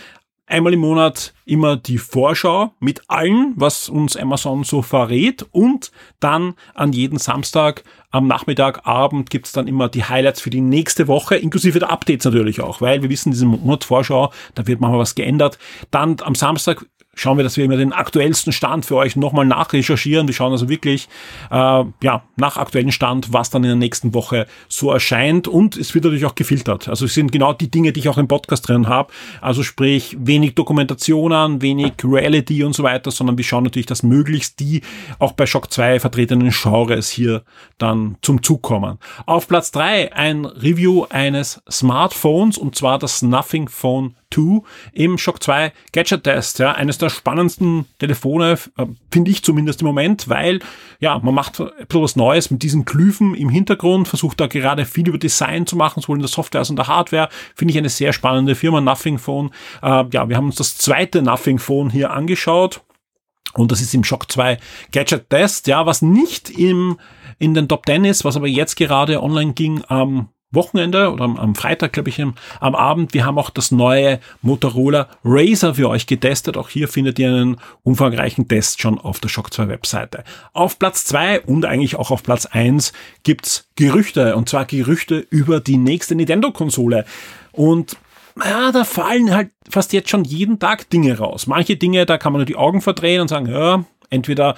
einmal 0.50 0.74
im 0.74 0.80
Monat 0.80 1.34
immer 1.46 1.78
die 1.78 1.98
Vorschau 1.98 2.74
mit 2.80 3.02
allen, 3.08 3.54
was 3.56 3.88
uns 3.88 4.18
Amazon 4.18 4.64
so 4.64 4.82
verrät 4.82 5.46
und 5.52 5.92
dann 6.20 6.56
an 6.74 6.92
jeden 6.92 7.20
Samstag 7.20 7.84
am 8.12 8.28
Nachmittag, 8.28 8.88
Abend 8.88 9.30
gibt's 9.30 9.52
dann 9.52 9.68
immer 9.68 9.88
die 9.88 10.04
Highlights 10.04 10.42
für 10.42 10.50
die 10.50 10.62
nächste 10.62 11.08
Woche, 11.08 11.36
inklusive 11.36 11.80
der 11.80 11.92
Updates 11.92 12.26
natürlich 12.26 12.62
auch, 12.62 12.82
weil 12.82 13.02
wir 13.02 13.10
wissen, 13.10 13.32
diese 13.32 13.46
Monatsvorschau, 13.46 14.34
da 14.56 14.68
wird 14.68 14.82
manchmal 14.82 15.00
was 15.00 15.16
geändert. 15.16 15.60
Dann 15.92 16.18
am 16.22 16.34
Samstag 16.34 16.86
schauen 17.16 17.38
wir, 17.38 17.44
dass 17.44 17.58
wir 17.58 17.66
immer 17.66 17.78
den 17.78 17.92
aktuellsten 17.92 18.54
Stand 18.54 18.86
für 18.86 18.96
euch 18.96 19.16
nochmal 19.16 19.46
nachrecherchieren. 19.46 20.28
Wir 20.28 20.34
schauen 20.34 20.52
also 20.52 20.70
wirklich 20.70 21.10
äh, 21.52 21.84
ja, 22.02 22.24
nach 22.38 22.58
aktuellen 22.58 22.92
Stand, 22.92 23.34
was 23.34 23.50
dann 23.50 23.64
in 23.64 23.70
der 23.70 23.76
nächsten 23.76 24.14
Woche 24.14 24.48
so 24.68 24.92
erscheint. 24.92 25.48
Und 25.48 25.76
es 25.76 25.94
wird 25.94 26.06
natürlich 26.06 26.26
auch 26.26 26.36
gefiltert. 26.36 26.88
Also 26.88 27.06
es 27.06 27.14
sind 27.14 27.32
genau 27.32 27.54
die 27.54 27.70
Dinge, 27.70 27.92
die 27.92 28.00
ich 28.00 28.10
auch 28.10 28.18
im 28.18 28.28
Podcast 28.28 28.68
drin 28.68 28.88
habe. 28.88 29.12
Also 29.42 29.64
sprich, 29.64 30.16
wenig 30.20 30.56
Dokumentationen, 30.56 31.62
wenig 31.62 31.94
Reality 32.04 32.64
und 32.64 32.74
so 32.74 32.84
weiter, 32.84 33.12
sondern 33.12 33.38
wir 33.38 33.46
schauen 33.46 33.64
natürlich, 33.64 33.88
dass 33.88 34.04
möglichst 34.04 34.60
die 34.60 34.82
auch 35.20 35.34
bei 35.34 35.46
Shock 35.46 35.72
2 35.72 36.00
vertretenen 36.00 36.52
Genres 36.52 37.10
hier 37.10 37.44
dann 37.78 38.18
zum 38.22 38.44
Zug 38.44 38.62
kommen. 38.62 38.98
Auf 39.26 39.48
Platz 39.48 39.72
drei 39.72 40.14
ein 40.14 40.46
Review 40.46 41.06
eines 41.10 41.62
Smartphones 41.70 42.58
und 42.58 42.76
zwar 42.76 43.00
das 43.00 43.22
Nothing 43.22 43.68
Phone 43.68 44.16
2 44.34 44.62
im 44.94 45.18
Shock 45.18 45.44
2 45.44 45.72
Gadget 45.92 46.24
Test. 46.24 46.60
Ja, 46.60 46.74
eines 46.74 46.98
der 46.98 47.10
spannendsten 47.10 47.86
Telefone, 48.00 48.58
äh, 48.78 48.86
finde 49.12 49.32
ich 49.32 49.44
zumindest 49.44 49.82
im 49.82 49.88
Moment, 49.88 50.30
weil 50.30 50.60
ja, 51.00 51.20
man 51.20 51.34
macht 51.34 51.60
etwas 51.60 52.16
Neues 52.16 52.52
mit 52.52 52.64
diesen 52.64 52.86
Glyphen 52.86 53.36
im 53.36 53.50
Hintergrund, 53.50 54.08
versucht 54.08 54.40
da 54.40 54.48
gerade 54.48 54.86
viel 54.86 55.08
über 55.08 55.18
Design 55.18 55.66
zu 55.66 55.76
machen, 55.76 56.02
sowohl 56.02 56.18
in 56.18 56.22
der 56.22 56.30
Software 56.30 56.60
als 56.60 56.70
auch 56.70 56.72
in 56.72 56.76
der 56.78 56.88
Hardware. 56.88 57.30
Finde 57.56 57.72
ich 57.72 57.78
eine 57.78 57.90
sehr 57.90 58.14
spannende 58.14 58.56
Firma, 58.56 58.82
Nothing 58.82 59.18
Phone. 59.18 59.52
Äh, 59.82 60.06
ja, 60.12 60.30
wir 60.30 60.38
haben 60.38 60.48
uns 60.48 60.56
das 60.56 60.78
zweite 60.78 61.22
Nothing 61.22 61.60
Phone 61.60 61.90
hier 61.90 62.12
angeschaut. 62.12 62.82
Und 63.54 63.72
das 63.72 63.82
ist 63.82 63.94
im 63.96 64.04
Shock 64.04 64.32
2 64.32 64.60
Gadget 64.92 65.30
Test, 65.30 65.68
ja, 65.68 65.86
was 65.86 66.02
nicht 66.02 66.50
im, 66.52 67.00
in 67.40 67.54
den 67.54 67.68
Top 67.68 67.86
10 67.86 68.06
ist, 68.06 68.24
was 68.24 68.36
aber 68.36 68.48
jetzt 68.48 68.76
gerade 68.76 69.24
online 69.24 69.54
ging 69.54 69.84
am 69.88 70.30
Wochenende 70.52 71.12
oder 71.12 71.26
am, 71.26 71.56
Freitag, 71.56 71.94
glaube 71.94 72.10
ich, 72.10 72.20
am, 72.22 72.36
Abend. 72.60 73.14
Wir 73.14 73.26
haben 73.26 73.38
auch 73.38 73.52
das 73.52 73.72
neue 73.72 74.20
Motorola 74.42 75.08
Razer 75.24 75.76
für 75.76 75.90
euch 75.90 76.08
getestet. 76.08 76.58
Auch 76.58 76.70
hier 76.70 76.88
findet 76.88 77.20
ihr 77.20 77.28
einen 77.28 77.58
umfangreichen 77.84 78.48
Test 78.48 78.82
schon 78.82 79.00
auf 79.00 79.20
der 79.20 79.30
Shock 79.30 79.54
2 79.54 79.68
Webseite. 79.68 80.24
Auf 80.54 80.80
Platz 80.80 81.06
2 81.06 81.42
und 81.42 81.66
eigentlich 81.66 81.96
auch 81.96 82.10
auf 82.10 82.24
Platz 82.24 82.46
1 82.48 82.94
gibt's 83.24 83.70
Gerüchte. 83.76 84.36
Und 84.36 84.50
zwar 84.50 84.66
Gerüchte 84.66 85.20
über 85.30 85.60
die 85.60 85.78
nächste 85.78 86.16
Nintendo-Konsole. 86.16 87.06
Und 87.52 87.98
ja, 88.44 88.72
da 88.72 88.84
fallen 88.86 89.34
halt 89.34 89.52
fast 89.70 89.94
jetzt 89.94 90.10
schon 90.10 90.24
jeden 90.24 90.60
Tag 90.60 90.90
Dinge 90.90 91.18
raus. 91.18 91.46
Manche 91.46 91.76
Dinge, 91.76 92.06
da 92.06 92.18
kann 92.18 92.34
man 92.34 92.40
nur 92.40 92.46
die 92.46 92.56
Augen 92.56 92.82
verdrehen 92.82 93.22
und 93.22 93.28
sagen, 93.28 93.48
ja, 93.48 93.84
entweder 94.10 94.56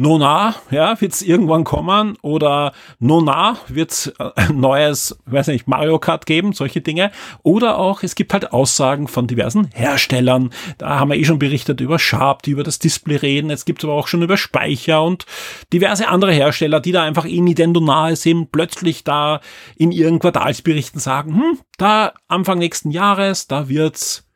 Nona, 0.00 0.54
ja, 0.70 1.00
wird's 1.00 1.22
irgendwann 1.22 1.64
kommen 1.64 2.16
oder 2.22 2.72
Nona 3.00 3.56
wird's 3.66 4.12
ein 4.36 4.60
neues, 4.60 5.18
weiß 5.26 5.48
nicht, 5.48 5.66
Mario 5.66 5.98
Kart 5.98 6.24
geben, 6.24 6.52
solche 6.52 6.80
Dinge. 6.80 7.10
Oder 7.42 7.78
auch, 7.78 8.04
es 8.04 8.14
gibt 8.14 8.32
halt 8.32 8.52
Aussagen 8.52 9.08
von 9.08 9.26
diversen 9.26 9.70
Herstellern. 9.74 10.50
Da 10.78 11.00
haben 11.00 11.10
wir 11.10 11.16
eh 11.16 11.24
schon 11.24 11.40
berichtet 11.40 11.80
über 11.80 11.98
Sharp, 11.98 12.44
die 12.44 12.52
über 12.52 12.62
das 12.62 12.78
Display 12.78 13.16
reden. 13.16 13.50
Jetzt 13.50 13.66
gibt's 13.66 13.82
aber 13.82 13.94
auch 13.94 14.06
schon 14.06 14.22
über 14.22 14.36
Speicher 14.36 15.02
und 15.02 15.26
diverse 15.72 16.06
andere 16.06 16.32
Hersteller, 16.32 16.78
die 16.78 16.92
da 16.92 17.02
einfach 17.02 17.26
eh 17.26 17.40
Nintendo 17.40 17.80
nahe 17.80 18.14
sind, 18.14 18.52
plötzlich 18.52 19.02
da 19.02 19.40
in 19.76 19.90
ihren 19.90 20.20
Quartalsberichten 20.20 21.00
sagen, 21.00 21.34
hm, 21.34 21.58
da 21.76 22.12
Anfang 22.28 22.58
nächsten 22.58 22.92
Jahres, 22.92 23.48
da 23.48 23.68
wird's 23.68 24.27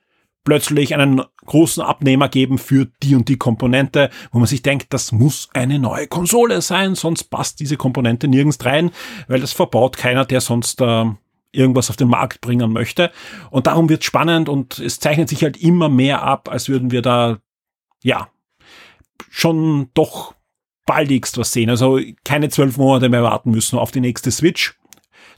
plötzlich 0.44 0.94
einen 0.94 1.22
großen 1.46 1.82
Abnehmer 1.82 2.28
geben 2.28 2.58
für 2.58 2.88
die 3.02 3.14
und 3.14 3.28
die 3.28 3.36
Komponente, 3.36 4.10
wo 4.32 4.38
man 4.38 4.48
sich 4.48 4.62
denkt, 4.62 4.92
das 4.92 5.12
muss 5.12 5.48
eine 5.54 5.78
neue 5.78 6.06
Konsole 6.06 6.62
sein, 6.62 6.94
sonst 6.94 7.24
passt 7.24 7.60
diese 7.60 7.76
Komponente 7.76 8.28
nirgends 8.28 8.64
rein, 8.64 8.90
weil 9.28 9.40
das 9.40 9.52
verbaut 9.52 9.96
keiner, 9.96 10.24
der 10.24 10.40
sonst 10.40 10.80
äh, 10.80 11.04
irgendwas 11.52 11.90
auf 11.90 11.96
den 11.96 12.08
Markt 12.08 12.40
bringen 12.40 12.72
möchte. 12.72 13.12
Und 13.50 13.66
darum 13.66 13.88
wird 13.88 14.04
spannend 14.04 14.48
und 14.48 14.78
es 14.78 14.98
zeichnet 15.00 15.28
sich 15.28 15.42
halt 15.44 15.56
immer 15.56 15.88
mehr 15.88 16.22
ab, 16.22 16.48
als 16.48 16.68
würden 16.68 16.90
wir 16.90 17.02
da, 17.02 17.38
ja, 18.02 18.28
schon 19.30 19.90
doch 19.94 20.34
baldigst 20.86 21.38
was 21.38 21.52
sehen. 21.52 21.70
Also 21.70 22.00
keine 22.24 22.48
zwölf 22.48 22.76
Monate 22.76 23.08
mehr 23.08 23.22
warten 23.22 23.50
müssen 23.50 23.78
auf 23.78 23.90
die 23.90 24.00
nächste 24.00 24.30
Switch. 24.30 24.74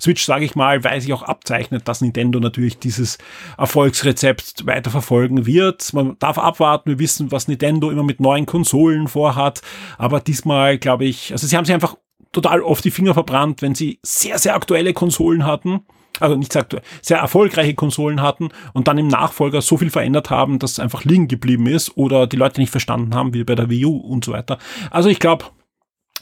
Switch, 0.05 0.25
sage 0.25 0.45
ich 0.45 0.55
mal, 0.55 0.85
weil 0.85 1.01
sich 1.01 1.13
auch 1.13 1.23
abzeichnet, 1.23 1.89
dass 1.89 2.01
Nintendo 2.01 2.39
natürlich 2.39 2.79
dieses 2.79 3.19
Erfolgsrezept 3.59 4.67
weiterverfolgen 4.67 5.47
wird. 5.47 5.93
Man 5.93 6.17
darf 6.19 6.39
abwarten, 6.39 6.91
wir 6.91 6.99
wissen, 6.99 7.33
was 7.33 7.49
Nintendo 7.49 7.91
immer 7.91 8.05
mit 8.05 8.21
neuen 8.21 8.47
Konsolen 8.47 9.09
vorhat, 9.09 9.63
aber 9.99 10.21
diesmal 10.21 10.79
glaube 10.79 11.05
ich, 11.05 11.33
also 11.33 11.47
sie 11.47 11.57
haben 11.57 11.65
sich 11.65 11.75
einfach 11.75 11.97
total 12.33 12.63
oft 12.63 12.85
die 12.85 12.91
Finger 12.91 13.15
verbrannt, 13.15 13.63
wenn 13.63 13.75
sie 13.75 13.99
sehr, 14.03 14.39
sehr 14.39 14.55
aktuelle 14.55 14.93
Konsolen 14.93 15.47
hatten 15.47 15.81
also 16.21 16.37
nicht 16.37 16.53
sehr, 16.53 16.65
sehr 17.03 17.19
erfolgreiche 17.19 17.75
Konsolen 17.75 18.23
hatten 18.23 18.51
und 18.73 18.87
dann 18.87 18.99
im 18.99 19.09
Nachfolger 19.09 19.61
so 19.61 19.77
viel 19.77 19.91
verändert 19.91 20.31
haben, 20.31 20.61
dass 20.61 20.73
es 20.73 20.79
einfach 20.79 21.05
liegen 21.05 21.27
geblieben 21.27 21.67
ist 21.67 21.97
oder 21.97 22.29
die 22.29 22.37
Leute 22.37 22.61
nicht 22.61 22.71
verstanden 22.71 23.17
haben, 23.17 23.35
wie 23.35 23.43
bei 23.43 23.57
der 23.57 23.69
Wii 23.69 23.87
U 23.87 23.97
und 23.97 24.25
so 24.25 24.33
weiter. 24.33 24.59
Also 24.93 25.09
ich 25.09 25.19
glaube, 25.19 25.47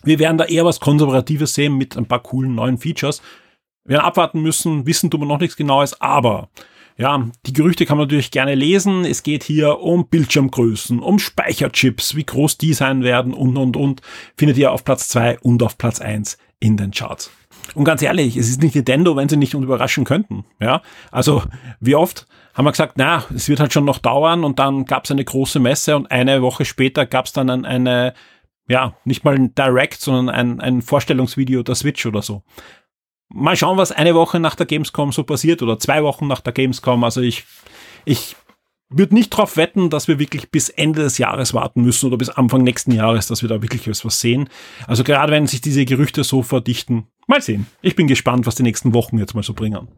wir 0.03 0.18
werden 0.18 0.38
da 0.38 0.45
eher 0.45 0.64
was 0.64 0.81
Konservatives 0.81 1.55
sehen 1.55 1.77
mit 1.77 1.97
ein 1.97 2.07
paar 2.07 2.23
coolen 2.23 2.55
neuen 2.55 2.79
Features. 2.79 3.23
Wir 3.85 3.95
werden 3.95 4.07
abwarten 4.07 4.42
müssen, 4.42 4.87
wissen 4.87 5.11
tun 5.11 5.21
wir 5.21 5.27
noch 5.27 5.40
nichts 5.40 5.57
Genaues, 5.57 6.01
aber 6.01 6.49
ja, 6.97 7.29
die 7.47 7.53
Gerüchte 7.53 7.87
kann 7.87 7.97
man 7.97 8.07
natürlich 8.07 8.31
gerne 8.31 8.55
lesen. 8.55 9.05
Es 9.05 9.23
geht 9.23 9.42
hier 9.42 9.81
um 9.81 10.07
Bildschirmgrößen, 10.07 11.01
um 11.01 11.18
Speicherchips, 11.18 12.14
wie 12.14 12.25
groß 12.25 12.59
die 12.59 12.75
sein 12.75 13.03
werden 13.03 13.35
und, 13.35 13.57
und, 13.57 13.77
und. 13.77 14.03
Findet 14.37 14.59
ihr 14.59 14.73
auf 14.73 14.85
Platz 14.85 15.09
zwei 15.09 15.38
und 15.40 15.62
auf 15.62 15.79
Platz 15.79 16.01
eins 16.01 16.38
in 16.61 16.77
den 16.77 16.92
Charts. 16.92 17.31
Und 17.75 17.85
ganz 17.85 18.03
ehrlich, 18.03 18.37
es 18.37 18.49
ist 18.49 18.62
nicht 18.62 18.75
Nintendo, 18.75 19.16
wenn 19.16 19.29
sie 19.29 19.37
nicht 19.37 19.55
überraschen 19.55 20.05
könnten. 20.05 20.45
Ja, 20.61 20.83
also 21.11 21.42
wie 21.81 21.95
oft 21.95 22.27
haben 22.55 22.66
wir 22.66 22.73
gesagt, 22.73 22.95
na, 22.97 23.25
es 23.35 23.49
wird 23.49 23.61
halt 23.61 23.73
schon 23.73 23.85
noch 23.85 23.99
dauern 23.99 24.45
und 24.45 24.59
dann 24.59 24.85
gab 24.85 25.05
es 25.05 25.11
eine 25.11 25.25
große 25.25 25.59
Messe 25.59 25.97
und 25.97 26.11
eine 26.11 26.42
Woche 26.42 26.64
später 26.64 27.07
gab 27.07 27.25
es 27.25 27.33
dann 27.33 27.49
ein, 27.49 27.64
eine, 27.64 28.12
ja, 28.68 28.95
nicht 29.05 29.25
mal 29.25 29.35
ein 29.35 29.55
Direct, 29.55 30.01
sondern 30.01 30.29
ein, 30.29 30.61
ein 30.61 30.83
Vorstellungsvideo 30.83 31.62
der 31.62 31.75
Switch 31.75 32.05
oder 32.05 32.21
so 32.21 32.42
mal 33.33 33.57
schauen, 33.57 33.79
was 33.79 33.92
eine 33.92 34.14
Woche 34.14 34.40
nach 34.40 34.55
der 34.55 34.66
Gamescom 34.66 35.12
so 35.12 35.25
passiert 35.25 35.62
oder 35.62 35.79
zwei 35.79 36.03
Wochen 36.03 36.27
nach 36.27 36.40
der 36.40 36.53
Gamescom. 36.53 37.05
Also 37.05 37.21
ich, 37.21 37.45
ich 38.05 38.37
würde 38.88 39.14
nicht 39.14 39.33
darauf 39.33 39.57
wetten, 39.57 39.90
dass 39.90 40.09
wir 40.09 40.18
wirklich 40.18 40.51
bis 40.51 40.68
Ende 40.68 41.03
des 41.03 41.18
Jahres 41.18 41.55
warten 41.55 41.83
müssen 41.83 42.07
oder 42.07 42.18
bis 42.18 42.29
Anfang 42.29 42.62
nächsten 42.62 42.92
Jahres, 42.92 43.27
dass 43.27 43.42
wir 43.42 43.49
da 43.49 43.62
wirklich 43.62 43.88
was 43.88 44.21
sehen. 44.21 44.49
Also 44.87 45.05
gerade 45.05 45.33
wenn 45.33 45.47
sich 45.47 45.61
diese 45.61 45.85
Gerüchte 45.85 46.25
so 46.25 46.42
verdichten, 46.42 47.07
mal 47.27 47.40
sehen. 47.40 47.66
Ich 47.81 47.97
bin 47.97 48.07
gespannt, 48.07 48.47
was 48.47 48.55
die 48.55 48.62
nächsten 48.62 48.95
Wochen 48.95 49.18
jetzt 49.18 49.35
mal 49.35 49.42
so 49.42 49.55
bringen. 49.55 49.88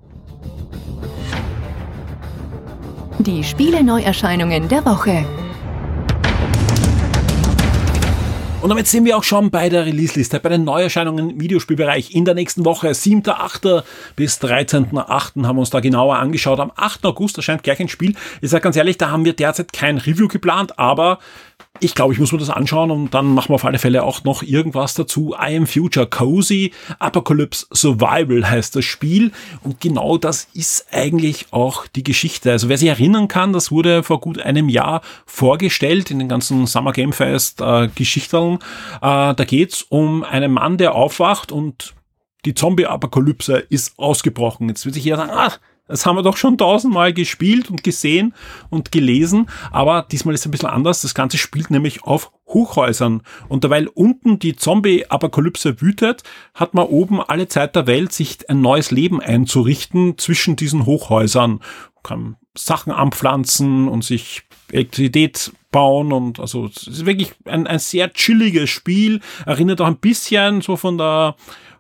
Die 3.19 3.45
Spiele 3.45 3.83
Neuerscheinungen 3.83 4.69
der 4.69 4.85
Woche. 4.85 5.25
Und 8.65 8.71
damit 8.71 8.87
sind 8.87 9.05
wir 9.05 9.19
auch 9.19 9.25
schon 9.25 9.51
bei 9.51 9.69
der 9.69 9.85
Release-Liste, 9.85 10.41
bei 10.41 10.49
den 10.49 10.65
Neuerscheinungen 10.65 11.29
im 11.29 11.39
Videospielbereich 11.43 12.15
in 12.15 12.25
der 12.25 12.33
nächsten 12.33 12.65
Woche. 12.65 12.89
7.8. 12.89 13.85
bis 14.17 14.41
13.8. 14.41 15.07
haben 15.47 15.57
wir 15.57 15.61
uns 15.61 15.69
da 15.69 15.81
genauer 15.81 16.17
angeschaut. 16.17 16.59
Am 16.61 16.73
8. 16.75 17.05
August 17.05 17.37
erscheint 17.37 17.63
gleich 17.63 17.79
ein 17.81 17.91
Spiel. 17.91 18.15
Ich 18.41 18.49
sage 18.49 18.63
ganz 18.63 18.77
ehrlich, 18.77 18.97
da 18.97 19.11
haben 19.11 19.27
wir 19.27 19.35
derzeit 19.35 19.75
kein 19.75 19.99
Review 19.99 20.29
geplant, 20.29 20.79
aber 20.79 21.19
ich 21.81 21.95
glaube, 21.95 22.13
ich 22.13 22.21
muss 22.21 22.31
mir 22.31 22.39
das 22.39 22.51
anschauen 22.51 22.91
und 22.91 23.15
dann 23.15 23.35
machen 23.35 23.51
wir 23.51 23.57
auf 23.57 23.65
alle 23.65 23.79
Fälle 23.79 24.05
auch 24.05 24.23
noch 24.23 24.43
irgendwas 24.43 24.95
dazu. 24.95 25.35
I 25.35 25.57
am 25.57 25.67
Future 25.67 26.07
Cozy 26.07 26.73
Apocalypse 27.01 27.67
Survival 27.73 28.49
heißt 28.49 28.77
das 28.77 28.85
Spiel 28.85 29.33
und 29.63 29.81
genau 29.81 30.17
das 30.17 30.47
ist 30.55 30.87
eigentlich 30.93 31.47
auch 31.51 31.87
die 31.89 32.05
Geschichte. 32.05 32.53
Also 32.53 32.69
wer 32.69 32.79
sich 32.79 32.89
erinnern 32.89 33.27
kann, 33.27 33.53
das 33.53 33.73
wurde 33.73 34.05
vor 34.05 34.21
gut 34.21 34.39
einem 34.39 34.69
Jahr 34.69 35.03
vorgestellt 35.27 36.13
in 36.13 36.21
den 36.21 36.29
ganzen 36.29 36.67
Summer 36.67 36.93
Game 36.93 37.13
Fest 37.13 37.61
äh, 37.61 37.89
Geschichten. 37.95 38.59
Äh, 39.03 39.35
da 39.35 39.45
geht's 39.45 39.83
um 39.83 40.23
einen 40.23 40.53
Mann, 40.53 40.79
der 40.79 40.95
aufwacht 40.95 41.51
und 41.51 41.95
die 42.45 42.55
Zombie-Apokalypse 42.55 43.57
ist 43.57 43.99
ausgebrochen. 43.99 44.69
Jetzt 44.69 44.85
wird 44.85 44.95
sich 44.95 45.05
jeder 45.05 45.17
sagen, 45.17 45.33
ah, 45.33 45.53
das 45.87 46.07
haben 46.07 46.17
wir 46.17 46.23
doch 46.23 46.37
schon 46.37 46.57
tausendmal 46.57 47.13
gespielt 47.13 47.71
und 47.71 47.85
gesehen 47.85 48.35
und 48.71 48.91
gelesen, 48.91 49.49
aber 49.71 50.07
diesmal 50.11 50.35
ist 50.35 50.41
es 50.41 50.47
ein 50.47 50.51
bisschen 50.51 50.71
anders. 50.71 51.03
Das 51.03 51.15
Ganze 51.15 51.37
spielt 51.37 51.71
nämlich 51.71 52.05
auf 52.05 52.33
Hochhäusern. 52.47 53.23
Und 53.49 53.69
weil 53.69 53.89
unten 53.89 54.39
die 54.39 54.57
Zombie-Apokalypse 54.57 55.81
wütet, 55.81 56.23
hat 56.55 56.75
man 56.75 56.87
oben 56.87 57.21
alle 57.21 57.49
Zeit 57.49 57.77
der 57.77 57.87
Welt, 57.87 58.13
sich 58.13 58.49
ein 58.49 58.61
neues 58.61 58.91
Leben 58.91 59.21
einzurichten 59.21 60.17
zwischen 60.17 60.57
diesen 60.57 60.87
Hochhäusern. 60.87 61.61
Man 61.95 62.03
kann 62.03 62.37
Sachen 62.57 62.93
anpflanzen 62.93 63.89
und 63.89 64.05
sich 64.05 64.43
Elektrizität 64.71 65.53
bauen 65.71 66.13
und 66.13 66.39
also 66.39 66.67
es 66.67 66.87
ist 66.87 67.05
wirklich 67.05 67.33
ein, 67.47 67.67
ein 67.67 67.79
sehr 67.79 68.13
chilliges 68.13 68.71
Spiel. 68.71 69.21
Erinnert 69.45 69.81
auch 69.81 69.87
ein 69.87 69.97
bisschen 69.97 70.61
so 70.61 70.77
von 70.77 70.97
der 70.99 71.35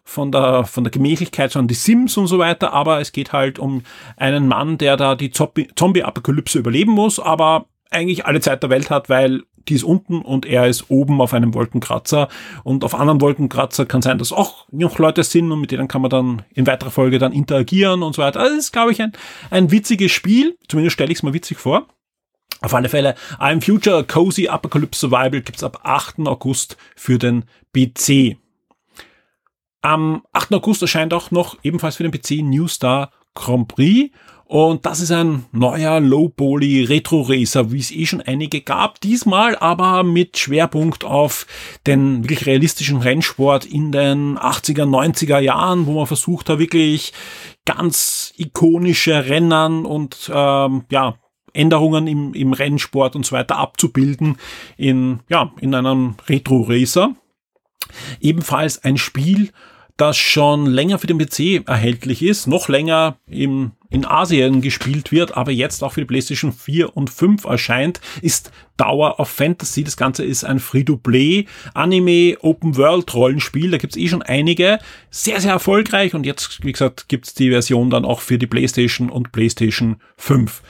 von 0.04 0.30
der, 0.30 0.64
von 0.64 0.84
der 0.84 0.90
Gemächlichkeit 0.90 1.50
so 1.50 1.58
an 1.58 1.68
die 1.68 1.74
Sims 1.74 2.16
und 2.16 2.26
so 2.26 2.38
weiter, 2.38 2.72
aber 2.72 3.00
es 3.00 3.12
geht 3.12 3.32
halt 3.32 3.58
um 3.58 3.82
einen 4.16 4.46
Mann, 4.46 4.78
der 4.78 4.96
da 4.96 5.14
die 5.14 5.30
Zombie-Apokalypse 5.30 6.58
überleben 6.58 6.92
muss, 6.92 7.18
aber 7.18 7.66
eigentlich 7.90 8.26
alle 8.26 8.40
Zeit 8.40 8.62
der 8.62 8.70
Welt 8.70 8.90
hat, 8.90 9.08
weil 9.08 9.42
die 9.68 9.74
ist 9.74 9.84
unten 9.84 10.20
und 10.20 10.44
er 10.44 10.66
ist 10.66 10.90
oben 10.90 11.20
auf 11.20 11.32
einem 11.32 11.54
Wolkenkratzer 11.54 12.28
und 12.64 12.84
auf 12.84 12.94
anderen 12.94 13.20
Wolkenkratzer 13.20 13.86
kann 13.86 14.02
sein, 14.02 14.18
dass 14.18 14.32
auch 14.32 14.66
noch 14.70 14.98
Leute 14.98 15.24
sind 15.24 15.50
und 15.50 15.60
mit 15.60 15.70
denen 15.70 15.88
kann 15.88 16.02
man 16.02 16.10
dann 16.10 16.42
in 16.52 16.66
weiterer 16.66 16.90
Folge 16.90 17.18
dann 17.18 17.32
interagieren 17.32 18.02
und 18.02 18.14
so 18.14 18.22
weiter. 18.22 18.40
Also 18.40 18.56
das 18.56 18.64
ist, 18.66 18.72
glaube 18.72 18.92
ich, 18.92 19.00
ein, 19.00 19.12
ein 19.50 19.70
witziges 19.70 20.12
Spiel, 20.12 20.58
zumindest 20.68 20.94
stelle 20.94 21.12
ich 21.12 21.18
es 21.18 21.22
mal 21.22 21.32
witzig 21.32 21.58
vor. 21.58 21.86
Auf 22.60 22.74
alle 22.74 22.88
Fälle, 22.88 23.14
I'm 23.38 23.64
Future 23.64 24.04
Cozy 24.04 24.48
Apocalypse 24.48 25.00
Survival 25.00 25.40
gibt's 25.40 25.64
ab 25.64 25.80
8. 25.82 26.20
August 26.26 26.76
für 26.94 27.18
den 27.18 27.44
PC. 27.74 28.36
Am 29.84 30.22
8. 30.32 30.54
August 30.54 30.80
erscheint 30.80 31.12
auch 31.12 31.30
noch 31.30 31.58
ebenfalls 31.62 31.96
für 31.96 32.08
den 32.08 32.10
PC 32.10 32.42
New 32.42 32.68
Star 32.68 33.10
Grand 33.34 33.68
Prix. 33.68 34.14
Und 34.46 34.86
das 34.86 35.00
ist 35.00 35.10
ein 35.10 35.44
neuer 35.52 36.00
Low-Poly 36.00 36.84
Retro 36.84 37.20
Racer, 37.20 37.70
wie 37.70 37.80
es 37.80 37.90
eh 37.90 38.06
schon 38.06 38.22
einige 38.22 38.62
gab. 38.62 39.02
Diesmal 39.02 39.56
aber 39.56 40.02
mit 40.02 40.38
Schwerpunkt 40.38 41.04
auf 41.04 41.46
den 41.86 42.22
wirklich 42.24 42.46
realistischen 42.46 42.96
Rennsport 42.96 43.66
in 43.66 43.92
den 43.92 44.38
80er, 44.38 44.84
90er 44.84 45.40
Jahren, 45.40 45.84
wo 45.84 45.92
man 45.92 46.06
versucht 46.06 46.48
hat, 46.48 46.58
wirklich 46.58 47.12
ganz 47.66 48.32
ikonische 48.38 49.26
Rennen 49.26 49.84
und 49.84 50.30
ähm, 50.32 50.86
ja, 50.90 51.16
Änderungen 51.52 52.06
im, 52.06 52.32
im 52.32 52.54
Rennsport 52.54 53.16
und 53.16 53.26
so 53.26 53.36
weiter 53.36 53.58
abzubilden 53.58 54.38
in, 54.78 55.20
ja, 55.28 55.52
in 55.60 55.74
einem 55.74 56.14
Retro 56.26 56.62
Racer. 56.62 57.14
Ebenfalls 58.22 58.82
ein 58.82 58.96
Spiel, 58.96 59.50
das 59.96 60.16
schon 60.16 60.66
länger 60.66 60.98
für 60.98 61.06
den 61.06 61.18
PC 61.18 61.68
erhältlich 61.68 62.22
ist, 62.22 62.48
noch 62.48 62.68
länger 62.68 63.16
im, 63.28 63.72
in 63.90 64.04
Asien 64.04 64.60
gespielt 64.60 65.12
wird, 65.12 65.36
aber 65.36 65.52
jetzt 65.52 65.84
auch 65.84 65.92
für 65.92 66.00
die 66.00 66.06
PlayStation 66.06 66.52
4 66.52 66.96
und 66.96 67.10
5 67.10 67.44
erscheint, 67.44 68.00
ist 68.20 68.50
Tower 68.76 69.20
of 69.20 69.28
Fantasy. 69.28 69.84
Das 69.84 69.96
Ganze 69.96 70.24
ist 70.24 70.44
ein 70.44 70.58
Free-to-Play 70.58 71.46
Anime 71.74 72.36
Open 72.40 72.76
World 72.76 73.14
Rollenspiel. 73.14 73.70
Da 73.70 73.78
gibt's 73.78 73.96
eh 73.96 74.08
schon 74.08 74.22
einige. 74.22 74.80
Sehr, 75.10 75.40
sehr 75.40 75.52
erfolgreich 75.52 76.14
und 76.14 76.26
jetzt, 76.26 76.64
wie 76.64 76.72
gesagt, 76.72 77.08
gibt's 77.08 77.34
die 77.34 77.50
Version 77.50 77.90
dann 77.90 78.04
auch 78.04 78.20
für 78.20 78.38
die 78.38 78.48
PlayStation 78.48 79.10
und 79.10 79.30
PlayStation 79.30 79.96
5. 80.16 80.60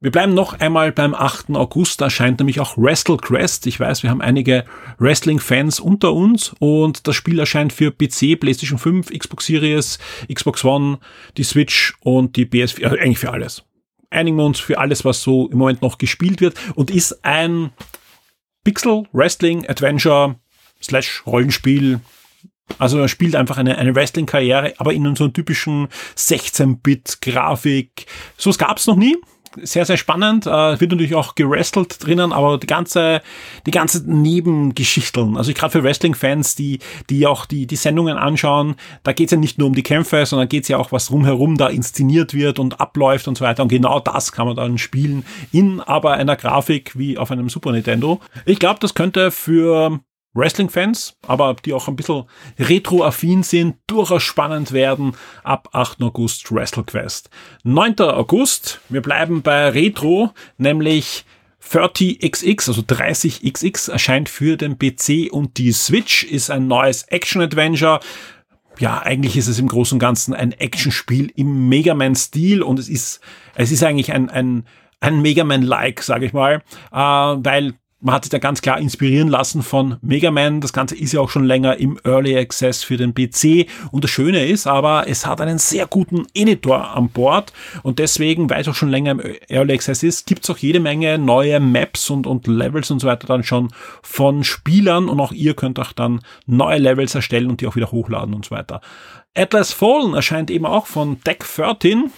Wir 0.00 0.10
bleiben 0.10 0.34
noch 0.34 0.60
einmal 0.60 0.92
beim 0.92 1.14
8. 1.14 1.50
August, 1.50 2.00
da 2.00 2.06
erscheint 2.06 2.38
nämlich 2.38 2.60
auch 2.60 2.76
WrestleQuest. 2.76 3.66
Ich 3.66 3.80
weiß, 3.80 4.02
wir 4.02 4.10
haben 4.10 4.20
einige 4.20 4.64
Wrestling-Fans 4.98 5.80
unter 5.80 6.12
uns 6.12 6.54
und 6.58 7.06
das 7.06 7.16
Spiel 7.16 7.38
erscheint 7.38 7.72
für 7.72 7.90
PC, 7.90 8.38
PlayStation 8.38 8.78
5, 8.78 9.10
Xbox 9.10 9.46
Series, 9.46 9.98
Xbox 10.32 10.64
One, 10.64 10.98
die 11.36 11.44
Switch 11.44 11.94
und 12.00 12.36
die 12.36 12.44
PS4, 12.44 12.84
also 12.84 12.96
eigentlich 12.96 13.18
für 13.18 13.32
alles. 13.32 13.62
Einigen 14.10 14.36
wir 14.36 14.44
uns 14.44 14.60
für 14.60 14.78
alles, 14.78 15.04
was 15.04 15.22
so 15.22 15.48
im 15.48 15.58
Moment 15.58 15.80
noch 15.80 15.96
gespielt 15.96 16.40
wird 16.40 16.54
und 16.74 16.90
ist 16.90 17.24
ein 17.24 17.70
Pixel 18.62 19.04
Wrestling 19.12 19.66
Adventure 19.68 20.36
slash 20.82 21.22
Rollenspiel 21.26 22.00
also 22.78 22.98
er 22.98 23.08
spielt 23.08 23.36
einfach 23.36 23.58
eine, 23.58 23.76
eine 23.76 23.94
Wrestling-Karriere, 23.94 24.74
aber 24.78 24.94
in 24.94 25.14
so 25.16 25.24
einer 25.24 25.32
typischen 25.34 25.88
16-Bit-Grafik. 26.16 28.06
So 28.38 28.48
was 28.48 28.56
gab's 28.58 28.86
noch 28.86 28.96
nie 28.96 29.16
sehr, 29.62 29.84
sehr 29.84 29.96
spannend. 29.96 30.46
Äh, 30.46 30.80
wird 30.80 30.90
natürlich 30.90 31.14
auch 31.14 31.34
gerestelt 31.34 32.04
drinnen, 32.04 32.32
aber 32.32 32.58
die 32.58 32.66
ganze, 32.66 33.22
die 33.66 33.70
ganze 33.70 34.02
Nebengeschichteln, 34.10 35.36
also 35.36 35.52
gerade 35.52 35.72
für 35.72 35.82
Wrestling-Fans, 35.82 36.54
die, 36.54 36.78
die 37.10 37.26
auch 37.26 37.46
die, 37.46 37.66
die 37.66 37.76
Sendungen 37.76 38.16
anschauen, 38.16 38.76
da 39.02 39.12
geht's 39.12 39.32
ja 39.32 39.38
nicht 39.38 39.58
nur 39.58 39.68
um 39.68 39.74
die 39.74 39.82
Kämpfe, 39.82 40.24
sondern 40.26 40.48
geht's 40.48 40.68
ja 40.68 40.78
auch, 40.78 40.92
was 40.92 41.10
rumherum 41.10 41.56
da 41.56 41.68
inszeniert 41.68 42.34
wird 42.34 42.58
und 42.58 42.80
abläuft 42.80 43.28
und 43.28 43.38
so 43.38 43.44
weiter. 43.44 43.62
Und 43.62 43.68
genau 43.68 44.00
das 44.00 44.32
kann 44.32 44.46
man 44.46 44.56
dann 44.56 44.78
spielen 44.78 45.24
in 45.52 45.80
aber 45.80 46.12
einer 46.12 46.36
Grafik 46.36 46.98
wie 46.98 47.18
auf 47.18 47.30
einem 47.30 47.48
Super 47.48 47.72
Nintendo. 47.72 48.20
Ich 48.46 48.58
glaube, 48.58 48.80
das 48.80 48.94
könnte 48.94 49.30
für 49.30 50.00
Wrestling-Fans, 50.34 51.16
aber 51.26 51.54
die 51.64 51.72
auch 51.72 51.88
ein 51.88 51.96
bisschen 51.96 52.24
retro-affin 52.58 53.42
sind, 53.42 53.76
durchaus 53.86 54.22
spannend 54.22 54.72
werden 54.72 55.16
ab 55.42 55.68
8. 55.72 56.02
August 56.02 56.50
WrestleQuest. 56.52 57.30
9. 57.62 58.00
August, 58.00 58.80
wir 58.88 59.00
bleiben 59.00 59.42
bei 59.42 59.68
Retro, 59.68 60.32
nämlich 60.58 61.24
30XX, 61.70 62.68
also 62.68 62.82
30XX, 62.82 63.90
erscheint 63.90 64.28
für 64.28 64.56
den 64.56 64.78
PC 64.78 65.32
und 65.32 65.56
die 65.56 65.72
Switch, 65.72 66.24
ist 66.24 66.50
ein 66.50 66.66
neues 66.66 67.04
Action-Adventure. 67.04 68.00
Ja, 68.78 69.02
eigentlich 69.02 69.36
ist 69.36 69.46
es 69.46 69.60
im 69.60 69.68
Großen 69.68 69.96
und 69.96 70.00
Ganzen 70.00 70.34
ein 70.34 70.52
Actionspiel 70.52 71.32
im 71.36 71.68
Mega 71.68 71.94
Man-Stil 71.94 72.62
und 72.62 72.78
es 72.78 72.88
ist, 72.88 73.20
es 73.54 73.70
ist 73.70 73.84
eigentlich 73.84 74.12
ein, 74.12 74.28
ein, 74.30 74.66
ein 75.00 75.22
Mega 75.22 75.44
Man-like, 75.44 76.02
sage 76.02 76.26
ich 76.26 76.32
mal, 76.32 76.62
äh, 76.92 76.96
weil 76.96 77.74
man 78.04 78.14
hat 78.14 78.24
sich 78.24 78.30
da 78.30 78.38
ganz 78.38 78.60
klar 78.60 78.78
inspirieren 78.78 79.28
lassen 79.28 79.62
von 79.62 79.96
Mega 80.02 80.30
Man. 80.30 80.60
Das 80.60 80.74
Ganze 80.74 80.94
ist 80.94 81.12
ja 81.12 81.20
auch 81.20 81.30
schon 81.30 81.46
länger 81.46 81.78
im 81.78 81.98
Early 82.04 82.36
Access 82.36 82.84
für 82.84 82.98
den 82.98 83.14
PC. 83.14 83.66
Und 83.92 84.04
das 84.04 84.10
Schöne 84.10 84.44
ist 84.44 84.66
aber, 84.66 85.08
es 85.08 85.24
hat 85.24 85.40
einen 85.40 85.56
sehr 85.56 85.86
guten 85.86 86.26
Editor 86.34 86.94
an 86.94 87.08
Bord. 87.08 87.54
Und 87.82 87.98
deswegen, 87.98 88.50
weil 88.50 88.60
es 88.60 88.68
auch 88.68 88.74
schon 88.74 88.90
länger 88.90 89.12
im 89.12 89.22
Early 89.48 89.72
Access 89.72 90.02
ist, 90.02 90.26
gibt 90.26 90.44
es 90.44 90.50
auch 90.50 90.58
jede 90.58 90.80
Menge 90.80 91.16
neue 91.16 91.60
Maps 91.60 92.10
und, 92.10 92.26
und 92.26 92.46
Levels 92.46 92.90
und 92.90 93.00
so 93.00 93.06
weiter 93.06 93.26
dann 93.26 93.42
schon 93.42 93.70
von 94.02 94.44
Spielern. 94.44 95.08
Und 95.08 95.18
auch 95.18 95.32
ihr 95.32 95.54
könnt 95.54 95.80
auch 95.80 95.92
dann 95.92 96.20
neue 96.44 96.78
Levels 96.78 97.14
erstellen 97.14 97.48
und 97.48 97.62
die 97.62 97.66
auch 97.66 97.76
wieder 97.76 97.90
hochladen 97.90 98.34
und 98.34 98.44
so 98.44 98.50
weiter. 98.50 98.82
Atlas 99.34 99.72
Fallen 99.72 100.12
erscheint 100.12 100.50
eben 100.50 100.66
auch 100.66 100.86
von 100.86 101.20
Deck 101.26 101.42
13 101.56 102.12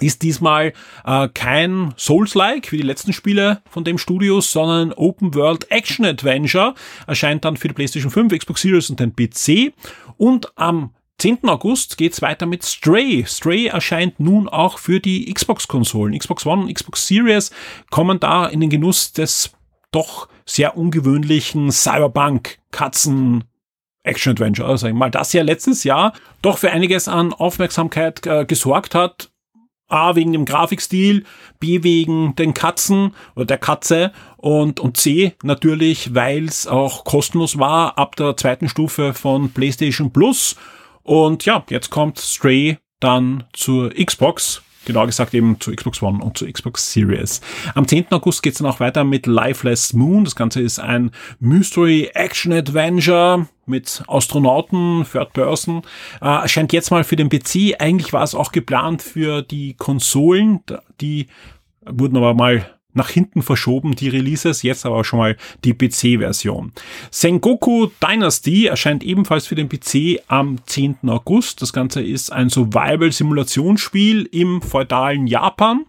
ist 0.00 0.22
diesmal 0.22 0.72
äh, 1.04 1.28
kein 1.32 1.94
Souls-like 1.96 2.72
wie 2.72 2.76
die 2.76 2.82
letzten 2.82 3.12
Spiele 3.12 3.62
von 3.70 3.84
dem 3.84 3.98
Studio, 3.98 4.40
sondern 4.40 4.92
Open 4.92 5.34
World 5.34 5.70
Action 5.70 6.04
Adventure. 6.04 6.74
Erscheint 7.06 7.44
dann 7.44 7.56
für 7.56 7.68
die 7.68 7.74
PlayStation 7.74 8.10
5, 8.10 8.36
Xbox 8.36 8.62
Series 8.62 8.90
und 8.90 9.00
den 9.00 9.14
PC. 9.14 9.72
Und 10.16 10.52
am 10.56 10.90
10. 11.18 11.48
August 11.48 11.96
geht's 11.96 12.20
weiter 12.20 12.44
mit 12.44 12.64
Stray. 12.64 13.24
Stray 13.26 13.66
erscheint 13.66 14.20
nun 14.20 14.48
auch 14.48 14.78
für 14.78 15.00
die 15.00 15.32
Xbox-Konsolen. 15.32 16.18
Xbox 16.18 16.44
One 16.44 16.64
und 16.64 16.74
Xbox 16.74 17.06
Series 17.06 17.50
kommen 17.90 18.20
da 18.20 18.46
in 18.46 18.60
den 18.60 18.68
Genuss 18.68 19.12
des 19.12 19.52
doch 19.92 20.28
sehr 20.44 20.76
ungewöhnlichen 20.76 21.72
Cyberpunk-Katzen 21.72 23.44
Action 24.02 24.32
Adventure, 24.32 24.74
ich 24.74 24.94
mal, 24.94 25.10
das 25.10 25.32
ja 25.32 25.42
letztes 25.42 25.84
Jahr 25.84 26.12
doch 26.40 26.58
für 26.58 26.70
einiges 26.70 27.08
an 27.08 27.32
Aufmerksamkeit 27.32 28.24
äh, 28.26 28.44
gesorgt 28.44 28.94
hat, 28.94 29.30
A 29.88 30.16
wegen 30.16 30.32
dem 30.32 30.44
Grafikstil, 30.44 31.24
B 31.60 31.82
wegen 31.82 32.34
den 32.36 32.54
Katzen 32.54 33.14
oder 33.34 33.46
der 33.46 33.58
Katze 33.58 34.12
und, 34.36 34.80
und 34.80 34.96
C 34.96 35.34
natürlich, 35.42 36.14
weil 36.14 36.44
es 36.46 36.66
auch 36.66 37.04
kostenlos 37.04 37.58
war 37.58 37.96
ab 37.98 38.16
der 38.16 38.36
zweiten 38.36 38.68
Stufe 38.68 39.14
von 39.14 39.50
PlayStation 39.50 40.12
Plus. 40.12 40.56
Und 41.02 41.44
ja, 41.44 41.64
jetzt 41.70 41.90
kommt 41.90 42.18
Stray 42.18 42.78
dann 42.98 43.44
zur 43.52 43.90
Xbox 43.90 44.62
Genauer 44.86 45.06
gesagt 45.06 45.34
eben 45.34 45.60
zu 45.60 45.74
Xbox 45.74 46.00
One 46.02 46.22
und 46.24 46.38
zu 46.38 46.50
Xbox 46.50 46.92
Series. 46.92 47.40
Am 47.74 47.86
10. 47.86 48.06
August 48.12 48.42
geht's 48.42 48.58
dann 48.58 48.66
auch 48.66 48.80
weiter 48.80 49.04
mit 49.04 49.26
Lifeless 49.26 49.92
Moon. 49.92 50.24
Das 50.24 50.36
Ganze 50.36 50.60
ist 50.60 50.78
ein 50.78 51.10
Mystery 51.38 52.10
Action 52.14 52.52
Adventure 52.52 53.48
mit 53.66 54.02
Astronauten, 54.06 55.04
Third 55.10 55.32
Person. 55.32 55.82
Äh, 56.22 56.26
erscheint 56.26 56.72
jetzt 56.72 56.90
mal 56.90 57.04
für 57.04 57.16
den 57.16 57.28
PC. 57.28 57.74
Eigentlich 57.78 58.12
war 58.12 58.22
es 58.22 58.34
auch 58.34 58.52
geplant 58.52 59.02
für 59.02 59.42
die 59.42 59.74
Konsolen. 59.74 60.60
Die 61.00 61.26
wurden 61.84 62.16
aber 62.16 62.34
mal 62.34 62.75
nach 62.96 63.10
hinten 63.10 63.42
verschoben, 63.42 63.94
die 63.94 64.08
Releases, 64.08 64.62
jetzt 64.62 64.86
aber 64.86 65.04
schon 65.04 65.18
mal 65.18 65.36
die 65.64 65.74
PC-Version. 65.74 66.72
Sengoku 67.10 67.88
Dynasty 68.02 68.66
erscheint 68.66 69.04
ebenfalls 69.04 69.46
für 69.46 69.54
den 69.54 69.68
PC 69.68 70.20
am 70.28 70.58
10. 70.66 70.98
August. 71.06 71.62
Das 71.62 71.72
Ganze 71.72 72.02
ist 72.02 72.32
ein 72.32 72.50
Survival-Simulationsspiel 72.50 74.28
im 74.32 74.62
feudalen 74.62 75.26
Japan. 75.26 75.86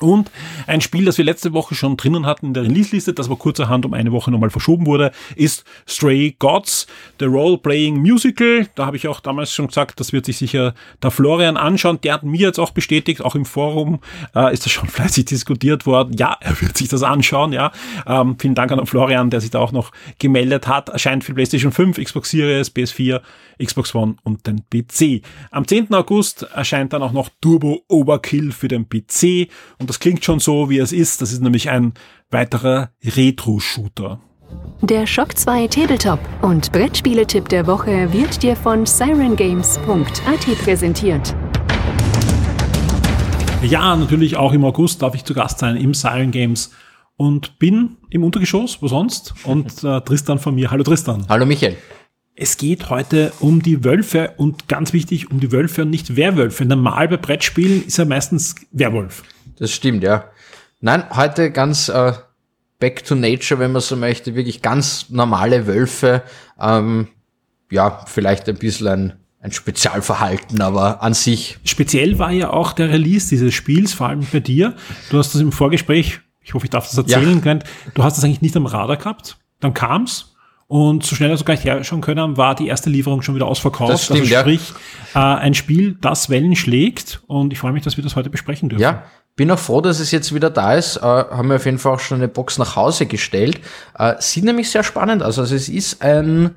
Und 0.00 0.30
ein 0.66 0.80
Spiel, 0.80 1.04
das 1.04 1.18
wir 1.18 1.24
letzte 1.24 1.52
Woche 1.52 1.74
schon 1.74 1.96
drinnen 1.96 2.26
hatten 2.26 2.46
in 2.46 2.54
der 2.54 2.64
Release-Liste, 2.64 3.14
das 3.14 3.26
aber 3.26 3.36
kurzerhand 3.36 3.86
um 3.86 3.94
eine 3.94 4.12
Woche 4.12 4.30
nochmal 4.30 4.50
verschoben 4.50 4.86
wurde, 4.86 5.12
ist 5.34 5.64
Stray 5.88 6.36
Gods, 6.38 6.86
The 7.18 7.26
Role-Playing 7.26 7.96
Musical. 7.96 8.68
Da 8.74 8.86
habe 8.86 8.96
ich 8.96 9.08
auch 9.08 9.20
damals 9.20 9.52
schon 9.52 9.68
gesagt, 9.68 10.00
das 10.00 10.12
wird 10.12 10.26
sich 10.26 10.36
sicher 10.38 10.74
der 11.02 11.10
Florian 11.10 11.56
anschauen. 11.56 11.98
Der 12.02 12.14
hat 12.14 12.22
mir 12.22 12.40
jetzt 12.40 12.58
auch 12.58 12.70
bestätigt, 12.70 13.22
auch 13.22 13.34
im 13.34 13.44
Forum 13.44 14.00
äh, 14.34 14.52
ist 14.52 14.66
das 14.66 14.72
schon 14.72 14.88
fleißig 14.88 15.26
diskutiert 15.26 15.86
worden. 15.86 16.14
Ja, 16.18 16.36
er 16.40 16.60
wird 16.60 16.76
sich 16.76 16.88
das 16.88 17.02
anschauen, 17.02 17.52
ja. 17.52 17.72
Ähm, 18.06 18.36
vielen 18.38 18.54
Dank 18.54 18.72
an 18.72 18.86
Florian, 18.86 19.30
der 19.30 19.40
sich 19.40 19.50
da 19.50 19.60
auch 19.60 19.72
noch 19.72 19.92
gemeldet 20.18 20.68
hat. 20.68 20.88
Erscheint 20.90 21.24
für 21.24 21.34
PlayStation 21.34 21.72
5, 21.72 21.98
Xbox 22.02 22.30
Series, 22.30 22.74
PS4, 22.74 23.20
Xbox 23.62 23.94
One 23.94 24.16
und 24.22 24.46
den 24.46 24.62
PC. 24.70 25.22
Am 25.50 25.66
10. 25.66 25.92
August 25.94 26.42
erscheint 26.42 26.92
dann 26.92 27.02
auch 27.02 27.12
noch 27.12 27.28
Turbo 27.40 27.82
Overkill 27.88 28.52
für 28.52 28.68
den 28.68 28.88
PC 28.88 29.48
und 29.78 29.88
das 29.88 30.00
klingt 30.00 30.24
schon 30.24 30.40
so, 30.40 30.70
wie 30.70 30.78
es 30.78 30.92
ist. 30.92 31.22
Das 31.22 31.32
ist 31.32 31.42
nämlich 31.42 31.70
ein 31.70 31.94
weiterer 32.30 32.90
Retro-Shooter. 33.04 34.20
Der 34.82 35.06
Shock 35.06 35.36
2 35.36 35.68
Tabletop 35.68 36.20
und 36.42 36.70
Brettspieletipp 36.70 37.48
der 37.48 37.66
Woche 37.66 38.12
wird 38.12 38.42
dir 38.42 38.54
von 38.54 38.86
sirengames.at 38.86 40.58
präsentiert. 40.62 41.34
Ja, 43.62 43.96
natürlich 43.96 44.36
auch 44.36 44.52
im 44.52 44.64
August 44.64 45.02
darf 45.02 45.14
ich 45.14 45.24
zu 45.24 45.34
Gast 45.34 45.58
sein 45.58 45.76
im 45.76 45.94
Siren 45.94 46.30
Games 46.30 46.70
und 47.16 47.58
bin 47.58 47.96
im 48.10 48.22
Untergeschoss, 48.22 48.80
wo 48.80 48.88
sonst? 48.88 49.34
Und 49.44 49.82
äh, 49.82 50.00
Tristan 50.02 50.38
von 50.38 50.54
mir. 50.54 50.70
Hallo 50.70 50.84
Tristan. 50.84 51.26
Hallo 51.28 51.46
Michael. 51.46 51.76
Es 52.38 52.58
geht 52.58 52.90
heute 52.90 53.32
um 53.40 53.62
die 53.62 53.82
Wölfe 53.82 54.34
und 54.36 54.68
ganz 54.68 54.92
wichtig 54.92 55.30
um 55.30 55.40
die 55.40 55.52
Wölfe 55.52 55.82
und 55.82 55.90
nicht 55.90 56.16
Werwölfe. 56.16 56.66
Normal 56.66 57.08
bei 57.08 57.16
Brettspielen 57.16 57.86
ist 57.86 57.96
ja 57.96 58.04
meistens 58.04 58.56
Werwolf. 58.72 59.22
Das 59.58 59.72
stimmt, 59.72 60.02
ja. 60.02 60.26
Nein, 60.82 61.04
heute 61.16 61.50
ganz 61.50 61.88
äh, 61.88 62.12
back 62.78 63.06
to 63.06 63.14
nature, 63.14 63.58
wenn 63.58 63.72
man 63.72 63.80
so 63.80 63.96
möchte, 63.96 64.34
wirklich 64.34 64.60
ganz 64.60 65.08
normale 65.08 65.66
Wölfe. 65.66 66.24
Ähm, 66.60 67.08
ja, 67.70 68.04
vielleicht 68.06 68.50
ein 68.50 68.58
bisschen 68.58 68.86
ein, 68.86 69.12
ein 69.40 69.52
Spezialverhalten, 69.52 70.60
aber 70.60 71.02
an 71.02 71.14
sich. 71.14 71.56
Speziell 71.64 72.18
war 72.18 72.32
ja 72.32 72.50
auch 72.50 72.74
der 72.74 72.90
Release 72.90 73.30
dieses 73.30 73.54
Spiels, 73.54 73.94
vor 73.94 74.08
allem 74.08 74.26
bei 74.30 74.40
dir. 74.40 74.76
Du 75.08 75.16
hast 75.16 75.34
das 75.34 75.40
im 75.40 75.52
Vorgespräch, 75.52 76.20
ich 76.42 76.52
hoffe, 76.52 76.66
ich 76.66 76.70
darf 76.70 76.86
das 76.86 76.98
erzählen, 76.98 77.40
ja. 77.42 77.58
du 77.94 78.04
hast 78.04 78.18
das 78.18 78.24
eigentlich 78.24 78.42
nicht 78.42 78.58
am 78.58 78.66
Radar 78.66 78.98
gehabt. 78.98 79.38
Dann 79.60 79.72
kam's 79.72 80.35
und 80.68 81.04
so 81.04 81.14
schnell 81.14 81.30
als 81.30 81.40
wir 81.40 81.44
gleich 81.44 81.64
herschauen 81.64 82.00
können, 82.00 82.36
war 82.36 82.56
die 82.56 82.66
erste 82.66 82.90
Lieferung 82.90 83.22
schon 83.22 83.36
wieder 83.36 83.46
ausverkauft. 83.46 83.92
Das 83.92 84.04
stimmt, 84.04 84.22
also 84.22 84.34
sprich, 84.34 84.72
ja. 85.14 85.36
äh, 85.36 85.40
ein 85.40 85.54
Spiel, 85.54 85.96
das 86.00 86.28
Wellen 86.28 86.56
schlägt. 86.56 87.22
Und 87.28 87.52
ich 87.52 87.60
freue 87.60 87.72
mich, 87.72 87.84
dass 87.84 87.96
wir 87.96 88.02
das 88.02 88.16
heute 88.16 88.30
besprechen 88.30 88.68
dürfen. 88.68 88.82
Ja, 88.82 89.04
bin 89.36 89.50
auch 89.50 89.58
froh, 89.60 89.80
dass 89.80 90.00
es 90.00 90.10
jetzt 90.10 90.34
wieder 90.34 90.50
da 90.50 90.74
ist. 90.74 90.96
Äh, 90.96 91.02
haben 91.02 91.48
wir 91.48 91.56
auf 91.56 91.66
jeden 91.66 91.78
Fall 91.78 91.94
auch 91.94 92.00
schon 92.00 92.18
eine 92.18 92.28
Box 92.28 92.58
nach 92.58 92.74
Hause 92.74 93.06
gestellt. 93.06 93.60
Äh, 93.96 94.14
sieht 94.18 94.42
nämlich 94.42 94.70
sehr 94.70 94.82
spannend 94.82 95.22
aus. 95.22 95.38
Also 95.38 95.54
es 95.54 95.68
ist 95.68 96.02
ein, 96.02 96.56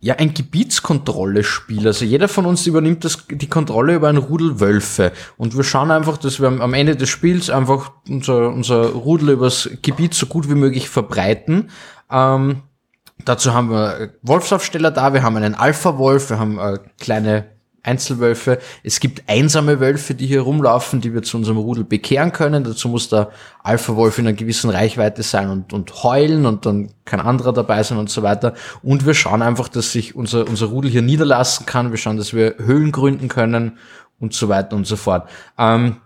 ja, 0.00 0.16
ein 0.16 0.34
Gebietskontrolle-Spiel. 0.34 1.86
Also 1.86 2.04
jeder 2.04 2.26
von 2.26 2.46
uns 2.46 2.66
übernimmt 2.66 3.04
das, 3.04 3.24
die 3.30 3.48
Kontrolle 3.48 3.94
über 3.94 4.08
ein 4.08 4.16
Rudel 4.16 4.58
Wölfe. 4.58 5.12
Und 5.36 5.56
wir 5.56 5.62
schauen 5.62 5.92
einfach, 5.92 6.16
dass 6.16 6.40
wir 6.40 6.48
am 6.48 6.74
Ende 6.74 6.96
des 6.96 7.08
Spiels 7.08 7.50
einfach 7.50 7.92
unser, 8.08 8.48
unser 8.48 8.86
Rudel 8.86 9.28
übers 9.28 9.70
Gebiet 9.82 10.14
so 10.14 10.26
gut 10.26 10.50
wie 10.50 10.56
möglich 10.56 10.88
verbreiten. 10.88 11.70
Ähm, 12.10 12.62
Dazu 13.24 13.54
haben 13.54 13.70
wir 13.70 14.14
Wolfsaufsteller 14.22 14.90
da, 14.90 15.14
wir 15.14 15.22
haben 15.22 15.36
einen 15.36 15.54
Alpha-Wolf, 15.54 16.30
wir 16.30 16.38
haben 16.38 16.58
äh, 16.58 16.78
kleine 16.98 17.46
Einzelwölfe. 17.84 18.58
Es 18.82 18.98
gibt 18.98 19.28
einsame 19.28 19.78
Wölfe, 19.78 20.14
die 20.14 20.26
hier 20.26 20.40
rumlaufen, 20.40 21.00
die 21.00 21.12
wir 21.14 21.22
zu 21.22 21.36
unserem 21.36 21.58
Rudel 21.58 21.84
bekehren 21.84 22.32
können. 22.32 22.64
Dazu 22.64 22.88
muss 22.88 23.08
der 23.08 23.30
Alpha-Wolf 23.62 24.18
in 24.18 24.26
einer 24.26 24.36
gewissen 24.36 24.70
Reichweite 24.70 25.22
sein 25.22 25.50
und, 25.50 25.72
und 25.72 26.02
heulen 26.02 26.46
und 26.46 26.66
dann 26.66 26.90
kein 27.04 27.20
anderer 27.20 27.52
dabei 27.52 27.82
sein 27.82 27.98
und 27.98 28.10
so 28.10 28.22
weiter. 28.22 28.54
Und 28.82 29.06
wir 29.06 29.14
schauen 29.14 29.42
einfach, 29.42 29.68
dass 29.68 29.92
sich 29.92 30.16
unser, 30.16 30.48
unser 30.48 30.66
Rudel 30.66 30.90
hier 30.90 31.02
niederlassen 31.02 31.66
kann. 31.66 31.90
Wir 31.90 31.98
schauen, 31.98 32.16
dass 32.16 32.32
wir 32.32 32.56
Höhlen 32.58 32.90
gründen 32.90 33.28
können 33.28 33.78
und 34.18 34.32
so 34.32 34.48
weiter 34.48 34.74
und 34.76 34.86
so 34.86 34.96
fort. 34.96 35.28
Ähm, 35.58 35.96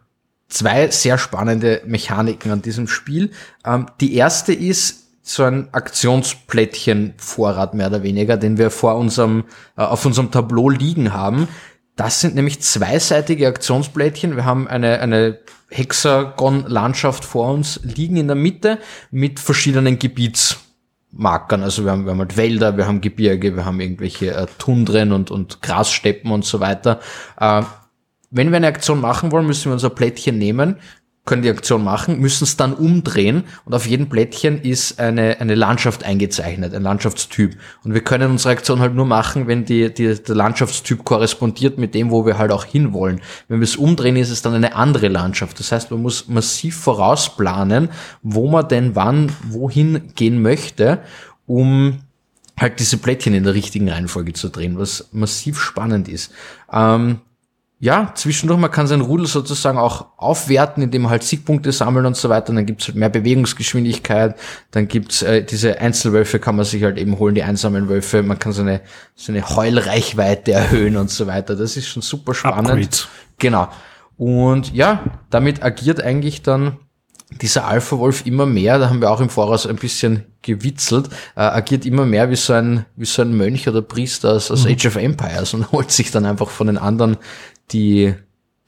zwei 0.49 0.91
sehr 0.91 1.17
spannende 1.17 1.83
Mechaniken 1.87 2.51
an 2.51 2.63
diesem 2.63 2.89
Spiel. 2.89 3.31
Ähm, 3.65 3.87
die 4.01 4.15
erste 4.15 4.53
ist, 4.53 5.08
so 5.29 5.45
ein 5.45 5.69
Aktionsplättchen-Vorrat 5.73 7.75
mehr 7.75 7.89
oder 7.89 8.03
weniger, 8.03 8.37
den 8.37 8.59
wir 8.59 8.71
vor 8.71 8.97
unserem, 8.97 9.45
äh, 9.77 9.83
auf 9.83 10.05
unserem 10.05 10.31
Tableau 10.31 10.71
liegen 10.71 11.13
haben. 11.13 11.49
Das 11.97 12.21
sind 12.21 12.35
nämlich 12.35 12.61
zweiseitige 12.61 13.49
Aktionsplättchen. 13.49 14.37
Wir 14.37 14.45
haben 14.45 14.69
eine, 14.69 15.01
eine 15.01 15.39
Hexagon-Landschaft 15.71 17.25
vor 17.25 17.53
uns 17.53 17.81
liegen 17.83 18.17
in 18.17 18.29
der 18.29 18.37
Mitte 18.37 18.79
mit 19.11 19.41
verschiedenen 19.41 19.99
Gebietsmarkern. 19.99 21.63
Also 21.63 21.85
wir 21.85 21.93
haben, 21.93 22.05
wir 22.05 22.13
haben 22.13 22.21
halt 22.21 22.37
Wälder, 22.37 22.77
wir 22.77 22.87
haben 22.87 23.01
Gebirge, 23.01 23.57
wir 23.57 23.65
haben 23.65 23.81
irgendwelche 23.81 24.35
äh, 24.35 24.47
Tundren 24.59 25.13
und, 25.13 25.31
und 25.31 25.61
Grassteppen 25.61 26.31
und 26.31 26.45
so 26.45 26.61
weiter. 26.61 27.01
Äh, 27.39 27.63
wenn 28.31 28.51
wir 28.51 28.57
eine 28.57 28.69
Aktion 28.69 29.01
machen 29.01 29.33
wollen, 29.33 29.47
müssen 29.47 29.67
wir 29.67 29.73
unser 29.73 29.91
Plättchen 29.91 30.39
nehmen, 30.39 30.77
können 31.29 31.43
die 31.43 31.51
Aktion 31.51 31.85
machen, 31.85 32.21
müssen 32.21 32.45
es 32.45 32.57
dann 32.57 32.73
umdrehen 32.73 33.45
und 33.67 33.75
auf 33.75 33.87
jedem 33.87 34.09
Blättchen 34.09 34.63
ist 34.63 34.99
eine, 34.99 35.39
eine 35.41 35.55
Landschaft 35.55 36.03
eingezeichnet, 36.03 36.75
ein 36.75 36.83
Landschaftstyp. 36.83 37.55
Und 37.85 37.93
wir 37.93 38.01
können 38.01 38.31
unsere 38.31 38.55
Aktion 38.55 38.81
halt 38.81 38.95
nur 38.95 39.05
machen, 39.05 39.47
wenn 39.47 39.67
die, 39.67 39.93
die, 39.93 40.15
der 40.15 40.35
Landschaftstyp 40.35 41.05
korrespondiert 41.05 41.77
mit 41.77 41.95
dem, 41.95 42.11
wo 42.11 42.25
wir 42.25 42.39
halt 42.39 42.51
auch 42.51 42.65
hinwollen. 42.65 43.21
Wenn 43.47 43.61
wir 43.61 43.65
es 43.65 43.77
umdrehen, 43.77 44.17
ist 44.17 44.31
es 44.31 44.41
dann 44.41 44.55
eine 44.55 44.75
andere 44.75 45.09
Landschaft. 45.09 45.61
Das 45.61 45.71
heißt, 45.71 45.91
man 45.91 46.01
muss 46.01 46.29
massiv 46.29 46.77
vorausplanen, 46.77 47.91
wo 48.23 48.49
man 48.49 48.67
denn 48.67 48.97
wann 48.97 49.31
wohin 49.51 50.15
gehen 50.15 50.41
möchte, 50.41 51.01
um 51.47 52.01
halt 52.59 52.81
diese 52.81 52.97
Plättchen 52.97 53.35
in 53.35 53.45
der 53.45 53.53
richtigen 53.53 53.91
Reihenfolge 53.91 54.33
zu 54.33 54.49
drehen, 54.49 54.79
was 54.79 55.11
massiv 55.13 55.61
spannend 55.61 56.09
ist. 56.09 56.33
Ähm, 56.73 57.21
ja, 57.81 58.13
zwischendurch, 58.17 58.59
man 58.59 58.73
kann 58.73 58.89
sein 58.89 59.01
Rudel 59.01 59.27
sozusagen 59.27 59.79
auch 59.79 60.07
aufwerten, 60.17 60.83
indem 60.83 61.03
man 61.03 61.13
halt 61.13 61.23
Siegpunkte 61.23 61.71
sammeln 61.71 62.07
und 62.07 62.17
so 62.17 62.29
weiter. 62.29 62.51
Und 62.51 62.57
dann 62.57 62.67
gibt's 62.67 62.89
halt 62.89 62.97
mehr 62.97 63.09
Bewegungsgeschwindigkeit. 63.09 64.37
Dann 64.73 64.89
gibt's 64.89 65.23
äh, 65.23 65.45
diese 65.45 65.81
Einzelwölfe, 65.81 66.41
kann 66.41 66.57
man 66.57 66.65
sich 66.65 66.83
halt 66.83 66.99
eben 66.99 67.21
holen, 67.21 67.37
die 67.37 67.45
einsamen 67.45 67.89
Wölfe. 67.89 68.25
Man 68.25 68.41
kann 68.41 68.53
seine, 68.53 68.81
seine 69.15 69.49
Heulreichweite 69.49 70.53
erhöhen 70.53 70.97
und 70.97 71.09
so 71.11 71.29
weiter. 71.29 71.55
Das 71.55 71.77
ist 71.77 71.87
schon 71.87 72.03
super 72.03 72.35
spannend. 72.35 72.69
Upgrade. 72.69 72.89
Genau. 73.39 73.69
Und 74.17 74.75
ja, 74.75 75.05
damit 75.31 75.63
agiert 75.63 76.03
eigentlich 76.03 76.43
dann 76.43 76.79
dieser 77.31 77.67
Alpha-Wolf 77.67 78.27
immer 78.27 78.47
mehr, 78.47 78.79
da 78.79 78.89
haben 78.89 79.01
wir 79.01 79.11
auch 79.11 79.21
im 79.21 79.29
Voraus 79.29 79.67
ein 79.67 79.77
bisschen 79.77 80.25
gewitzelt, 80.43 81.11
äh, 81.37 81.41
agiert 81.41 81.85
immer 81.85 82.07
mehr 82.07 82.31
wie 82.31 82.37
so 82.37 82.55
ein, 82.55 82.87
wie 82.97 83.05
so 83.05 83.23
ein 83.23 83.37
Mönch 83.37 83.69
oder 83.69 83.83
Priester 83.83 84.33
aus, 84.33 84.51
aus 84.51 84.65
mhm. 84.65 84.73
Age 84.73 84.87
of 84.87 84.97
Empires 84.97 85.55
und 85.55 85.71
holt 85.73 85.91
sich 85.91 86.11
dann 86.11 86.25
einfach 86.25 86.49
von 86.49 86.69
den 86.69 86.79
anderen 86.79 87.19
die, 87.71 88.15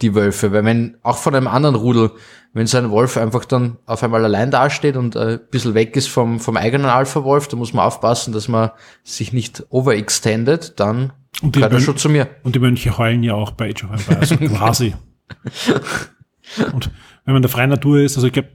die 0.03 0.15
Wölfe. 0.15 0.53
Weil 0.53 0.65
wenn, 0.65 0.97
auch 1.03 1.19
von 1.19 1.35
einem 1.35 1.47
anderen 1.47 1.75
Rudel, 1.75 2.13
wenn 2.53 2.67
so 2.67 2.79
ein 2.79 2.91
Wolf 2.91 3.17
einfach 3.17 3.45
dann 3.45 3.79
auf 3.87 4.03
einmal 4.03 4.25
allein 4.25 4.51
dasteht 4.51 4.97
und 4.97 5.15
äh, 5.15 5.35
ein 5.35 5.41
bisschen 5.51 5.75
weg 5.75 5.97
ist 5.97 6.09
vom, 6.09 6.41
vom 6.41 6.57
eigenen 6.57 6.87
Alpha-Wolf, 6.87 7.49
da 7.49 7.57
muss 7.57 7.73
man 7.73 7.85
aufpassen, 7.85 8.33
dass 8.33 8.49
man 8.49 8.71
sich 9.05 9.33
nicht 9.33 9.65
overextendet, 9.71 10.81
dann 10.81 11.13
und 11.43 11.55
gehört 11.55 11.73
er 11.73 11.81
schon 11.81 11.97
zu 11.97 12.09
mir. 12.09 12.29
Und 12.43 12.55
die 12.55 12.59
Mönche 12.59 12.99
heulen 12.99 13.23
ja 13.23 13.35
auch 13.35 13.53
bei 13.53 13.71
Age 13.71 13.85
of 13.85 13.91
Empires, 13.93 14.37
quasi. 14.57 14.95
und 16.73 16.91
wenn 17.25 17.35
man 17.35 17.43
der 17.43 17.51
freien 17.51 17.71
Natur 17.71 18.01
ist, 18.01 18.17
also 18.17 18.27
ich 18.27 18.33
glaube, 18.33 18.49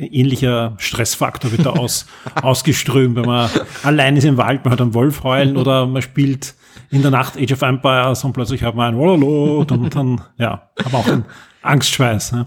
ähnlicher 0.00 0.74
Stressfaktor 0.78 1.52
wird 1.52 1.66
da 1.66 1.70
aus, 1.70 2.06
ausgeströmt, 2.42 3.16
wenn 3.16 3.26
man 3.26 3.50
allein 3.82 4.16
ist 4.16 4.24
im 4.24 4.36
Wald, 4.36 4.64
man 4.64 4.72
hat 4.72 4.80
einen 4.80 4.94
Wolf 4.94 5.22
heulen 5.22 5.56
oder 5.56 5.86
man 5.86 6.02
spielt 6.02 6.54
in 6.90 7.02
der 7.02 7.10
Nacht 7.10 7.36
Age 7.36 7.52
of 7.52 7.62
Empires 7.62 8.24
und 8.24 8.32
plötzlich 8.32 8.62
hat 8.62 8.74
man 8.74 8.94
ein 8.94 8.98
Wololo 8.98 9.60
und 9.60 9.94
dann, 9.94 10.20
ja, 10.38 10.70
aber 10.84 10.98
auch 10.98 11.06
ein 11.06 11.24
Angstschweiß. 11.62 12.32
Ne? 12.32 12.46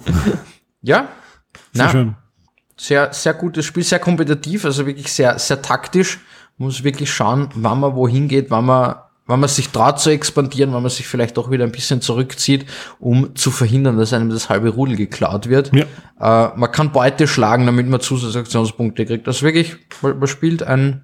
Ja, 0.82 1.08
sehr 1.72 1.86
Na, 1.86 1.90
schön. 1.90 2.16
Sehr, 2.76 3.14
sehr 3.14 3.34
gutes 3.36 3.66
Spiel, 3.66 3.84
sehr 3.84 4.00
kompetitiv, 4.00 4.66
also 4.66 4.86
wirklich 4.86 5.12
sehr, 5.12 5.38
sehr 5.40 5.62
taktisch. 5.62 6.20
Man 6.58 6.68
muss 6.68 6.84
wirklich 6.84 7.12
schauen, 7.12 7.50
wann 7.56 7.80
man 7.80 7.96
wohin 7.96 8.28
geht, 8.28 8.52
wann 8.52 8.66
man 8.66 8.96
wenn 9.26 9.40
man 9.40 9.50
sich 9.50 9.70
traut 9.70 10.00
zu 10.00 10.10
expandieren, 10.10 10.74
wenn 10.74 10.82
man 10.82 10.92
sich 10.92 11.08
vielleicht 11.08 11.38
auch 11.38 11.50
wieder 11.50 11.64
ein 11.64 11.72
bisschen 11.72 12.02
zurückzieht, 12.02 12.66
um 13.00 13.36
zu 13.36 13.52
verhindern, 13.52 13.98
dass 13.98 14.12
einem 14.12 14.30
das 14.30 14.50
halbe 14.50 14.70
Rudel 14.70 14.98
geklaut 14.98 15.48
wird. 15.48 15.72
Ja. 15.74 15.86
Äh, 16.20 16.58
man 16.58 16.72
kann 16.72 16.92
Beute 16.92 17.28
schlagen, 17.28 17.66
damit 17.66 17.88
man 17.88 18.02
Zusatzaktionspunkte 18.02 19.06
kriegt. 19.06 19.28
Das 19.28 19.42
wirklich, 19.42 19.78
man 20.02 20.28
spielt 20.28 20.64
ein, 20.64 21.04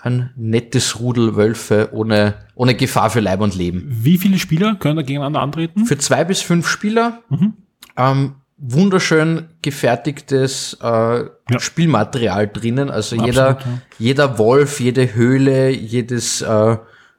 ein 0.00 0.30
nettes 0.36 0.98
Rudel 0.98 1.36
Wölfe 1.36 1.90
ohne, 1.92 2.36
ohne 2.54 2.74
Gefahr 2.74 3.10
für 3.10 3.20
Leib 3.20 3.40
und 3.40 3.54
Leben. 3.54 3.86
Wie 3.88 4.16
viele 4.16 4.38
Spieler 4.38 4.76
können 4.76 4.96
da 4.96 5.02
gegeneinander 5.02 5.40
antreten? 5.40 5.84
Für 5.84 5.98
zwei 5.98 6.24
bis 6.24 6.40
fünf 6.40 6.66
Spieler. 6.68 7.22
Mhm. 7.28 7.52
Ähm, 7.98 8.34
wunderschön 8.56 9.50
gefertigtes 9.60 10.78
äh, 10.82 10.86
ja. 10.86 11.28
Spielmaterial 11.58 12.48
drinnen. 12.48 12.90
Also 12.90 13.16
Absolut, 13.16 13.26
jeder, 13.26 13.48
ja. 13.48 13.82
jeder 13.98 14.38
Wolf, 14.38 14.80
jede 14.80 15.14
Höhle, 15.14 15.70
jedes 15.70 16.40
äh, 16.40 16.76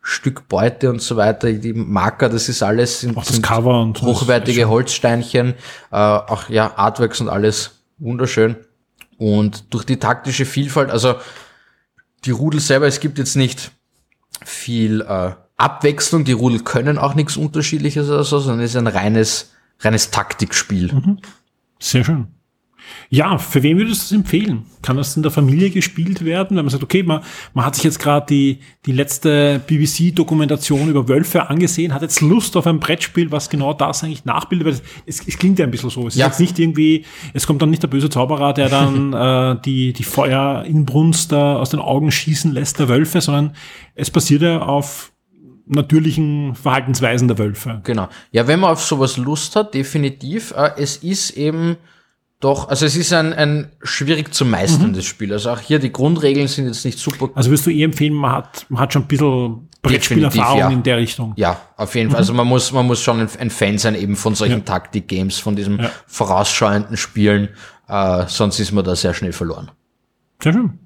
Stück 0.09 0.47
Beute 0.47 0.89
und 0.89 1.01
so 1.01 1.17
weiter, 1.17 1.53
die 1.53 1.73
Marker, 1.73 2.29
das 2.29 2.49
ist 2.49 2.63
alles 2.63 3.01
sind, 3.01 3.23
sind 3.23 3.43
Cover 3.43 3.79
und 3.79 4.01
hochwertige 4.01 4.67
Holzsteinchen, 4.67 5.53
äh, 5.91 5.95
auch 5.95 6.49
ja 6.49 6.75
Artworks 6.77 7.21
und 7.21 7.29
alles 7.29 7.83
wunderschön. 7.99 8.55
Und 9.17 9.71
durch 9.73 9.85
die 9.85 9.97
taktische 9.97 10.45
Vielfalt, 10.45 10.89
also 10.89 11.15
die 12.25 12.31
Rudel 12.31 12.59
selber, 12.59 12.87
es 12.87 12.99
gibt 12.99 13.19
jetzt 13.19 13.35
nicht 13.35 13.71
viel 14.43 15.01
äh, 15.01 15.33
Abwechslung, 15.57 16.25
die 16.25 16.31
Rudel 16.31 16.61
können 16.61 16.97
auch 16.97 17.13
nichts 17.13 17.37
Unterschiedliches 17.37 18.09
oder 18.09 18.23
so, 18.23 18.39
sondern 18.39 18.65
es 18.65 18.71
ist 18.71 18.77
ein 18.77 18.87
reines, 18.87 19.51
reines 19.79 20.09
Taktikspiel. 20.09 20.91
Mhm. 20.91 21.19
Sehr 21.79 22.03
schön. 22.03 22.38
Ja, 23.09 23.37
für 23.37 23.63
wen 23.63 23.77
würdest 23.77 24.11
du 24.11 24.15
es 24.15 24.19
empfehlen? 24.19 24.65
Kann 24.81 24.97
das 24.97 25.15
in 25.15 25.23
der 25.23 25.31
Familie 25.31 25.69
gespielt 25.69 26.23
werden, 26.23 26.57
wenn 26.57 26.65
man 26.65 26.69
sagt, 26.69 26.83
okay, 26.83 27.03
man, 27.03 27.21
man 27.53 27.65
hat 27.65 27.75
sich 27.75 27.83
jetzt 27.83 27.99
gerade 27.99 28.25
die, 28.27 28.59
die 28.85 28.91
letzte 28.91 29.61
BBC-Dokumentation 29.65 30.89
über 30.89 31.07
Wölfe 31.07 31.49
angesehen, 31.49 31.93
hat 31.93 32.01
jetzt 32.01 32.21
Lust 32.21 32.55
auf 32.55 32.67
ein 32.67 32.79
Brettspiel, 32.79 33.31
was 33.31 33.49
genau 33.49 33.73
das 33.73 34.03
eigentlich 34.03 34.25
nachbildet, 34.25 34.67
weil 34.67 34.81
es, 35.05 35.25
es 35.27 35.37
klingt 35.37 35.59
ja 35.59 35.65
ein 35.65 35.71
bisschen 35.71 35.89
so. 35.89 36.07
Es 36.07 36.15
ja. 36.15 36.27
ist 36.27 36.31
jetzt 36.31 36.39
nicht 36.39 36.59
irgendwie, 36.59 37.05
es 37.33 37.47
kommt 37.47 37.61
dann 37.61 37.69
nicht 37.69 37.83
der 37.83 37.87
böse 37.87 38.09
Zauberer, 38.09 38.53
der 38.53 38.69
dann 38.69 39.13
äh, 39.57 39.61
die, 39.63 39.93
die 39.93 40.03
Feuerinbrunst 40.03 41.31
da 41.31 41.57
aus 41.57 41.71
den 41.71 41.79
Augen 41.79 42.11
schießen 42.11 42.51
lässt 42.51 42.79
der 42.79 42.89
Wölfe, 42.89 43.21
sondern 43.21 43.55
es 43.95 44.09
basiert 44.11 44.41
ja 44.41 44.61
auf 44.61 45.11
natürlichen 45.69 46.55
Verhaltensweisen 46.55 47.27
der 47.27 47.37
Wölfe. 47.37 47.81
Genau. 47.83 48.09
Ja, 48.31 48.47
wenn 48.47 48.59
man 48.59 48.71
auf 48.71 48.83
sowas 48.83 49.17
Lust 49.17 49.55
hat, 49.55 49.73
definitiv. 49.73 50.51
Äh, 50.51 50.71
es 50.77 50.97
ist 50.97 51.31
eben 51.31 51.77
doch, 52.39 52.69
also 52.69 52.85
es 52.85 52.95
ist 52.95 53.11
ein, 53.11 53.33
ein 53.33 53.71
schwierig 53.83 54.33
zu 54.33 54.45
meisterndes 54.45 55.03
mhm. 55.03 55.09
Spiel. 55.09 55.33
Also 55.33 55.49
auch 55.51 55.59
hier 55.59 55.79
die 55.79 55.91
Grundregeln 55.91 56.47
sind 56.47 56.67
jetzt 56.67 56.85
nicht 56.85 56.97
super. 56.97 57.29
Also 57.35 57.51
wirst 57.51 57.65
du 57.65 57.69
eh 57.69 57.83
empfehlen, 57.83 58.13
man 58.13 58.31
hat, 58.31 58.65
man 58.69 58.81
hat 58.81 58.93
schon 58.93 59.03
ein 59.03 59.07
bisschen 59.07 59.69
Brettspielerfahrung 59.81 60.59
ja. 60.59 60.69
in 60.69 60.83
der 60.83 60.97
Richtung. 60.97 61.33
Ja, 61.35 61.59
auf 61.75 61.95
jeden 61.95 62.11
Fall. 62.11 62.19
Also 62.19 62.33
man 62.33 62.47
muss, 62.47 62.71
man 62.71 62.87
muss 62.87 63.01
schon 63.01 63.19
ein 63.19 63.49
Fan 63.49 63.77
sein 63.77 63.95
eben 63.95 64.15
von 64.15 64.35
solchen 64.35 64.59
ja. 64.59 64.63
Taktik-Games, 64.63 65.37
von 65.37 65.57
diesem 65.57 65.79
ja. 65.79 65.91
vorausschauenden 66.07 66.95
Spielen. 66.95 67.49
Äh, 67.89 68.25
sonst 68.27 68.59
ist 68.59 68.71
man 68.71 68.85
da 68.85 68.95
sehr 68.95 69.13
schnell 69.13 69.33
verloren. 69.33 69.71
Sehr 70.41 70.53
schön. 70.53 70.79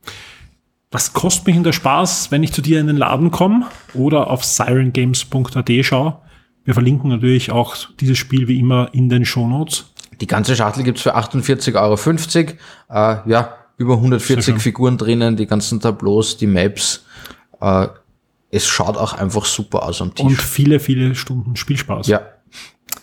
Was 0.89 1.13
kostet 1.13 1.47
mich 1.47 1.55
in 1.55 1.63
der 1.63 1.71
Spaß, 1.71 2.31
wenn 2.31 2.41
ich 2.41 2.51
zu 2.51 2.61
dir 2.61 2.79
in 2.79 2.87
den 2.87 2.97
Laden 2.97 3.29
komme 3.29 3.67
oder 3.93 4.29
auf 4.29 4.43
sirengames.at 4.43 5.71
schaue? 5.81 6.19
Wir 6.65 6.73
verlinken 6.73 7.09
natürlich 7.09 7.51
auch 7.51 7.75
dieses 7.99 8.17
Spiel 8.17 8.47
wie 8.47 8.59
immer 8.59 8.89
in 8.93 9.09
den 9.09 9.25
Shownotes. 9.25 9.92
Die 10.23 10.27
ganze 10.27 10.55
Schachtel 10.55 10.83
gibt's 10.83 11.01
für 11.01 11.17
48,50 11.17 11.75
Euro. 11.75 12.53
Äh, 12.89 13.29
ja, 13.29 13.57
über 13.75 13.95
140 13.95 14.57
Figuren 14.57 14.97
drinnen, 14.97 15.35
die 15.35 15.45
ganzen 15.45 15.81
Tableaus, 15.81 16.37
die 16.37 16.47
Maps. 16.47 17.03
Äh, 17.59 17.87
es 18.49 18.65
schaut 18.65 18.95
auch 18.95 19.11
einfach 19.11 19.43
super 19.43 19.83
aus 19.83 20.01
am 20.01 20.15
Tisch. 20.15 20.25
Und 20.25 20.41
viele, 20.41 20.79
viele 20.79 21.13
Stunden 21.15 21.57
Spielspaß. 21.57 22.07
Ja. 22.07 22.21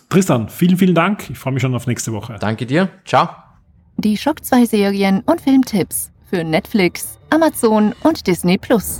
Tristan, 0.09 0.49
vielen, 0.49 0.77
vielen 0.77 0.95
Dank. 0.95 1.29
Ich 1.29 1.37
freue 1.37 1.53
mich 1.53 1.61
schon 1.61 1.75
auf 1.75 1.85
nächste 1.85 2.11
Woche. 2.11 2.37
Danke 2.39 2.65
dir. 2.65 2.89
Ciao. 3.05 3.29
Die 3.97 4.17
Schock 4.17 4.43
2 4.43 4.65
Serien 4.65 5.21
und 5.27 5.41
Filmtipps 5.41 6.09
für 6.27 6.43
Netflix, 6.43 7.19
Amazon 7.29 7.93
und 8.01 8.25
Disney 8.25 8.57
Plus. 8.57 8.97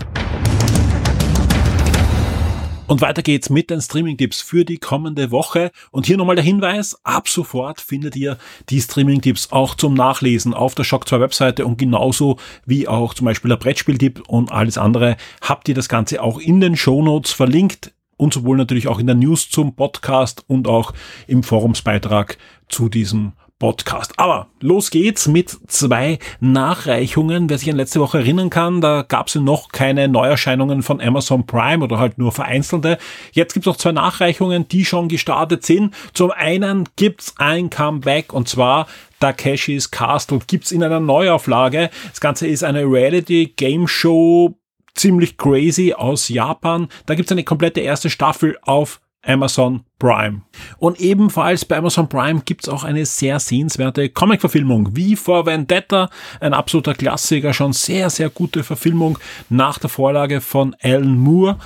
Und 2.92 3.00
weiter 3.00 3.22
geht's 3.22 3.50
mit 3.50 3.70
den 3.70 3.80
Streaming-Tipps 3.80 4.42
für 4.42 4.66
die 4.66 4.78
kommende 4.78 5.32
Woche. 5.32 5.72
Und 5.92 6.08
hier 6.08 6.18
nochmal 6.18 6.36
der 6.36 6.44
Hinweis, 6.44 7.00
ab 7.06 7.30
sofort 7.30 7.80
findet 7.80 8.18
ihr 8.18 8.38
die 8.68 8.82
Streaming-Tipps 8.82 9.54
auch 9.54 9.76
zum 9.76 9.94
Nachlesen 9.94 10.54
auf 10.54 10.76
der 10.76 10.84
Shock 10.84 11.08
2 11.08 11.22
Webseite 11.22 11.66
und 11.66 11.78
genauso 11.78 12.36
wie 12.66 12.90
auch 12.90 13.14
zum 13.14 13.24
Beispiel 13.24 13.48
der 13.48 13.56
Brettspiel-Tipp 13.56 14.24
und 14.28 14.52
alles 14.52 14.78
andere 14.78 15.16
habt 15.40 15.70
ihr 15.70 15.74
das 15.74 15.88
Ganze 15.88 16.22
auch 16.22 16.38
in 16.38 16.60
den 16.60 16.76
Shownotes 16.76 17.32
verlinkt 17.32 17.94
und 18.18 18.34
sowohl 18.34 18.58
natürlich 18.58 18.90
auch 18.90 19.00
in 19.00 19.08
der 19.08 19.16
News 19.16 19.50
zum 19.50 19.74
Podcast 19.74 20.44
und 20.48 20.68
auch 20.68 20.92
im 21.28 21.44
Forumsbeitrag 21.44 22.38
zu 22.68 22.90
diesem 22.90 23.32
Podcast. 23.62 24.18
Aber 24.18 24.48
los 24.60 24.90
geht's 24.90 25.28
mit 25.28 25.56
zwei 25.68 26.18
Nachreichungen. 26.40 27.48
Wer 27.48 27.60
sich 27.60 27.70
an 27.70 27.78
letzte 27.78 28.00
Woche 28.00 28.18
erinnern 28.18 28.50
kann, 28.50 28.82
da 28.82 29.04
gab 29.04 29.28
es 29.28 29.36
ja 29.36 29.42
noch 29.42 29.70
keine 29.70 30.08
Neuerscheinungen 30.08 30.82
von 30.82 31.00
Amazon 31.00 31.46
Prime 31.46 31.84
oder 31.84 32.00
halt 32.00 32.18
nur 32.18 32.32
vereinzelte. 32.32 32.98
Jetzt 33.34 33.54
gibt's 33.54 33.68
noch 33.68 33.78
zwei 33.78 33.92
Nachreichungen, 33.92 34.68
die 34.68 34.84
schon 34.84 35.10
gestartet 35.10 35.64
sind. 35.64 35.94
Zum 36.14 36.32
einen 36.32 36.90
gibt's 36.96 37.36
ein 37.38 37.70
Comeback 37.70 38.34
und 38.34 38.50
zwar 38.50 38.88
Takeshis 39.20 39.92
Castle 39.92 40.40
gibt's 40.48 40.72
in 40.72 40.82
einer 40.84 41.00
Neuauflage. 41.00 41.92
Das 42.10 42.20
Ganze 42.20 42.48
ist 42.48 42.64
eine 42.64 42.82
Reality 42.86 43.54
Game 43.56 43.88
Show 43.88 44.58
ziemlich 44.96 45.38
crazy 45.38 45.94
aus 45.96 46.30
Japan. 46.30 46.88
Da 47.06 47.14
gibt's 47.14 47.32
eine 47.32 47.44
komplette 47.44 47.82
erste 47.82 48.10
Staffel 48.10 48.58
auf 48.64 49.00
Amazon 49.24 49.84
Prime. 50.00 50.42
Und 50.78 51.00
ebenfalls 51.00 51.66
bei 51.66 51.78
Amazon 51.78 52.10
Prime 52.10 52.42
gibt's 52.44 52.70
auch 52.70 52.84
eine 52.84 53.06
sehr 53.06 53.40
sehenswerte 53.40 54.10
Comic-Verfilmung, 54.10 54.96
wie 54.96 55.16
vor 55.16 55.46
Vendetta, 55.46 56.10
ein 56.40 56.54
absoluter 56.54 56.94
Klassiker, 56.94 57.54
schon 57.54 57.74
sehr, 57.74 58.10
sehr 58.10 58.30
gute 58.30 58.64
Verfilmung 58.64 59.20
nach 59.50 59.78
der 59.78 59.90
Vorlage 59.90 60.42
von 60.42 60.76
Alan 60.82 61.18
Moore 61.18 61.58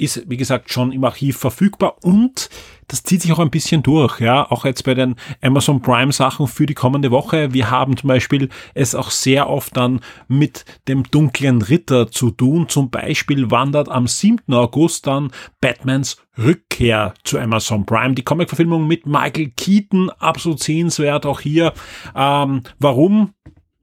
ist, 0.00 0.28
wie 0.28 0.36
gesagt, 0.36 0.72
schon 0.72 0.92
im 0.92 1.04
Archiv 1.04 1.36
verfügbar 1.36 1.96
und 2.02 2.48
das 2.90 3.04
zieht 3.04 3.22
sich 3.22 3.32
auch 3.32 3.38
ein 3.38 3.50
bisschen 3.50 3.84
durch, 3.84 4.20
ja, 4.20 4.50
auch 4.50 4.64
jetzt 4.64 4.82
bei 4.82 4.94
den 4.94 5.14
Amazon 5.40 5.80
Prime 5.80 6.12
Sachen 6.12 6.48
für 6.48 6.66
die 6.66 6.74
kommende 6.74 7.12
Woche. 7.12 7.52
Wir 7.54 7.70
haben 7.70 7.96
zum 7.96 8.08
Beispiel 8.08 8.48
es 8.74 8.96
auch 8.96 9.12
sehr 9.12 9.48
oft 9.48 9.76
dann 9.76 10.00
mit 10.26 10.64
dem 10.88 11.04
dunklen 11.04 11.62
Ritter 11.62 12.10
zu 12.10 12.32
tun. 12.32 12.68
Zum 12.68 12.90
Beispiel 12.90 13.50
wandert 13.52 13.88
am 13.88 14.08
7. 14.08 14.52
August 14.52 15.06
dann 15.06 15.30
Batmans 15.60 16.16
Rückkehr 16.36 17.14
zu 17.22 17.38
Amazon 17.38 17.86
Prime. 17.86 18.14
Die 18.14 18.24
Comic-Verfilmung 18.24 18.88
mit 18.88 19.06
Michael 19.06 19.52
Keaton, 19.56 20.10
absolut 20.10 20.60
sehenswert 20.60 21.26
auch 21.26 21.40
hier. 21.40 21.72
Ähm, 22.16 22.62
warum? 22.80 23.34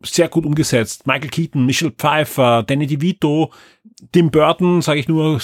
Sehr 0.04 0.28
gut 0.28 0.46
umgesetzt. 0.46 1.08
Michael 1.08 1.30
Keaton, 1.30 1.66
Michelle 1.66 1.92
Pfeiffer, 1.92 2.64
Danny 2.64 2.88
DeVito, 2.88 3.52
Tim 4.12 4.30
Burton, 4.30 4.84
sage 4.84 5.00
ich 5.00 5.08
nur, 5.08 5.40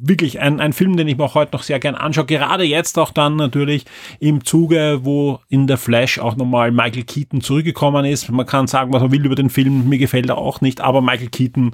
wirklich 0.00 0.40
ein, 0.40 0.58
ein 0.58 0.72
Film, 0.72 0.96
den 0.96 1.06
ich 1.06 1.18
mir 1.18 1.24
auch 1.24 1.34
heute 1.34 1.52
noch 1.52 1.62
sehr 1.62 1.78
gern 1.78 1.94
anschaue. 1.94 2.24
Gerade 2.24 2.64
jetzt 2.64 2.98
auch 2.98 3.10
dann 3.10 3.36
natürlich 3.36 3.84
im 4.20 4.42
Zuge, 4.42 5.00
wo 5.02 5.40
in 5.50 5.66
der 5.66 5.76
Flash 5.76 6.18
auch 6.18 6.34
nochmal 6.34 6.70
Michael 6.70 7.04
Keaton 7.04 7.42
zurückgekommen 7.42 8.06
ist. 8.06 8.30
Man 8.30 8.46
kann 8.46 8.66
sagen, 8.66 8.94
was 8.94 9.02
man 9.02 9.12
will 9.12 9.26
über 9.26 9.34
den 9.34 9.50
Film, 9.50 9.86
mir 9.90 9.98
gefällt 9.98 10.30
er 10.30 10.38
auch 10.38 10.62
nicht, 10.62 10.80
aber 10.80 11.02
Michael 11.02 11.28
Keaton 11.28 11.72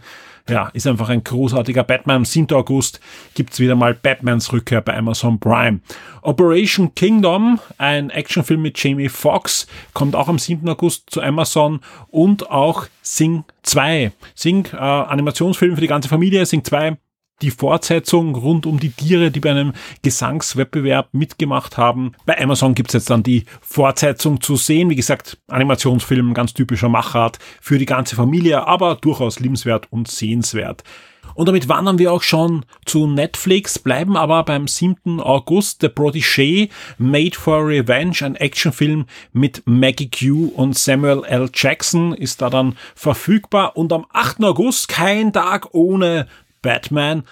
ja, 0.49 0.69
ist 0.73 0.87
einfach 0.87 1.09
ein 1.09 1.25
großartiger 1.25 1.85
Batman. 1.85 2.17
Am 2.17 2.25
7. 2.25 2.53
August 2.53 3.01
gibt's 3.35 3.59
wieder 3.59 3.75
mal 3.75 3.95
Batmans 3.95 4.53
Rückkehr 4.53 4.81
bei 4.81 4.97
Amazon 4.97 5.41
Prime. 5.41 5.81
Operation 6.23 6.95
Kingdom, 6.95 7.59
ein 7.79 8.11
Actionfilm 8.11 8.63
mit 8.63 8.83
Jamie 8.83 9.09
Foxx, 9.09 9.67
kommt 9.93 10.15
auch 10.15 10.29
am 10.29 10.39
7. 10.39 10.69
August 10.69 11.11
zu 11.11 11.23
Amazon 11.23 11.81
und 12.09 12.51
auch 12.51 12.87
Sing 13.03 13.45
2. 13.63 14.13
Sing, 14.35 14.67
äh, 14.73 14.77
Animationsfilm 14.77 15.75
für 15.75 15.81
die 15.81 15.87
ganze 15.87 16.09
Familie, 16.09 16.47
Sing 16.47 16.65
2 16.65 16.97
die 17.43 17.51
Fortsetzung 17.51 18.35
rund 18.35 18.67
um 18.67 18.81
die 18.81 18.91
Tiere, 18.91 19.31
die 19.31 19.41
bei 19.41 19.51
einem 19.51 19.73
Gesangswettbewerb 20.03 21.09
mitgemacht 21.13 21.77
haben. 21.77 22.13
Bei 22.25 22.41
Amazon 22.41 22.75
gibt's 22.75 22.95
jetzt 22.95 23.11
dann 23.11 23.23
die 23.23 23.45
Fortsetzung 23.61 24.41
zu 24.41 24.57
sehen. 24.57 24.91
Wie 24.91 24.97
gesagt, 24.97 25.39
Animationsfilm, 25.49 26.35
ganz 26.35 26.55
typischer 26.55 26.89
Machart 26.89 27.39
für 27.61 27.79
die 27.79 27.87
ganze 27.87 28.17
Familie, 28.17 28.67
aber 28.67 28.97
durchaus 28.97 29.41
liebenswert 29.41 29.87
und 29.91 30.09
sehenswert. 30.09 30.83
Und 31.35 31.49
damit 31.49 31.69
wandern 31.69 31.99
wir 31.99 32.13
auch 32.13 32.23
schon 32.23 32.65
zu 32.87 33.07
Netflix, 33.07 33.79
bleiben 33.79 34.17
aber 34.17 34.43
beim 34.45 34.67
7. 34.67 35.21
August. 35.21 35.83
The 35.83 35.89
Protégé, 35.89 36.71
Made 36.99 37.37
for 37.37 37.67
Revenge, 37.67 38.17
ein 38.23 38.37
Actionfilm 38.37 39.05
mit 39.33 39.63
Maggie 39.67 40.11
Q 40.11 40.53
und 40.55 40.79
Samuel 40.79 41.25
L. 41.25 41.51
Jackson 41.53 42.15
ist 42.15 42.41
da 42.41 42.49
dann 42.49 42.77
verfügbar. 42.95 43.77
Und 43.77 43.93
am 43.93 44.07
8. 44.13 44.45
August, 44.45 44.89
kein 44.89 45.33
Tag 45.33 45.75
ohne 45.75 46.27
Batman. 46.67 47.23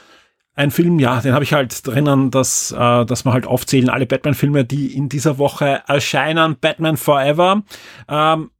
Ein 0.54 0.70
Film, 0.70 1.00
ja, 1.00 1.20
den 1.20 1.34
habe 1.34 1.42
ich 1.42 1.52
halt 1.52 1.84
drinnen, 1.84 2.30
dass, 2.30 2.70
äh, 2.70 3.04
dass 3.04 3.24
man 3.24 3.34
halt 3.34 3.46
aufzählen 3.46 3.90
alle 3.90 4.06
Batman-Filme, 4.06 4.64
die 4.64 4.94
in 4.94 5.08
dieser 5.08 5.38
Woche 5.38 5.82
erscheinen. 5.88 6.56
Batman 6.60 6.96
Forever. 6.96 7.64
Ähm, 8.08 8.50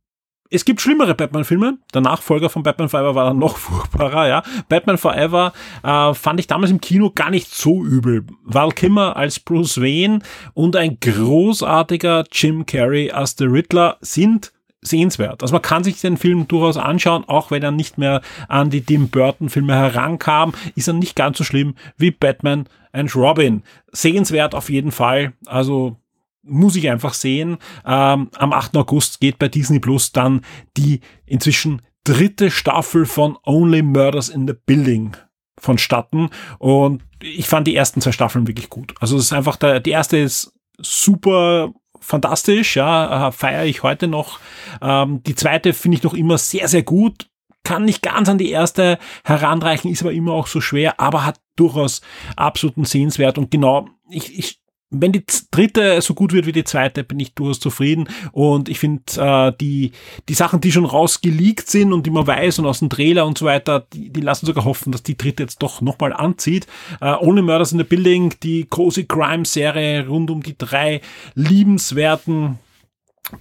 es 0.50 0.64
gibt 0.64 0.80
schlimmere 0.80 1.14
Batman-Filme. 1.14 1.78
Der 1.94 2.00
Nachfolger 2.00 2.50
von 2.50 2.64
Batman 2.64 2.88
Forever 2.88 3.14
war 3.14 3.26
dann 3.26 3.38
noch 3.38 3.56
furchtbarer, 3.58 4.26
ja. 4.26 4.42
Batman 4.68 4.98
Forever 4.98 5.52
äh, 5.84 6.14
fand 6.14 6.40
ich 6.40 6.48
damals 6.48 6.72
im 6.72 6.80
Kino 6.80 7.12
gar 7.14 7.30
nicht 7.30 7.54
so 7.54 7.84
übel. 7.84 8.26
Val 8.42 8.70
Kimmer 8.70 9.16
als 9.16 9.38
Bruce 9.38 9.80
Wayne 9.80 10.18
und 10.54 10.74
ein 10.74 10.98
großartiger 10.98 12.24
Jim 12.32 12.66
Carrey 12.66 13.12
als 13.12 13.36
The 13.38 13.44
Riddler 13.44 13.98
sind 14.00 14.52
sehenswert. 14.86 15.42
Also 15.42 15.52
man 15.52 15.62
kann 15.62 15.84
sich 15.84 16.00
den 16.00 16.16
Film 16.16 16.46
durchaus 16.46 16.76
anschauen, 16.76 17.24
auch 17.26 17.50
wenn 17.50 17.62
er 17.62 17.70
nicht 17.70 17.98
mehr 17.98 18.20
an 18.48 18.70
die 18.70 18.82
Tim 18.82 19.08
Burton 19.08 19.48
Filme 19.48 19.74
herankam, 19.74 20.52
ist 20.76 20.88
er 20.88 20.94
nicht 20.94 21.16
ganz 21.16 21.38
so 21.38 21.44
schlimm 21.44 21.74
wie 21.96 22.10
Batman 22.10 22.68
and 22.92 23.14
Robin. 23.16 23.62
Sehenswert 23.92 24.54
auf 24.54 24.70
jeden 24.70 24.92
Fall. 24.92 25.32
Also 25.46 25.96
muss 26.42 26.76
ich 26.76 26.90
einfach 26.90 27.14
sehen. 27.14 27.56
Ähm, 27.86 28.28
am 28.36 28.52
8. 28.52 28.76
August 28.76 29.20
geht 29.20 29.38
bei 29.38 29.48
Disney 29.48 29.80
Plus 29.80 30.12
dann 30.12 30.42
die 30.76 31.00
inzwischen 31.26 31.82
dritte 32.04 32.50
Staffel 32.50 33.06
von 33.06 33.38
Only 33.44 33.82
Murders 33.82 34.28
in 34.28 34.46
the 34.46 34.54
Building 34.66 35.16
vonstatten. 35.58 36.28
Und 36.58 37.02
ich 37.20 37.46
fand 37.46 37.66
die 37.66 37.74
ersten 37.74 38.00
zwei 38.00 38.12
Staffeln 38.12 38.46
wirklich 38.46 38.68
gut. 38.68 38.94
Also 39.00 39.16
es 39.16 39.24
ist 39.24 39.32
einfach, 39.32 39.56
der, 39.56 39.80
die 39.80 39.90
erste 39.90 40.18
ist 40.18 40.52
super 40.78 41.72
fantastisch, 42.04 42.76
ja, 42.76 43.28
äh, 43.28 43.32
feiere 43.32 43.64
ich 43.64 43.82
heute 43.82 44.08
noch. 44.08 44.38
Ähm, 44.82 45.22
die 45.24 45.34
zweite 45.34 45.72
finde 45.72 45.98
ich 45.98 46.04
noch 46.04 46.14
immer 46.14 46.38
sehr, 46.38 46.68
sehr 46.68 46.82
gut. 46.82 47.28
Kann 47.62 47.84
nicht 47.84 48.02
ganz 48.02 48.28
an 48.28 48.38
die 48.38 48.50
erste 48.50 48.98
heranreichen, 49.24 49.90
ist 49.90 50.02
aber 50.02 50.12
immer 50.12 50.32
auch 50.32 50.46
so 50.46 50.60
schwer, 50.60 51.00
aber 51.00 51.24
hat 51.24 51.40
durchaus 51.56 52.02
absoluten 52.36 52.84
Sehenswert. 52.84 53.38
Und 53.38 53.50
genau, 53.50 53.88
ich, 54.10 54.38
ich 54.38 54.60
wenn 55.00 55.12
die 55.12 55.24
dritte 55.50 56.00
so 56.00 56.14
gut 56.14 56.32
wird 56.32 56.46
wie 56.46 56.52
die 56.52 56.64
zweite, 56.64 57.04
bin 57.04 57.20
ich 57.20 57.34
durchaus 57.34 57.60
zufrieden. 57.60 58.08
Und 58.32 58.68
ich 58.68 58.78
finde, 58.78 59.02
äh, 59.16 59.52
die, 59.60 59.92
die 60.28 60.34
Sachen, 60.34 60.60
die 60.60 60.72
schon 60.72 60.84
rausgeleakt 60.84 61.68
sind 61.68 61.92
und 61.92 62.06
die 62.06 62.10
man 62.10 62.26
weiß 62.26 62.58
und 62.58 62.66
aus 62.66 62.78
dem 62.78 62.90
Trailer 62.90 63.26
und 63.26 63.38
so 63.38 63.46
weiter, 63.46 63.86
die, 63.92 64.10
die 64.10 64.20
lassen 64.20 64.46
sogar 64.46 64.64
hoffen, 64.64 64.92
dass 64.92 65.02
die 65.02 65.16
dritte 65.16 65.42
jetzt 65.42 65.62
doch 65.62 65.80
nochmal 65.80 66.12
anzieht. 66.12 66.66
Äh, 67.00 67.14
Only 67.14 67.42
Murders 67.42 67.72
in 67.72 67.78
the 67.78 67.84
Building, 67.84 68.34
die 68.42 68.64
Cozy 68.64 69.04
Crime 69.04 69.44
Serie 69.44 70.06
rund 70.06 70.30
um 70.30 70.42
die 70.42 70.56
drei 70.56 71.00
liebenswerten 71.34 72.58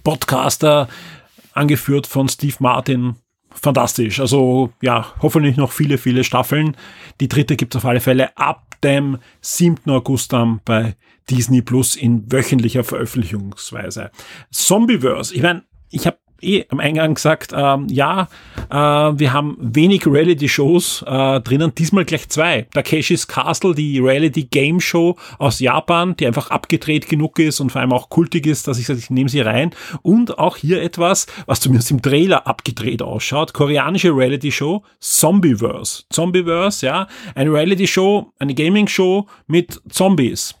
Podcaster, 0.02 0.88
angeführt 1.52 2.06
von 2.06 2.28
Steve 2.28 2.56
Martin, 2.58 3.16
fantastisch. 3.50 4.20
Also 4.20 4.72
ja, 4.82 5.06
hoffentlich 5.22 5.56
noch 5.56 5.72
viele, 5.72 5.98
viele 5.98 6.24
Staffeln. 6.24 6.76
Die 7.20 7.28
dritte 7.28 7.56
gibt's 7.56 7.76
auf 7.76 7.84
alle 7.84 8.00
Fälle 8.00 8.36
ab 8.36 8.73
dem 8.84 9.18
7. 9.40 9.90
August 9.90 10.32
dann 10.32 10.60
bei 10.64 10.96
Disney 11.30 11.62
Plus 11.62 11.96
in 11.96 12.30
wöchentlicher 12.30 12.84
Veröffentlichungsweise. 12.84 14.10
Zombieverse, 14.50 15.34
ich 15.34 15.42
meine, 15.42 15.64
ich 15.90 16.06
habe 16.06 16.18
eh 16.42 16.64
am 16.68 16.80
Eingang 16.80 17.14
gesagt, 17.14 17.52
ähm, 17.54 17.86
ja, 17.88 18.28
äh, 18.70 18.74
wir 18.74 19.32
haben 19.32 19.56
wenig 19.60 20.06
Reality-Shows 20.06 21.04
äh, 21.06 21.40
drinnen, 21.40 21.74
diesmal 21.74 22.04
gleich 22.04 22.28
zwei. 22.28 22.66
Takeshis 22.72 23.26
Castle, 23.26 23.74
die 23.74 23.98
Reality-Game-Show 23.98 25.16
aus 25.38 25.60
Japan, 25.60 26.16
die 26.16 26.26
einfach 26.26 26.50
abgedreht 26.50 27.08
genug 27.08 27.38
ist 27.38 27.60
und 27.60 27.70
vor 27.70 27.80
allem 27.80 27.92
auch 27.92 28.08
kultig 28.08 28.46
ist, 28.46 28.68
dass 28.68 28.78
ich 28.78 28.86
sage, 28.86 28.98
ich 28.98 29.10
nehme 29.10 29.28
sie 29.28 29.40
rein. 29.40 29.74
Und 30.02 30.38
auch 30.38 30.56
hier 30.56 30.82
etwas, 30.82 31.26
was 31.46 31.60
zumindest 31.60 31.90
im 31.90 32.02
Trailer 32.02 32.46
abgedreht 32.46 33.02
ausschaut, 33.02 33.52
koreanische 33.52 34.14
Reality-Show, 34.14 34.82
Zombieverse. 35.00 36.04
Zombieverse, 36.10 36.86
ja, 36.86 37.08
eine 37.34 37.52
Reality-Show, 37.52 38.32
eine 38.38 38.54
Gaming-Show 38.54 39.26
mit 39.46 39.80
Zombies. 39.88 40.54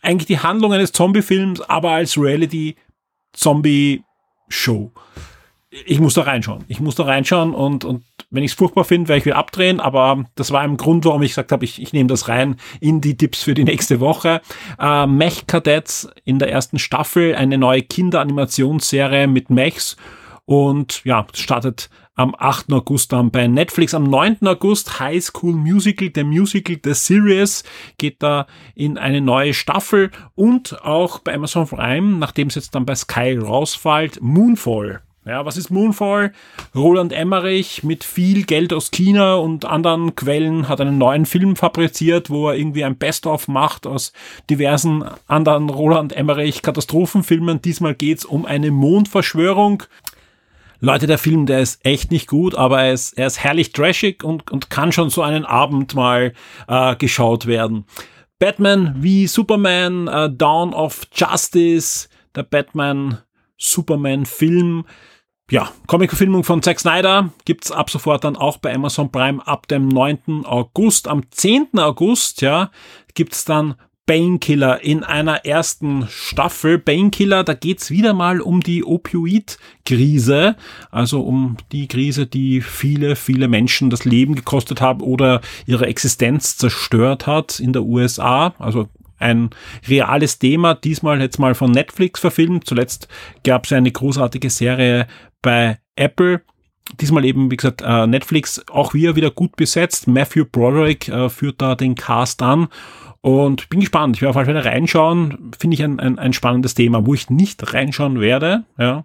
Eigentlich 0.00 0.26
die 0.26 0.38
Handlung 0.38 0.72
eines 0.72 0.92
Zombie-Films, 0.92 1.60
aber 1.62 1.90
als 1.90 2.16
Reality-Zombie 2.16 4.04
Show. 4.48 4.92
Ich 5.70 6.00
muss 6.00 6.14
da 6.14 6.22
reinschauen. 6.22 6.64
Ich 6.68 6.80
muss 6.80 6.94
da 6.94 7.04
reinschauen 7.04 7.54
und, 7.54 7.84
und 7.84 8.02
wenn 8.30 8.42
ich 8.42 8.52
es 8.52 8.56
furchtbar 8.56 8.84
finde, 8.84 9.08
werde 9.08 9.18
ich 9.18 9.26
wieder 9.26 9.36
abdrehen, 9.36 9.80
aber 9.80 10.24
das 10.34 10.50
war 10.50 10.62
ein 10.62 10.76
Grund, 10.76 11.04
warum 11.04 11.22
ich 11.22 11.30
gesagt 11.32 11.52
habe, 11.52 11.64
ich, 11.64 11.80
ich 11.80 11.92
nehme 11.92 12.08
das 12.08 12.28
rein 12.28 12.56
in 12.80 13.00
die 13.00 13.16
Tipps 13.16 13.42
für 13.42 13.54
die 13.54 13.64
nächste 13.64 14.00
Woche. 14.00 14.40
Äh, 14.78 15.06
Mech 15.06 15.46
Cadets 15.46 16.08
in 16.24 16.38
der 16.38 16.50
ersten 16.50 16.78
Staffel, 16.78 17.34
eine 17.34 17.58
neue 17.58 17.82
Kinderanimationsserie 17.82 19.26
mit 19.26 19.50
Mechs 19.50 19.96
und 20.48 21.04
ja, 21.04 21.26
startet 21.34 21.90
am 22.14 22.34
8. 22.36 22.72
August 22.72 23.12
dann 23.12 23.30
bei 23.30 23.46
Netflix. 23.46 23.92
Am 23.92 24.04
9. 24.04 24.38
August 24.46 24.98
High 24.98 25.22
School 25.22 25.52
Musical, 25.52 26.08
der 26.08 26.24
Musical, 26.24 26.76
der 26.76 26.94
Series 26.94 27.64
geht 27.98 28.22
da 28.22 28.46
in 28.74 28.96
eine 28.96 29.20
neue 29.20 29.52
Staffel 29.52 30.10
und 30.36 30.82
auch 30.82 31.18
bei 31.18 31.34
Amazon 31.34 31.68
Prime, 31.68 32.16
nachdem 32.16 32.48
es 32.48 32.54
jetzt 32.54 32.74
dann 32.74 32.86
bei 32.86 32.94
Sky 32.94 33.36
rausfällt, 33.36 34.22
Moonfall. 34.22 35.02
Ja, 35.28 35.44
was 35.44 35.58
ist 35.58 35.68
Moonfall? 35.68 36.32
Roland 36.74 37.12
Emmerich 37.12 37.82
mit 37.82 38.02
viel 38.02 38.44
Geld 38.44 38.72
aus 38.72 38.90
China 38.90 39.34
und 39.34 39.66
anderen 39.66 40.14
Quellen 40.14 40.68
hat 40.70 40.80
einen 40.80 40.96
neuen 40.96 41.26
Film 41.26 41.54
fabriziert, 41.56 42.30
wo 42.30 42.48
er 42.48 42.56
irgendwie 42.56 42.82
ein 42.82 42.96
Best-of 42.96 43.46
macht 43.46 43.86
aus 43.86 44.14
diversen 44.48 45.04
anderen 45.26 45.68
Roland 45.68 46.14
Emmerich 46.14 46.62
Katastrophenfilmen. 46.62 47.60
Diesmal 47.60 47.94
geht's 47.94 48.24
um 48.24 48.46
eine 48.46 48.70
Mondverschwörung. 48.70 49.82
Leute, 50.80 51.06
der 51.06 51.18
Film, 51.18 51.46
der 51.46 51.60
ist 51.60 51.84
echt 51.84 52.10
nicht 52.12 52.28
gut, 52.28 52.54
aber 52.54 52.82
er 52.82 52.92
ist, 52.92 53.14
er 53.18 53.26
ist 53.26 53.42
herrlich 53.42 53.72
trashig 53.72 54.22
und, 54.22 54.50
und 54.50 54.70
kann 54.70 54.92
schon 54.92 55.10
so 55.10 55.22
einen 55.22 55.44
Abend 55.44 55.94
mal 55.94 56.32
äh, 56.68 56.94
geschaut 56.96 57.46
werden. 57.46 57.84
Batman 58.38 58.94
wie 58.98 59.26
Superman, 59.26 60.06
äh, 60.06 60.30
Dawn 60.32 60.72
of 60.72 61.02
Justice, 61.12 62.08
der 62.34 62.44
Batman 62.44 63.18
Superman 63.56 64.24
Film. 64.24 64.84
Ja, 65.50 65.72
Comic-Verfilmung 65.86 66.44
von 66.44 66.62
Zack 66.62 66.78
Snyder 66.78 67.30
gibt's 67.44 67.72
ab 67.72 67.90
sofort 67.90 68.22
dann 68.22 68.36
auch 68.36 68.58
bei 68.58 68.72
Amazon 68.72 69.10
Prime 69.10 69.44
ab 69.46 69.66
dem 69.66 69.88
9. 69.88 70.44
August. 70.44 71.08
Am 71.08 71.28
10. 71.28 71.78
August, 71.78 72.42
ja, 72.42 72.70
gibt's 73.14 73.44
dann 73.44 73.74
Painkiller 74.08 74.82
in 74.82 75.04
einer 75.04 75.44
ersten 75.44 76.08
Staffel. 76.08 76.78
Painkiller, 76.78 77.44
da 77.44 77.52
geht's 77.52 77.90
wieder 77.90 78.14
mal 78.14 78.40
um 78.40 78.62
die 78.62 78.82
Opioid-Krise, 78.82 80.56
also 80.90 81.20
um 81.20 81.58
die 81.72 81.88
Krise, 81.88 82.26
die 82.26 82.62
viele, 82.62 83.16
viele 83.16 83.48
Menschen 83.48 83.90
das 83.90 84.06
Leben 84.06 84.34
gekostet 84.34 84.80
haben 84.80 85.02
oder 85.02 85.42
ihre 85.66 85.86
Existenz 85.86 86.56
zerstört 86.56 87.26
hat 87.26 87.60
in 87.60 87.74
der 87.74 87.82
USA. 87.82 88.54
Also 88.58 88.88
ein 89.18 89.50
reales 89.86 90.38
Thema, 90.38 90.74
diesmal 90.74 91.20
jetzt 91.20 91.38
mal 91.38 91.54
von 91.54 91.70
Netflix 91.70 92.18
verfilmt. 92.18 92.66
Zuletzt 92.66 93.08
gab 93.44 93.66
es 93.66 93.72
eine 93.74 93.92
großartige 93.92 94.48
Serie 94.48 95.06
bei 95.42 95.80
Apple. 95.96 96.40
Diesmal 96.98 97.26
eben, 97.26 97.50
wie 97.50 97.56
gesagt, 97.56 97.82
äh, 97.84 98.06
Netflix 98.06 98.62
auch 98.70 98.94
wieder 98.94 99.16
wieder 99.16 99.30
gut 99.30 99.56
besetzt. 99.56 100.06
Matthew 100.08 100.46
Broderick 100.50 101.08
äh, 101.08 101.28
führt 101.28 101.60
da 101.60 101.74
den 101.74 101.94
Cast 101.94 102.40
an 102.40 102.68
und 103.20 103.68
bin 103.68 103.80
gespannt. 103.80 104.16
Ich 104.16 104.22
werde 104.22 104.38
auf 104.38 104.46
jeden 104.46 104.60
Fall 104.60 104.72
reinschauen. 104.72 105.50
Finde 105.58 105.74
ich 105.74 105.82
ein, 105.82 105.98
ein, 105.98 106.18
ein 106.18 106.32
spannendes 106.32 106.74
Thema. 106.74 107.04
Wo 107.06 107.14
ich 107.14 107.30
nicht 107.30 107.74
reinschauen 107.74 108.20
werde, 108.20 108.64
ja, 108.78 109.04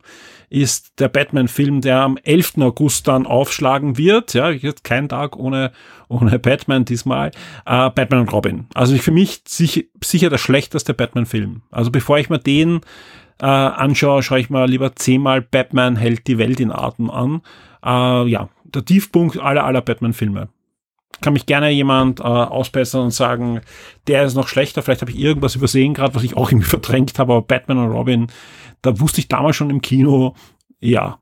ist 0.49 0.99
der 0.99 1.07
Batman-Film, 1.07 1.81
der 1.81 2.01
am 2.01 2.17
11. 2.17 2.59
August 2.59 3.07
dann 3.07 3.25
aufschlagen 3.25 3.97
wird. 3.97 4.33
Ja, 4.33 4.51
jetzt 4.51 4.83
kein 4.83 5.09
Tag 5.09 5.35
ohne, 5.35 5.71
ohne 6.09 6.37
Batman 6.37 6.85
diesmal. 6.85 7.31
Äh, 7.65 7.89
Batman 7.89 8.21
und 8.21 8.33
Robin. 8.33 8.67
Also 8.75 8.95
für 8.97 9.11
mich 9.11 9.41
sicher, 9.47 9.81
sicher 10.03 10.29
der 10.29 10.37
schlechteste 10.37 10.93
Batman-Film. 10.93 11.63
Also 11.71 11.89
bevor 11.89 12.19
ich 12.19 12.29
mir 12.29 12.39
den 12.39 12.81
äh, 13.41 13.45
anschaue, 13.45 14.21
schaue 14.21 14.39
ich 14.39 14.51
mal 14.51 14.69
lieber 14.69 14.95
zehnmal 14.95 15.41
Batman 15.41 15.95
hält 15.95 16.27
die 16.27 16.37
Welt 16.37 16.59
in 16.59 16.71
Atem 16.71 17.09
an. 17.09 17.41
Äh, 17.83 18.29
ja, 18.29 18.49
der 18.63 18.85
Tiefpunkt 18.85 19.39
aller 19.39 19.63
aller 19.63 19.81
Batman-Filme 19.81 20.49
kann 21.21 21.33
mich 21.33 21.45
gerne 21.45 21.69
jemand 21.69 22.19
äh, 22.19 22.23
ausbessern 22.23 23.03
und 23.03 23.11
sagen, 23.11 23.61
der 24.07 24.23
ist 24.23 24.35
noch 24.35 24.47
schlechter. 24.47 24.81
Vielleicht 24.81 25.01
habe 25.01 25.11
ich 25.11 25.19
irgendwas 25.19 25.55
übersehen 25.55 25.93
gerade, 25.93 26.15
was 26.15 26.23
ich 26.23 26.35
auch 26.35 26.51
irgendwie 26.51 26.67
verdrängt 26.69 27.17
habe. 27.19 27.33
Aber 27.33 27.41
Batman 27.41 27.77
und 27.77 27.91
Robin, 27.91 28.27
da 28.81 28.99
wusste 28.99 29.21
ich 29.21 29.27
damals 29.27 29.55
schon 29.55 29.69
im 29.69 29.81
Kino, 29.81 30.35
ja. 30.79 31.19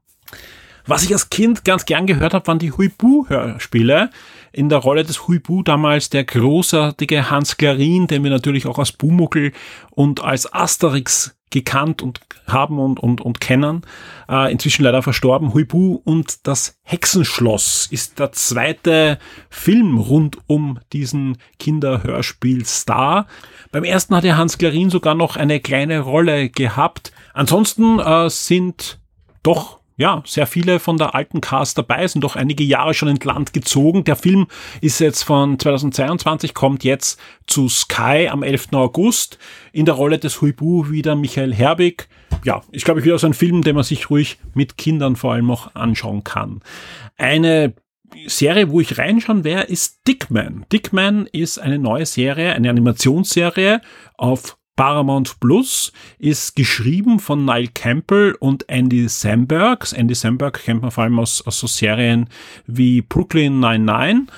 Was 0.87 1.03
ich 1.03 1.13
als 1.13 1.29
Kind 1.29 1.63
ganz 1.63 1.85
gern 1.85 2.07
gehört 2.07 2.33
habe, 2.33 2.47
waren 2.47 2.57
die 2.57 2.71
Huibu-Hörspiele. 2.71 4.09
In 4.51 4.67
der 4.67 4.79
Rolle 4.79 5.03
des 5.03 5.27
Huibu 5.27 5.61
damals 5.61 6.09
der 6.09 6.23
großartige 6.23 7.29
Hans 7.29 7.57
Klarin, 7.57 8.07
den 8.07 8.23
wir 8.23 8.31
natürlich 8.31 8.65
auch 8.65 8.79
als 8.79 8.91
Bumuckel 8.91 9.53
und 9.91 10.21
als 10.23 10.51
Asterix 10.51 11.37
gekannt 11.51 12.01
und 12.01 12.21
haben 12.47 12.79
und, 12.79 12.99
und, 12.99 13.21
und 13.21 13.39
kennen. 13.39 13.81
Äh, 14.29 14.51
inzwischen 14.51 14.83
leider 14.83 15.03
verstorben. 15.03 15.53
Huibu 15.53 16.01
und 16.03 16.47
das 16.47 16.79
Hexenschloss 16.83 17.87
ist 17.91 18.19
der 18.19 18.31
zweite 18.31 19.19
Film 19.49 19.97
rund 19.97 20.37
um 20.47 20.79
diesen 20.93 21.37
Kinderhörspiel-Star. 21.59 23.27
Beim 23.71 23.83
ersten 23.83 24.15
hat 24.15 24.23
ja 24.23 24.37
Hans 24.37 24.57
Klarin 24.57 24.89
sogar 24.89 25.15
noch 25.15 25.35
eine 25.35 25.59
kleine 25.59 25.99
Rolle 25.99 26.49
gehabt. 26.49 27.11
Ansonsten 27.33 27.99
äh, 27.99 28.29
sind 28.29 28.99
doch 29.43 29.80
ja, 30.01 30.23
sehr 30.25 30.47
viele 30.47 30.79
von 30.79 30.97
der 30.97 31.13
alten 31.13 31.41
Cast 31.41 31.77
dabei, 31.77 32.07
sind 32.07 32.23
doch 32.23 32.35
einige 32.35 32.63
Jahre 32.63 32.95
schon 32.95 33.07
ins 33.07 33.23
Land 33.23 33.53
gezogen. 33.53 34.03
Der 34.03 34.15
Film 34.15 34.47
ist 34.81 34.99
jetzt 34.99 35.21
von 35.21 35.59
2022, 35.59 36.55
kommt 36.55 36.83
jetzt 36.83 37.19
zu 37.45 37.69
Sky 37.69 38.27
am 38.27 38.41
11. 38.41 38.69
August. 38.73 39.37
In 39.71 39.85
der 39.85 39.93
Rolle 39.93 40.17
des 40.17 40.41
Huibu 40.41 40.89
wieder 40.89 41.15
Michael 41.15 41.53
Herbig, 41.53 42.09
ja, 42.43 42.63
ist 42.71 42.83
glaube 42.83 42.99
ich 42.99 43.05
wieder 43.05 43.19
so 43.19 43.27
ein 43.27 43.35
Film, 43.35 43.61
den 43.61 43.75
man 43.75 43.83
sich 43.83 44.09
ruhig 44.09 44.39
mit 44.55 44.75
Kindern 44.75 45.15
vor 45.15 45.33
allem 45.33 45.51
auch 45.51 45.75
anschauen 45.75 46.23
kann. 46.23 46.61
Eine 47.17 47.75
Serie, 48.25 48.71
wo 48.71 48.81
ich 48.81 48.97
reinschauen 48.97 49.43
werde, 49.43 49.71
ist 49.71 50.07
Dickman. 50.07 50.65
Dickman 50.71 51.27
ist 51.31 51.59
eine 51.59 51.77
neue 51.77 52.07
Serie, 52.07 52.53
eine 52.53 52.71
Animationsserie 52.71 53.81
auf 54.17 54.57
Paramount 54.81 55.39
Plus, 55.39 55.93
ist 56.17 56.55
geschrieben 56.55 57.19
von 57.19 57.45
Niall 57.45 57.67
Campbell 57.67 58.35
und 58.39 58.67
Andy 58.67 59.07
Samberg. 59.09 59.87
Andy 59.93 60.15
Samberg 60.15 60.63
kennt 60.63 60.81
man 60.81 60.89
vor 60.89 61.03
allem 61.03 61.19
aus, 61.19 61.45
aus 61.45 61.59
so 61.59 61.67
Serien 61.67 62.27
wie 62.65 63.03
Brooklyn 63.03 63.59
99 63.59 64.33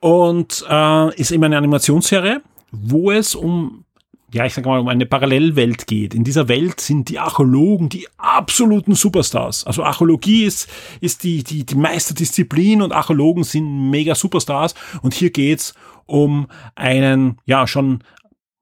und 0.00 0.62
äh, 0.68 1.14
ist 1.18 1.30
eben 1.30 1.44
eine 1.44 1.56
Animationsserie, 1.56 2.42
wo 2.70 3.10
es 3.10 3.34
um 3.34 3.86
ja, 4.30 4.44
ich 4.44 4.52
sag 4.52 4.66
mal, 4.66 4.78
um 4.78 4.88
eine 4.88 5.06
Parallelwelt 5.06 5.86
geht. 5.86 6.12
In 6.12 6.22
dieser 6.22 6.48
Welt 6.48 6.82
sind 6.82 7.08
die 7.08 7.18
Archäologen 7.18 7.88
die 7.88 8.06
absoluten 8.18 8.94
Superstars. 8.94 9.64
Also 9.64 9.84
Archäologie 9.84 10.44
ist, 10.44 10.68
ist 11.00 11.24
die, 11.24 11.42
die, 11.42 11.64
die 11.64 11.76
Meisterdisziplin 11.76 12.82
und 12.82 12.92
Archäologen 12.92 13.42
sind 13.42 13.88
mega 13.88 14.14
Superstars. 14.14 14.74
Und 15.00 15.14
hier 15.14 15.30
geht's 15.30 15.72
um 16.04 16.46
einen, 16.74 17.38
ja, 17.46 17.66
schon 17.66 18.00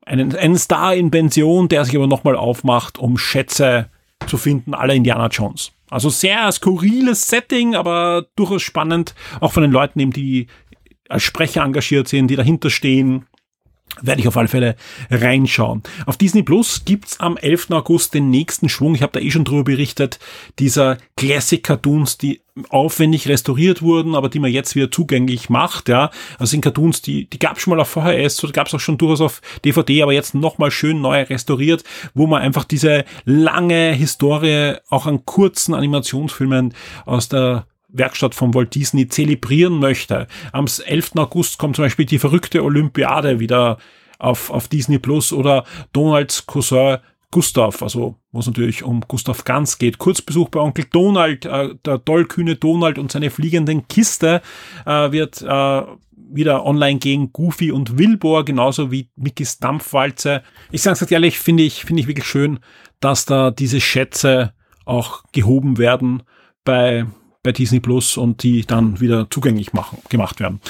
einen, 0.06 0.34
einen 0.34 0.56
Star 0.56 0.94
in 0.94 1.10
Pension, 1.10 1.68
der 1.68 1.84
sich 1.84 1.94
aber 1.94 2.06
nochmal 2.06 2.36
aufmacht, 2.36 2.98
um 2.98 3.18
Schätze 3.18 3.90
zu 4.26 4.38
finden, 4.38 4.72
aller 4.72 4.94
Indiana 4.94 5.26
Jones. 5.26 5.72
Also 5.90 6.08
sehr 6.08 6.50
skurriles 6.50 7.28
Setting, 7.28 7.74
aber 7.74 8.26
durchaus 8.36 8.62
spannend, 8.62 9.14
auch 9.40 9.52
von 9.52 9.62
den 9.62 9.72
Leuten 9.72 10.00
eben, 10.00 10.12
die 10.12 10.46
als 11.08 11.22
Sprecher 11.22 11.62
engagiert 11.62 12.08
sind, 12.08 12.28
die 12.28 12.36
dahinter 12.36 12.70
stehen 12.70 13.26
werde 14.02 14.20
ich 14.20 14.28
auf 14.28 14.36
alle 14.36 14.48
Fälle 14.48 14.76
reinschauen. 15.10 15.82
Auf 16.06 16.16
Disney 16.16 16.42
Plus 16.42 16.84
gibt's 16.84 17.20
am 17.20 17.36
11. 17.36 17.70
August 17.70 18.14
den 18.14 18.30
nächsten 18.30 18.68
Schwung. 18.68 18.94
Ich 18.94 19.02
habe 19.02 19.12
da 19.12 19.20
eh 19.20 19.30
schon 19.30 19.44
drüber 19.44 19.64
berichtet. 19.64 20.18
Dieser 20.58 20.98
Classic 21.16 21.62
Cartoons, 21.62 22.18
die 22.18 22.40
aufwendig 22.70 23.28
restauriert 23.28 23.82
wurden, 23.82 24.14
aber 24.14 24.28
die 24.28 24.38
man 24.38 24.50
jetzt 24.50 24.74
wieder 24.74 24.90
zugänglich 24.90 25.50
macht. 25.50 25.88
Ja, 25.88 26.10
also 26.38 26.50
sind 26.50 26.62
Cartoons, 26.62 27.02
die 27.02 27.28
die 27.28 27.38
gab's 27.38 27.62
schon 27.62 27.72
mal 27.72 27.80
auf 27.80 27.88
VHS, 27.88 28.42
oder 28.44 28.52
gab's 28.52 28.74
auch 28.74 28.80
schon 28.80 28.98
durchaus 28.98 29.20
auf 29.20 29.42
DVD, 29.64 30.02
aber 30.02 30.12
jetzt 30.12 30.34
nochmal 30.34 30.70
schön 30.70 31.00
neu 31.00 31.22
restauriert, 31.22 31.84
wo 32.14 32.26
man 32.26 32.42
einfach 32.42 32.64
diese 32.64 33.04
lange 33.24 33.92
Historie 33.92 34.76
auch 34.88 35.06
an 35.06 35.24
kurzen 35.24 35.74
Animationsfilmen 35.74 36.74
aus 37.04 37.28
der 37.28 37.66
Werkstatt 37.88 38.34
von 38.34 38.54
Walt 38.54 38.74
Disney 38.74 39.08
zelebrieren 39.08 39.78
möchte. 39.78 40.26
Am 40.52 40.66
11. 40.66 41.12
August 41.16 41.58
kommt 41.58 41.76
zum 41.76 41.84
Beispiel 41.84 42.06
die 42.06 42.18
verrückte 42.18 42.62
Olympiade 42.62 43.40
wieder 43.40 43.78
auf, 44.18 44.50
auf 44.50 44.68
Disney 44.68 44.98
Plus 44.98 45.32
oder 45.32 45.64
Donalds 45.92 46.46
Cousin 46.46 46.98
Gustav, 47.30 47.82
also 47.82 48.16
wo 48.32 48.38
es 48.38 48.46
natürlich 48.46 48.82
um 48.82 49.00
Gustav 49.00 49.44
Ganz 49.44 49.78
geht. 49.78 49.98
Kurzbesuch 49.98 50.48
bei 50.48 50.60
Onkel 50.60 50.86
Donald, 50.90 51.44
äh, 51.44 51.74
der 51.84 52.04
tollkühne 52.04 52.56
Donald 52.56 52.98
und 52.98 53.12
seine 53.12 53.30
fliegenden 53.30 53.88
Kiste 53.88 54.40
äh, 54.86 55.12
wird 55.12 55.42
äh, 55.42 55.82
wieder 56.28 56.64
online 56.64 56.98
gegen 56.98 57.32
Goofy 57.32 57.72
und 57.72 57.98
Wilbur, 57.98 58.44
genauso 58.44 58.90
wie 58.90 59.10
Mickys 59.16 59.58
Dampfwalze. 59.58 60.42
Ich 60.70 60.82
sage 60.82 60.98
es 61.04 61.10
ehrlich, 61.10 61.38
finde 61.38 61.62
ich, 61.62 61.84
finde 61.84 62.00
ich 62.00 62.08
wirklich 62.08 62.26
schön, 62.26 62.60
dass 63.00 63.26
da 63.26 63.50
diese 63.50 63.80
Schätze 63.80 64.52
auch 64.84 65.24
gehoben 65.32 65.78
werden 65.78 66.22
bei 66.64 67.06
bei 67.46 67.52
Disney 67.52 67.80
Plus 67.80 68.16
und 68.16 68.42
die 68.42 68.66
dann 68.66 69.00
wieder 69.00 69.28
zugänglich 69.30 69.72
machen, 69.72 69.98
gemacht 70.10 70.40
werden. 70.40 70.60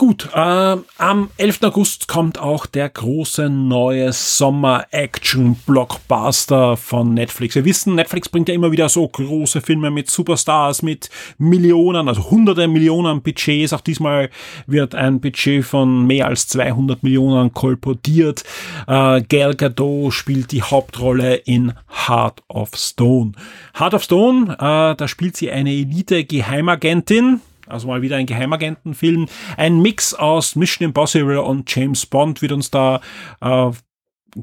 Gut, 0.00 0.28
äh, 0.34 0.76
am 0.96 1.30
11. 1.36 1.64
August 1.64 2.08
kommt 2.08 2.38
auch 2.38 2.64
der 2.64 2.88
große 2.88 3.50
neue 3.50 4.14
Sommer-Action-Blockbuster 4.14 6.78
von 6.78 7.12
Netflix. 7.12 7.54
Wir 7.54 7.66
wissen, 7.66 7.96
Netflix 7.96 8.30
bringt 8.30 8.48
ja 8.48 8.54
immer 8.54 8.72
wieder 8.72 8.88
so 8.88 9.06
große 9.06 9.60
Filme 9.60 9.90
mit 9.90 10.08
Superstars, 10.08 10.80
mit 10.80 11.10
Millionen, 11.36 12.08
also 12.08 12.30
hunderte 12.30 12.66
Millionen 12.66 13.20
Budgets. 13.20 13.74
Auch 13.74 13.82
diesmal 13.82 14.30
wird 14.66 14.94
ein 14.94 15.20
Budget 15.20 15.66
von 15.66 16.06
mehr 16.06 16.28
als 16.28 16.48
200 16.48 17.02
Millionen 17.02 17.52
kolportiert. 17.52 18.42
Äh, 18.86 19.20
Gal 19.20 19.54
Gadot 19.54 20.14
spielt 20.14 20.50
die 20.52 20.62
Hauptrolle 20.62 21.34
in 21.34 21.74
Heart 22.08 22.42
of 22.48 22.70
Stone. 22.74 23.32
Heart 23.78 23.92
of 23.92 24.04
Stone, 24.04 24.54
äh, 24.54 24.94
da 24.96 25.08
spielt 25.08 25.36
sie 25.36 25.50
eine 25.50 25.72
Elite-Geheimagentin 25.72 27.42
also 27.70 27.88
mal 27.88 28.02
wieder 28.02 28.16
ein 28.16 28.26
Geheimagentenfilm. 28.26 29.26
Ein 29.56 29.80
Mix 29.80 30.14
aus 30.14 30.56
Mission 30.56 30.88
Impossible 30.88 31.38
und 31.38 31.74
James 31.74 32.06
Bond 32.06 32.42
wird 32.42 32.52
uns 32.52 32.70
da 32.70 33.00
äh, 33.40 33.70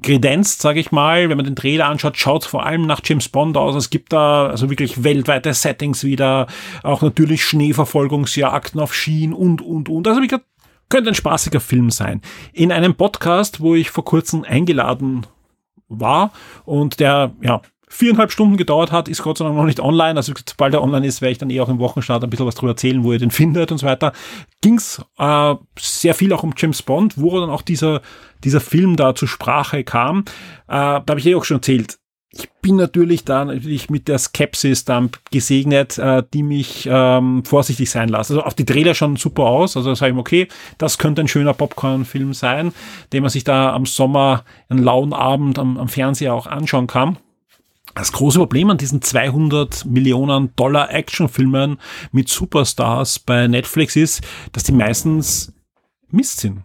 kredenzt, 0.01 0.61
sage 0.61 0.79
ich 0.79 0.91
mal. 0.91 1.29
Wenn 1.29 1.37
man 1.37 1.45
den 1.45 1.55
Trailer 1.55 1.87
anschaut, 1.87 2.17
schaut 2.17 2.45
vor 2.45 2.65
allem 2.65 2.85
nach 2.85 3.01
James 3.03 3.29
Bond 3.29 3.57
aus. 3.57 3.75
Es 3.75 3.89
gibt 3.89 4.13
da 4.13 4.47
also 4.47 4.69
wirklich 4.69 5.03
weltweite 5.03 5.53
Settings 5.53 6.03
wieder, 6.03 6.47
auch 6.83 7.01
natürlich 7.01 7.43
Schneeverfolgungsjagden 7.45 8.79
auf 8.81 8.93
Schienen 8.93 9.33
und, 9.33 9.61
und, 9.61 9.89
und. 9.89 10.07
Also 10.07 10.21
wie 10.21 10.27
gesagt, 10.27 10.45
könnte 10.89 11.09
ein 11.11 11.15
spaßiger 11.15 11.59
Film 11.59 11.89
sein. 11.89 12.21
In 12.53 12.71
einem 12.71 12.95
Podcast, 12.95 13.59
wo 13.59 13.75
ich 13.75 13.89
vor 13.89 14.05
kurzem 14.05 14.43
eingeladen 14.43 15.25
war 15.89 16.31
und 16.65 16.99
der, 16.99 17.31
ja, 17.41 17.61
viereinhalb 17.89 18.31
Stunden 18.31 18.57
gedauert 18.57 18.91
hat, 18.91 19.07
ist 19.07 19.23
Gott 19.23 19.37
sei 19.37 19.45
Dank 19.45 19.55
noch 19.55 19.65
nicht 19.65 19.79
online. 19.79 20.17
Also 20.17 20.33
sobald 20.47 20.73
er 20.73 20.83
online 20.83 21.07
ist, 21.07 21.21
werde 21.21 21.31
ich 21.31 21.37
dann 21.37 21.49
eh 21.49 21.61
auch 21.61 21.69
im 21.69 21.79
Wochenstart 21.79 22.23
ein 22.23 22.29
bisschen 22.29 22.45
was 22.45 22.55
drüber 22.55 22.73
erzählen, 22.73 23.03
wo 23.03 23.13
ihr 23.13 23.19
den 23.19 23.31
findet 23.31 23.71
und 23.71 23.77
so 23.77 23.87
weiter. 23.87 24.11
Ging's 24.61 25.01
äh, 25.17 25.55
sehr 25.79 26.13
viel 26.13 26.33
auch 26.33 26.43
um 26.43 26.53
James 26.55 26.81
Bond, 26.81 27.17
wo 27.17 27.39
dann 27.39 27.49
auch 27.49 27.61
dieser, 27.61 28.01
dieser 28.43 28.59
Film 28.59 28.97
da 28.97 29.15
zur 29.15 29.27
Sprache 29.27 29.83
kam. 29.83 30.19
Äh, 30.19 30.25
da 30.67 31.03
habe 31.07 31.19
ich 31.19 31.25
eh 31.25 31.35
auch 31.35 31.45
schon 31.45 31.57
erzählt. 31.57 31.97
Ich 32.29 32.49
bin 32.61 32.75
natürlich 32.75 33.23
da 33.23 33.45
natürlich 33.45 33.89
mit 33.89 34.09
der 34.09 34.19
Skepsis 34.19 34.83
dann 34.83 35.09
gesegnet, 35.31 35.97
äh, 35.97 36.23
die 36.33 36.43
mich 36.43 36.87
ähm, 36.91 37.45
vorsichtig 37.45 37.89
sein 37.89 38.09
lässt. 38.09 38.31
Also 38.31 38.43
auf 38.43 38.53
die 38.53 38.65
Trailer 38.65 38.93
schon 38.95 39.15
super 39.15 39.43
aus. 39.43 39.77
Also 39.77 39.93
sage 39.95 40.09
ich 40.09 40.15
mir, 40.15 40.19
okay, 40.19 40.47
das 40.77 40.97
könnte 40.97 41.21
ein 41.21 41.29
schöner 41.29 41.53
Popcorn-Film 41.53 42.33
sein, 42.33 42.73
den 43.13 43.23
man 43.23 43.29
sich 43.29 43.45
da 43.45 43.73
am 43.73 43.85
Sommer, 43.85 44.43
einen 44.67 44.83
lauen 44.83 45.13
Abend 45.13 45.57
am, 45.57 45.77
am 45.77 45.87
Fernseher 45.87 46.33
auch 46.33 46.47
anschauen 46.47 46.87
kann. 46.87 47.17
Das 47.97 48.11
große 48.11 48.37
Problem 48.37 48.69
an 48.69 48.77
diesen 48.77 49.01
200 49.01 49.85
Millionen 49.85 50.55
Dollar 50.55 50.93
Actionfilmen 50.93 51.79
mit 52.11 52.29
Superstars 52.29 53.17
bei 53.17 53.47
Netflix 53.47 53.95
ist, 53.95 54.21
dass 54.51 54.63
die 54.63 54.71
meistens 54.71 55.51
Mist 56.11 56.41
sind. 56.41 56.61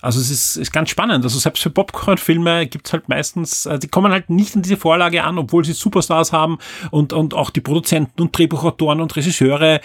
Also 0.00 0.20
es 0.20 0.30
ist, 0.30 0.56
ist 0.56 0.72
ganz 0.72 0.90
spannend. 0.90 1.24
Also 1.24 1.40
selbst 1.40 1.60
für 1.62 1.70
Popcorn-Filme 1.70 2.68
gibt's 2.68 2.92
halt 2.92 3.08
meistens, 3.08 3.66
äh, 3.66 3.80
die 3.80 3.88
kommen 3.88 4.12
halt 4.12 4.30
nicht 4.30 4.54
an 4.54 4.62
diese 4.62 4.76
Vorlage 4.76 5.24
an, 5.24 5.38
obwohl 5.38 5.64
sie 5.64 5.72
Superstars 5.72 6.32
haben 6.32 6.58
und, 6.92 7.12
und 7.12 7.34
auch 7.34 7.50
die 7.50 7.60
Produzenten 7.60 8.22
und 8.22 8.36
Drehbuchautoren 8.36 9.00
und 9.00 9.16
Regisseure 9.16 9.80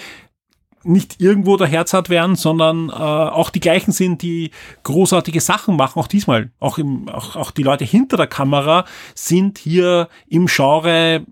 nicht 0.84 1.22
irgendwo 1.22 1.58
der 1.58 1.68
Herzart 1.68 2.10
werden, 2.10 2.36
sondern 2.36 2.90
äh, 2.90 2.94
auch 2.94 3.50
die 3.50 3.60
gleichen 3.60 3.92
sind, 3.92 4.22
die 4.22 4.52
großartige 4.84 5.42
Sachen 5.42 5.76
machen, 5.76 6.00
auch 6.00 6.08
diesmal. 6.08 6.52
Auch, 6.60 6.78
im, 6.78 7.10
auch, 7.10 7.36
auch 7.36 7.52
die 7.52 7.64
Leute 7.64 7.86
hinter 7.86 8.18
der 8.18 8.28
Kamera 8.28 8.86
sind 9.16 9.58
hier 9.58 10.10
im 10.28 10.48
Genre 10.48 11.26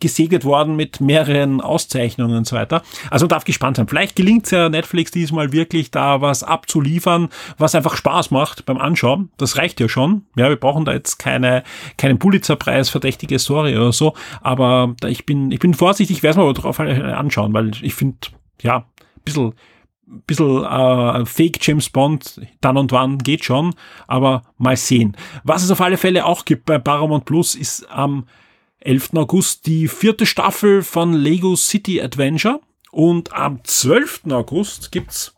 gesegnet 0.00 0.44
worden 0.44 0.76
mit 0.76 1.00
mehreren 1.00 1.60
Auszeichnungen 1.60 2.36
und 2.36 2.46
so 2.46 2.56
weiter. 2.56 2.82
Also 3.10 3.24
man 3.24 3.30
darf 3.30 3.44
gespannt 3.44 3.76
sein. 3.76 3.88
Vielleicht 3.88 4.16
gelingt 4.16 4.44
es 4.44 4.50
ja 4.50 4.68
Netflix 4.68 5.10
diesmal 5.10 5.52
wirklich 5.52 5.90
da 5.90 6.20
was 6.20 6.42
abzuliefern, 6.42 7.28
was 7.56 7.74
einfach 7.74 7.96
Spaß 7.96 8.30
macht 8.30 8.66
beim 8.66 8.78
Anschauen. 8.78 9.30
Das 9.38 9.56
reicht 9.56 9.80
ja 9.80 9.88
schon. 9.88 10.26
Ja, 10.36 10.48
wir 10.48 10.56
brauchen 10.56 10.84
da 10.84 10.92
jetzt 10.92 11.18
keine, 11.18 11.64
keinen 11.96 12.18
Pulitzerpreis 12.18 12.88
verdächtige 12.88 13.38
Story 13.38 13.76
oder 13.76 13.92
so. 13.92 14.14
Aber 14.40 14.94
ich 15.06 15.26
bin, 15.26 15.50
ich 15.50 15.58
bin 15.58 15.74
vorsichtig, 15.74 16.18
ich 16.18 16.22
werde 16.22 16.40
es 16.40 16.44
mal 16.44 16.52
drauf 16.52 16.80
anschauen, 16.80 17.52
weil 17.52 17.72
ich 17.82 17.94
finde, 17.94 18.18
ja, 18.62 18.86
bisschen, 19.24 19.54
bisschen 20.26 20.64
äh, 20.64 21.26
Fake 21.26 21.58
James 21.60 21.90
Bond 21.90 22.40
dann 22.60 22.76
und 22.76 22.92
wann 22.92 23.18
geht 23.18 23.44
schon, 23.44 23.74
aber 24.06 24.42
mal 24.56 24.76
sehen. 24.76 25.16
Was 25.44 25.62
es 25.62 25.70
auf 25.70 25.80
alle 25.80 25.96
Fälle 25.96 26.24
auch 26.24 26.44
gibt 26.44 26.64
bei 26.64 26.78
Paramount 26.78 27.24
Plus 27.24 27.54
ist 27.54 27.88
am 27.90 28.26
11. 28.80 29.10
August 29.14 29.66
die 29.66 29.88
vierte 29.88 30.26
Staffel 30.26 30.82
von 30.82 31.12
Lego 31.12 31.56
City 31.56 32.00
Adventure 32.00 32.60
und 32.90 33.32
am 33.32 33.62
12. 33.64 34.22
August 34.30 34.92
gibt's, 34.92 35.34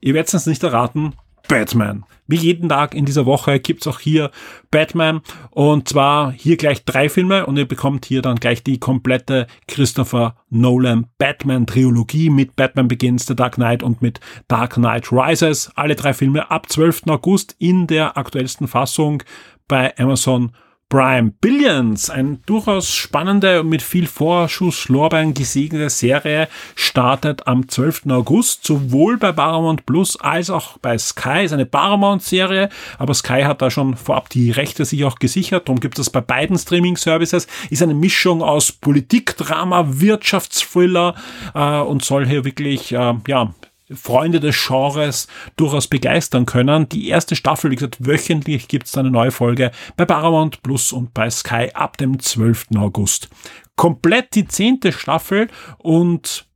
ihr 0.00 0.14
werdet 0.14 0.32
es 0.32 0.46
nicht 0.46 0.62
erraten, 0.62 1.14
Batman. 1.48 2.04
Wie 2.28 2.36
jeden 2.36 2.68
Tag 2.68 2.94
in 2.94 3.04
dieser 3.04 3.24
Woche 3.24 3.60
gibt's 3.60 3.86
auch 3.86 4.00
hier 4.00 4.30
Batman 4.70 5.20
und 5.50 5.88
zwar 5.88 6.32
hier 6.32 6.56
gleich 6.56 6.84
drei 6.84 7.08
Filme 7.08 7.46
und 7.46 7.56
ihr 7.56 7.68
bekommt 7.68 8.04
hier 8.04 8.20
dann 8.20 8.36
gleich 8.36 8.64
die 8.64 8.80
komplette 8.80 9.46
Christopher 9.68 10.36
Nolan 10.50 11.06
Batman 11.18 11.66
Trilogie 11.66 12.30
mit 12.30 12.56
Batman 12.56 12.88
Begins, 12.88 13.26
The 13.26 13.36
Dark 13.36 13.54
Knight 13.54 13.84
und 13.84 14.02
mit 14.02 14.18
Dark 14.48 14.74
Knight 14.74 15.12
Rises. 15.12 15.70
Alle 15.76 15.94
drei 15.94 16.14
Filme 16.14 16.50
ab 16.50 16.68
12. 16.68 17.02
August 17.06 17.54
in 17.58 17.86
der 17.86 18.16
aktuellsten 18.16 18.66
Fassung 18.66 19.22
bei 19.68 19.96
Amazon 19.98 20.52
Prime. 20.88 21.32
Billions, 21.40 22.10
ein 22.10 22.42
durchaus 22.46 22.94
spannende 22.94 23.60
und 23.60 23.68
mit 23.68 23.82
viel 23.82 24.06
Vorschusslorbeeren 24.06 25.34
gesegnete 25.34 25.90
Serie, 25.90 26.48
startet 26.76 27.48
am 27.48 27.68
12. 27.68 28.06
August, 28.10 28.64
sowohl 28.64 29.16
bei 29.16 29.32
Paramount 29.32 29.84
Plus 29.84 30.14
als 30.20 30.48
auch 30.48 30.78
bei 30.78 30.96
Sky. 30.96 31.44
Ist 31.44 31.52
eine 31.52 31.66
Paramount-Serie, 31.66 32.68
aber 32.98 33.14
Sky 33.14 33.42
hat 33.42 33.62
da 33.62 33.70
schon 33.70 33.96
vorab 33.96 34.28
die 34.28 34.52
Rechte 34.52 34.84
sich 34.84 35.04
auch 35.04 35.18
gesichert. 35.18 35.68
Darum 35.68 35.80
gibt 35.80 35.98
es 35.98 36.08
bei 36.08 36.20
beiden 36.20 36.56
Streaming-Services. 36.56 37.48
Ist 37.68 37.82
eine 37.82 37.94
Mischung 37.94 38.40
aus 38.40 38.70
Politik, 38.70 39.36
Drama, 39.36 39.86
Wirtschaftsthriller 39.88 41.16
äh, 41.54 41.80
und 41.80 42.04
soll 42.04 42.26
hier 42.26 42.44
wirklich, 42.44 42.92
äh, 42.92 43.14
ja, 43.26 43.52
Freunde 43.94 44.40
des 44.40 44.56
Genres 44.66 45.28
durchaus 45.56 45.86
begeistern 45.86 46.46
können. 46.46 46.88
Die 46.88 47.08
erste 47.08 47.36
Staffel, 47.36 47.70
wie 47.70 47.76
gesagt, 47.76 48.04
wöchentlich 48.04 48.68
gibt 48.68 48.86
es 48.86 48.96
eine 48.96 49.10
neue 49.10 49.30
Folge 49.30 49.70
bei 49.96 50.04
Paramount 50.04 50.62
Plus 50.62 50.92
und 50.92 51.14
bei 51.14 51.30
Sky 51.30 51.70
ab 51.72 51.96
dem 51.96 52.18
12. 52.18 52.66
August. 52.76 53.28
Komplett 53.76 54.34
die 54.34 54.48
zehnte 54.48 54.92
Staffel 54.92 55.48
und 55.78 56.46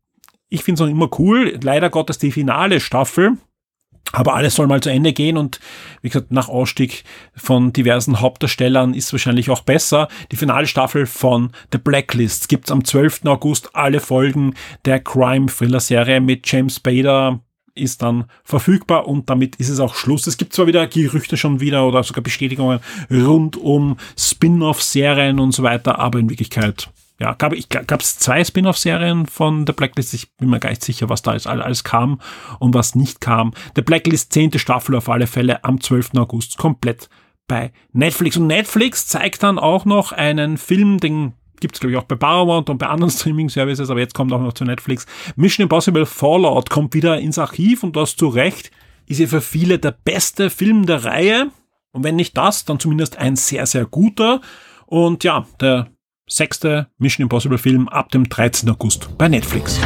ich 0.48 0.64
finde 0.64 0.82
es 0.82 0.88
auch 0.88 0.90
immer 0.90 1.08
cool. 1.18 1.58
Leider 1.62 1.90
Gottes 1.90 2.18
die 2.18 2.32
finale 2.32 2.80
Staffel 2.80 3.36
aber 4.12 4.34
alles 4.34 4.54
soll 4.54 4.66
mal 4.66 4.80
zu 4.80 4.90
Ende 4.90 5.12
gehen 5.12 5.36
und 5.36 5.60
wie 6.02 6.08
gesagt, 6.08 6.32
nach 6.32 6.48
Ausstieg 6.48 7.04
von 7.34 7.72
diversen 7.72 8.20
Hauptdarstellern 8.20 8.94
ist 8.94 9.12
wahrscheinlich 9.12 9.50
auch 9.50 9.62
besser. 9.62 10.08
Die 10.32 10.36
Finalstaffel 10.36 11.06
von 11.06 11.52
The 11.72 11.78
Blacklist 11.78 12.48
gibt's 12.48 12.70
am 12.70 12.84
12. 12.84 13.26
August 13.26 13.74
alle 13.74 14.00
Folgen 14.00 14.54
der 14.84 15.00
Crime-Thriller-Serie 15.00 16.20
mit 16.20 16.50
James 16.50 16.80
Bader 16.80 17.40
ist 17.74 18.02
dann 18.02 18.24
verfügbar 18.44 19.06
und 19.06 19.30
damit 19.30 19.56
ist 19.56 19.68
es 19.68 19.80
auch 19.80 19.94
Schluss. 19.94 20.26
Es 20.26 20.36
gibt 20.36 20.52
zwar 20.52 20.66
wieder 20.66 20.86
Gerüchte 20.86 21.36
schon 21.36 21.60
wieder 21.60 21.86
oder 21.86 22.02
sogar 22.02 22.22
Bestätigungen 22.22 22.80
rund 23.10 23.56
um 23.56 23.96
Spin-off-Serien 24.18 25.38
und 25.38 25.52
so 25.52 25.62
weiter, 25.62 25.98
aber 25.98 26.18
in 26.18 26.28
Wirklichkeit 26.28 26.90
ja, 27.20 27.34
gab 27.34 27.52
ich 27.52 27.68
gab 27.68 28.00
es 28.00 28.18
zwei 28.18 28.42
Spin-off-Serien 28.42 29.26
von 29.26 29.66
The 29.66 29.74
Blacklist. 29.74 30.14
Ich 30.14 30.34
bin 30.36 30.48
mir 30.48 30.58
gar 30.58 30.70
nicht 30.70 30.82
sicher, 30.82 31.10
was 31.10 31.20
da 31.20 31.34
jetzt 31.34 31.46
alles 31.46 31.84
kam 31.84 32.18
und 32.58 32.72
was 32.72 32.94
nicht 32.94 33.20
kam. 33.20 33.52
The 33.76 33.82
Blacklist 33.82 34.32
zehnte 34.32 34.58
Staffel 34.58 34.96
auf 34.96 35.08
alle 35.10 35.26
Fälle 35.26 35.62
am 35.62 35.80
12. 35.80 36.12
August 36.16 36.56
komplett 36.56 37.10
bei 37.46 37.72
Netflix. 37.92 38.38
Und 38.38 38.46
Netflix 38.46 39.06
zeigt 39.06 39.42
dann 39.42 39.58
auch 39.58 39.84
noch 39.84 40.12
einen 40.12 40.56
Film, 40.56 40.98
den 40.98 41.34
gibt's 41.60 41.78
glaube 41.78 41.92
ich 41.92 41.98
auch 41.98 42.04
bei 42.04 42.16
Paramount 42.16 42.70
und 42.70 42.78
bei 42.78 42.86
anderen 42.86 43.10
Streaming-Services, 43.14 43.90
aber 43.90 44.00
jetzt 44.00 44.14
kommt 44.14 44.32
auch 44.32 44.40
noch 44.40 44.54
zu 44.54 44.64
Netflix. 44.64 45.04
Mission 45.36 45.64
Impossible 45.64 46.06
Fallout 46.06 46.70
kommt 46.70 46.94
wieder 46.94 47.20
ins 47.20 47.38
Archiv 47.38 47.82
und 47.82 47.96
das 47.96 48.16
zu 48.16 48.28
Recht 48.28 48.70
ist 49.06 49.18
ja 49.18 49.26
für 49.26 49.42
viele 49.42 49.78
der 49.78 49.90
beste 49.90 50.48
Film 50.48 50.86
der 50.86 51.04
Reihe. 51.04 51.50
Und 51.92 52.04
wenn 52.04 52.16
nicht 52.16 52.36
das, 52.36 52.64
dann 52.64 52.78
zumindest 52.78 53.18
ein 53.18 53.36
sehr, 53.36 53.66
sehr 53.66 53.84
guter. 53.84 54.40
Und 54.86 55.24
ja, 55.24 55.46
der 55.60 55.90
sechste 56.30 56.88
Mission 56.98 57.24
Impossible 57.24 57.58
Film 57.58 57.88
ab 57.88 58.10
dem 58.10 58.28
13. 58.28 58.68
August 58.70 59.16
bei 59.18 59.28
Netflix. 59.28 59.78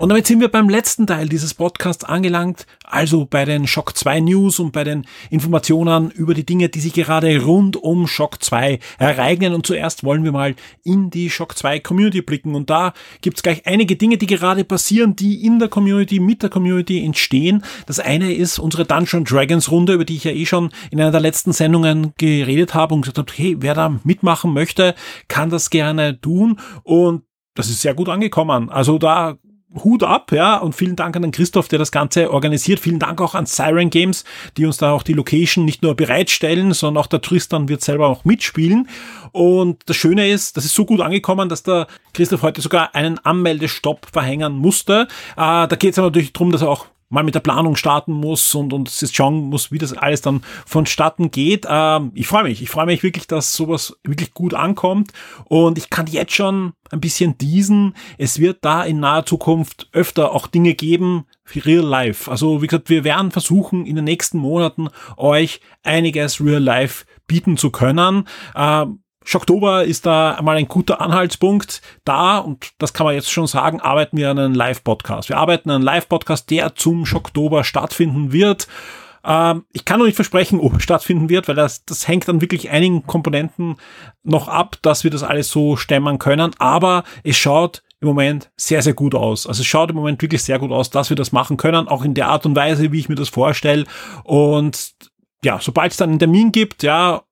Und 0.00 0.08
damit 0.08 0.26
sind 0.26 0.40
wir 0.40 0.48
beim 0.48 0.70
letzten 0.70 1.06
Teil 1.06 1.28
dieses 1.28 1.52
Podcasts 1.52 2.04
angelangt, 2.04 2.66
also 2.84 3.26
bei 3.26 3.44
den 3.44 3.66
Shock 3.66 3.94
2 3.98 4.20
News 4.20 4.58
und 4.58 4.72
bei 4.72 4.82
den 4.82 5.04
Informationen 5.28 6.10
über 6.10 6.32
die 6.32 6.46
Dinge, 6.46 6.70
die 6.70 6.80
sich 6.80 6.94
gerade 6.94 7.44
rund 7.44 7.76
um 7.76 8.06
Shock 8.06 8.42
2 8.42 8.78
ereignen. 8.98 9.52
Und 9.52 9.66
zuerst 9.66 10.02
wollen 10.02 10.24
wir 10.24 10.32
mal 10.32 10.54
in 10.84 11.10
die 11.10 11.28
Shock 11.28 11.58
2 11.58 11.80
Community 11.80 12.22
blicken. 12.22 12.54
Und 12.54 12.70
da 12.70 12.94
gibt's 13.20 13.42
gleich 13.42 13.66
einige 13.66 13.96
Dinge, 13.96 14.16
die 14.16 14.24
gerade 14.24 14.64
passieren, 14.64 15.16
die 15.16 15.44
in 15.44 15.58
der 15.58 15.68
Community, 15.68 16.18
mit 16.18 16.42
der 16.42 16.48
Community 16.48 17.04
entstehen. 17.04 17.62
Das 17.84 18.00
eine 18.00 18.32
ist 18.32 18.58
unsere 18.58 18.86
Dungeon 18.86 19.24
Dragons 19.24 19.70
Runde, 19.70 19.92
über 19.92 20.06
die 20.06 20.16
ich 20.16 20.24
ja 20.24 20.32
eh 20.32 20.46
schon 20.46 20.70
in 20.90 20.98
einer 20.98 21.10
der 21.10 21.20
letzten 21.20 21.52
Sendungen 21.52 22.14
geredet 22.16 22.72
habe 22.72 22.94
und 22.94 23.02
gesagt 23.02 23.18
habe, 23.18 23.32
hey, 23.36 23.56
wer 23.60 23.74
da 23.74 24.00
mitmachen 24.02 24.54
möchte, 24.54 24.94
kann 25.28 25.50
das 25.50 25.68
gerne 25.68 26.18
tun. 26.22 26.58
Und 26.84 27.24
das 27.54 27.68
ist 27.68 27.82
sehr 27.82 27.92
gut 27.92 28.08
angekommen. 28.08 28.70
Also 28.70 28.96
da 28.96 29.36
Hut 29.84 30.02
ab, 30.02 30.32
ja, 30.32 30.56
und 30.56 30.74
vielen 30.74 30.96
Dank 30.96 31.14
an 31.14 31.22
den 31.22 31.30
Christoph, 31.30 31.68
der 31.68 31.78
das 31.78 31.92
Ganze 31.92 32.32
organisiert. 32.32 32.80
Vielen 32.80 32.98
Dank 32.98 33.20
auch 33.20 33.34
an 33.34 33.46
Siren 33.46 33.90
Games, 33.90 34.24
die 34.56 34.66
uns 34.66 34.78
da 34.78 34.92
auch 34.92 35.04
die 35.04 35.12
Location 35.12 35.64
nicht 35.64 35.82
nur 35.82 35.94
bereitstellen, 35.94 36.72
sondern 36.72 37.02
auch 37.02 37.06
der 37.06 37.20
Tristan 37.20 37.68
wird 37.68 37.82
selber 37.82 38.08
auch 38.08 38.24
mitspielen. 38.24 38.88
Und 39.30 39.82
das 39.86 39.96
Schöne 39.96 40.28
ist, 40.28 40.56
das 40.56 40.64
ist 40.64 40.74
so 40.74 40.84
gut 40.84 41.00
angekommen, 41.00 41.48
dass 41.48 41.62
der 41.62 41.86
Christoph 42.14 42.42
heute 42.42 42.60
sogar 42.60 42.94
einen 42.96 43.18
Anmeldestopp 43.20 44.08
verhängen 44.12 44.54
musste. 44.54 45.06
Äh, 45.36 45.68
da 45.68 45.76
geht 45.78 45.92
es 45.92 45.96
natürlich 45.98 46.32
darum, 46.32 46.50
dass 46.50 46.62
er 46.62 46.68
auch 46.68 46.86
mal 47.10 47.22
mit 47.24 47.34
der 47.34 47.40
Planung 47.40 47.76
starten 47.76 48.12
muss 48.12 48.54
und, 48.54 48.72
und 48.72 48.88
schauen 48.90 49.50
muss, 49.50 49.70
wie 49.70 49.78
das 49.78 49.92
alles 49.92 50.22
dann 50.22 50.42
vonstatten 50.64 51.30
geht. 51.30 51.66
Ähm, 51.68 52.12
ich 52.14 52.26
freue 52.26 52.44
mich. 52.44 52.62
Ich 52.62 52.70
freue 52.70 52.86
mich 52.86 53.02
wirklich, 53.02 53.26
dass 53.26 53.54
sowas 53.54 53.98
wirklich 54.02 54.32
gut 54.32 54.54
ankommt. 54.54 55.12
Und 55.44 55.76
ich 55.76 55.90
kann 55.90 56.06
jetzt 56.06 56.32
schon 56.32 56.72
ein 56.90 57.00
bisschen 57.00 57.36
diesen. 57.36 57.94
Es 58.16 58.38
wird 58.38 58.58
da 58.62 58.84
in 58.84 59.00
naher 59.00 59.26
Zukunft 59.26 59.88
öfter 59.92 60.32
auch 60.32 60.46
Dinge 60.46 60.74
geben, 60.74 61.26
für 61.50 61.66
Real 61.66 61.84
Life. 61.84 62.30
Also 62.30 62.62
wie 62.62 62.66
gesagt, 62.66 62.90
wir 62.90 63.04
werden 63.04 63.30
versuchen, 63.30 63.84
in 63.84 63.96
den 63.96 64.04
nächsten 64.04 64.38
Monaten 64.38 64.88
euch 65.16 65.60
einiges 65.82 66.40
Real 66.40 66.62
Life 66.62 67.04
bieten 67.26 67.56
zu 67.56 67.70
können. 67.70 68.28
Ähm, 68.54 69.02
Schocktober 69.30 69.84
ist 69.84 70.06
da 70.06 70.32
einmal 70.32 70.56
ein 70.56 70.66
guter 70.66 71.00
Anhaltspunkt. 71.00 71.82
Da, 72.04 72.38
und 72.38 72.72
das 72.78 72.92
kann 72.92 73.04
man 73.04 73.14
jetzt 73.14 73.30
schon 73.30 73.46
sagen, 73.46 73.80
arbeiten 73.80 74.16
wir 74.16 74.28
an 74.28 74.40
einem 74.40 74.54
Live-Podcast. 74.54 75.28
Wir 75.28 75.36
arbeiten 75.36 75.70
an 75.70 75.76
einem 75.76 75.84
Live-Podcast, 75.84 76.50
der 76.50 76.74
zum 76.74 77.06
Schocktober 77.06 77.62
stattfinden 77.62 78.32
wird. 78.32 78.66
Ähm, 79.24 79.66
ich 79.72 79.84
kann 79.84 80.00
noch 80.00 80.06
nicht 80.06 80.16
versprechen, 80.16 80.58
ob 80.58 80.72
er 80.72 80.80
stattfinden 80.80 81.28
wird, 81.28 81.46
weil 81.46 81.54
das, 81.54 81.84
das 81.84 82.08
hängt 82.08 82.26
dann 82.26 82.40
wirklich 82.40 82.70
einigen 82.70 83.06
Komponenten 83.06 83.76
noch 84.24 84.48
ab, 84.48 84.78
dass 84.82 85.04
wir 85.04 85.12
das 85.12 85.22
alles 85.22 85.48
so 85.48 85.76
stemmen 85.76 86.18
können. 86.18 86.50
Aber 86.58 87.04
es 87.22 87.36
schaut 87.36 87.84
im 88.00 88.08
Moment 88.08 88.50
sehr, 88.56 88.82
sehr 88.82 88.94
gut 88.94 89.14
aus. 89.14 89.46
Also 89.46 89.60
es 89.60 89.66
schaut 89.68 89.90
im 89.90 89.96
Moment 89.96 90.20
wirklich 90.22 90.42
sehr 90.42 90.58
gut 90.58 90.72
aus, 90.72 90.90
dass 90.90 91.08
wir 91.08 91.16
das 91.16 91.30
machen 91.30 91.56
können, 91.56 91.86
auch 91.86 92.04
in 92.04 92.14
der 92.14 92.26
Art 92.26 92.46
und 92.46 92.56
Weise, 92.56 92.90
wie 92.90 92.98
ich 92.98 93.08
mir 93.08 93.14
das 93.14 93.28
vorstelle. 93.28 93.84
Und 94.24 94.90
ja, 95.44 95.60
sobald 95.60 95.92
es 95.92 95.98
dann 95.98 96.10
einen 96.10 96.18
Termin 96.18 96.50
gibt, 96.50 96.82
ja, 96.82 97.22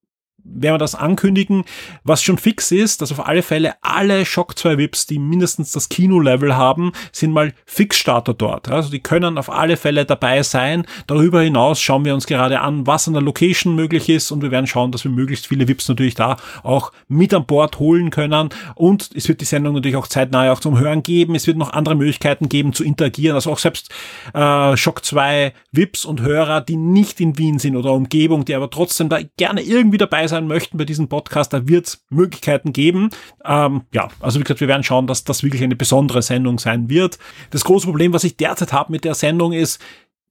werden 0.55 0.75
wir 0.75 0.79
das 0.79 0.95
ankündigen. 0.95 1.65
Was 2.05 2.23
schon 2.23 2.39
fix 2.39 2.73
ist, 2.73 3.03
dass 3.03 3.13
auf 3.13 3.27
alle 3.27 3.43
Fälle 3.43 3.75
alle 3.83 4.25
Shock 4.25 4.59
2 4.59 4.79
VIPs, 4.79 5.07
die 5.07 5.19
mindestens 5.19 5.73
das 5.73 5.89
Kino-Level 5.89 6.57
haben, 6.57 6.93
sind 7.13 7.33
mal 7.33 7.53
Fixstarter 7.67 8.35
dort. 8.35 8.69
Also 8.69 8.91
die 8.91 9.01
können 9.01 9.39
auf 9.39 9.51
alle 9.51 9.77
Fälle 9.77 10.05
dabei 10.05 10.43
sein. 10.43 10.87
Darüber 11.07 11.43
hinaus 11.43 11.81
schauen 11.81 12.05
wir 12.05 12.15
uns 12.15 12.27
gerade 12.27 12.61
an, 12.61 12.87
was 12.87 13.07
an 13.07 13.15
der 13.15 13.23
Location 13.23 13.75
möglich 13.75 14.09
ist 14.09 14.31
und 14.31 14.43
wir 14.43 14.51
werden 14.51 14.67
schauen, 14.67 14.93
dass 14.93 15.05
wir 15.05 15.11
möglichst 15.11 15.47
viele 15.47 15.69
VIPs 15.69 15.89
natürlich 15.89 16.15
da 16.15 16.37
auch 16.63 16.93
mit 17.09 17.35
an 17.35 17.47
Bord 17.47 17.79
holen 17.79 18.11
können. 18.11 18.49
Und 18.75 19.11
es 19.15 19.29
wird 19.29 19.41
die 19.41 19.45
Sendung 19.45 19.75
natürlich 19.75 19.97
auch 19.97 20.07
zeitnah 20.07 20.53
auch 20.53 20.61
zum 20.61 20.79
Hören 20.79 21.03
geben. 21.03 21.35
Es 21.35 21.47
wird 21.47 21.57
noch 21.57 21.73
andere 21.73 21.95
Möglichkeiten 21.95 22.49
geben 22.49 22.73
zu 22.73 22.85
interagieren. 22.85 23.35
Also 23.35 23.51
auch 23.51 23.59
selbst 23.59 23.91
äh, 24.35 24.77
Shock 24.77 25.05
2 25.05 25.53
VIPs 25.73 26.05
und 26.05 26.21
Hörer, 26.21 26.61
die 26.61 26.77
nicht 26.77 27.21
in 27.21 27.39
Wien 27.39 27.59
sind 27.59 27.77
oder 27.77 27.93
Umgebung, 27.93 28.45
die 28.45 28.55
aber 28.55 28.71
trotzdem 28.71 29.09
da 29.09 29.19
gerne 29.37 29.63
irgendwie 29.63 29.99
dabei 29.99 30.27
sein 30.27 30.38
möchten 30.47 30.79
bei 30.79 30.85
diesem 30.85 31.09
Podcast, 31.09 31.53
da 31.53 31.67
wird 31.67 31.87
es 31.87 32.05
Möglichkeiten 32.11 32.73
geben. 32.73 33.11
Ähm, 33.45 33.83
ja, 33.93 34.09
also 34.21 34.39
wie 34.39 34.45
gesagt, 34.45 34.61
wir 34.61 34.69
werden 34.69 34.85
schauen, 34.85 35.07
dass 35.07 35.25
das 35.25 35.43
wirklich 35.43 35.63
eine 35.63 35.77
besondere 35.77 36.23
Sendung 36.23 36.59
sein 36.59 36.89
wird. 36.89 37.19
Das 37.51 37.65
große 37.65 37.87
Problem, 37.87 38.13
was 38.13 38.25
ich 38.25 38.37
derzeit 38.37 38.73
habe 38.73 38.93
mit 38.93 39.05
der 39.05 39.15
Sendung 39.15 39.53
ist, 39.53 39.81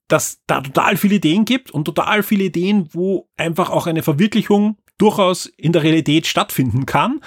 dass 0.08 0.39
da 0.47 0.62
total 0.62 0.97
viele 0.97 1.16
Ideen 1.16 1.45
gibt 1.45 1.72
und 1.72 1.86
total 1.86 2.24
viele 2.24 2.45
Ideen, 2.45 2.88
wo 2.91 3.28
einfach 3.36 3.70
auch 3.70 3.88
eine 3.88 4.03
Verwirklichung 4.03 4.78
durchaus 4.97 5.45
in 5.45 5.74
der 5.74 5.84
Realität 5.84 6.28
stattfinden 6.28 6.86
kann. 6.86 7.20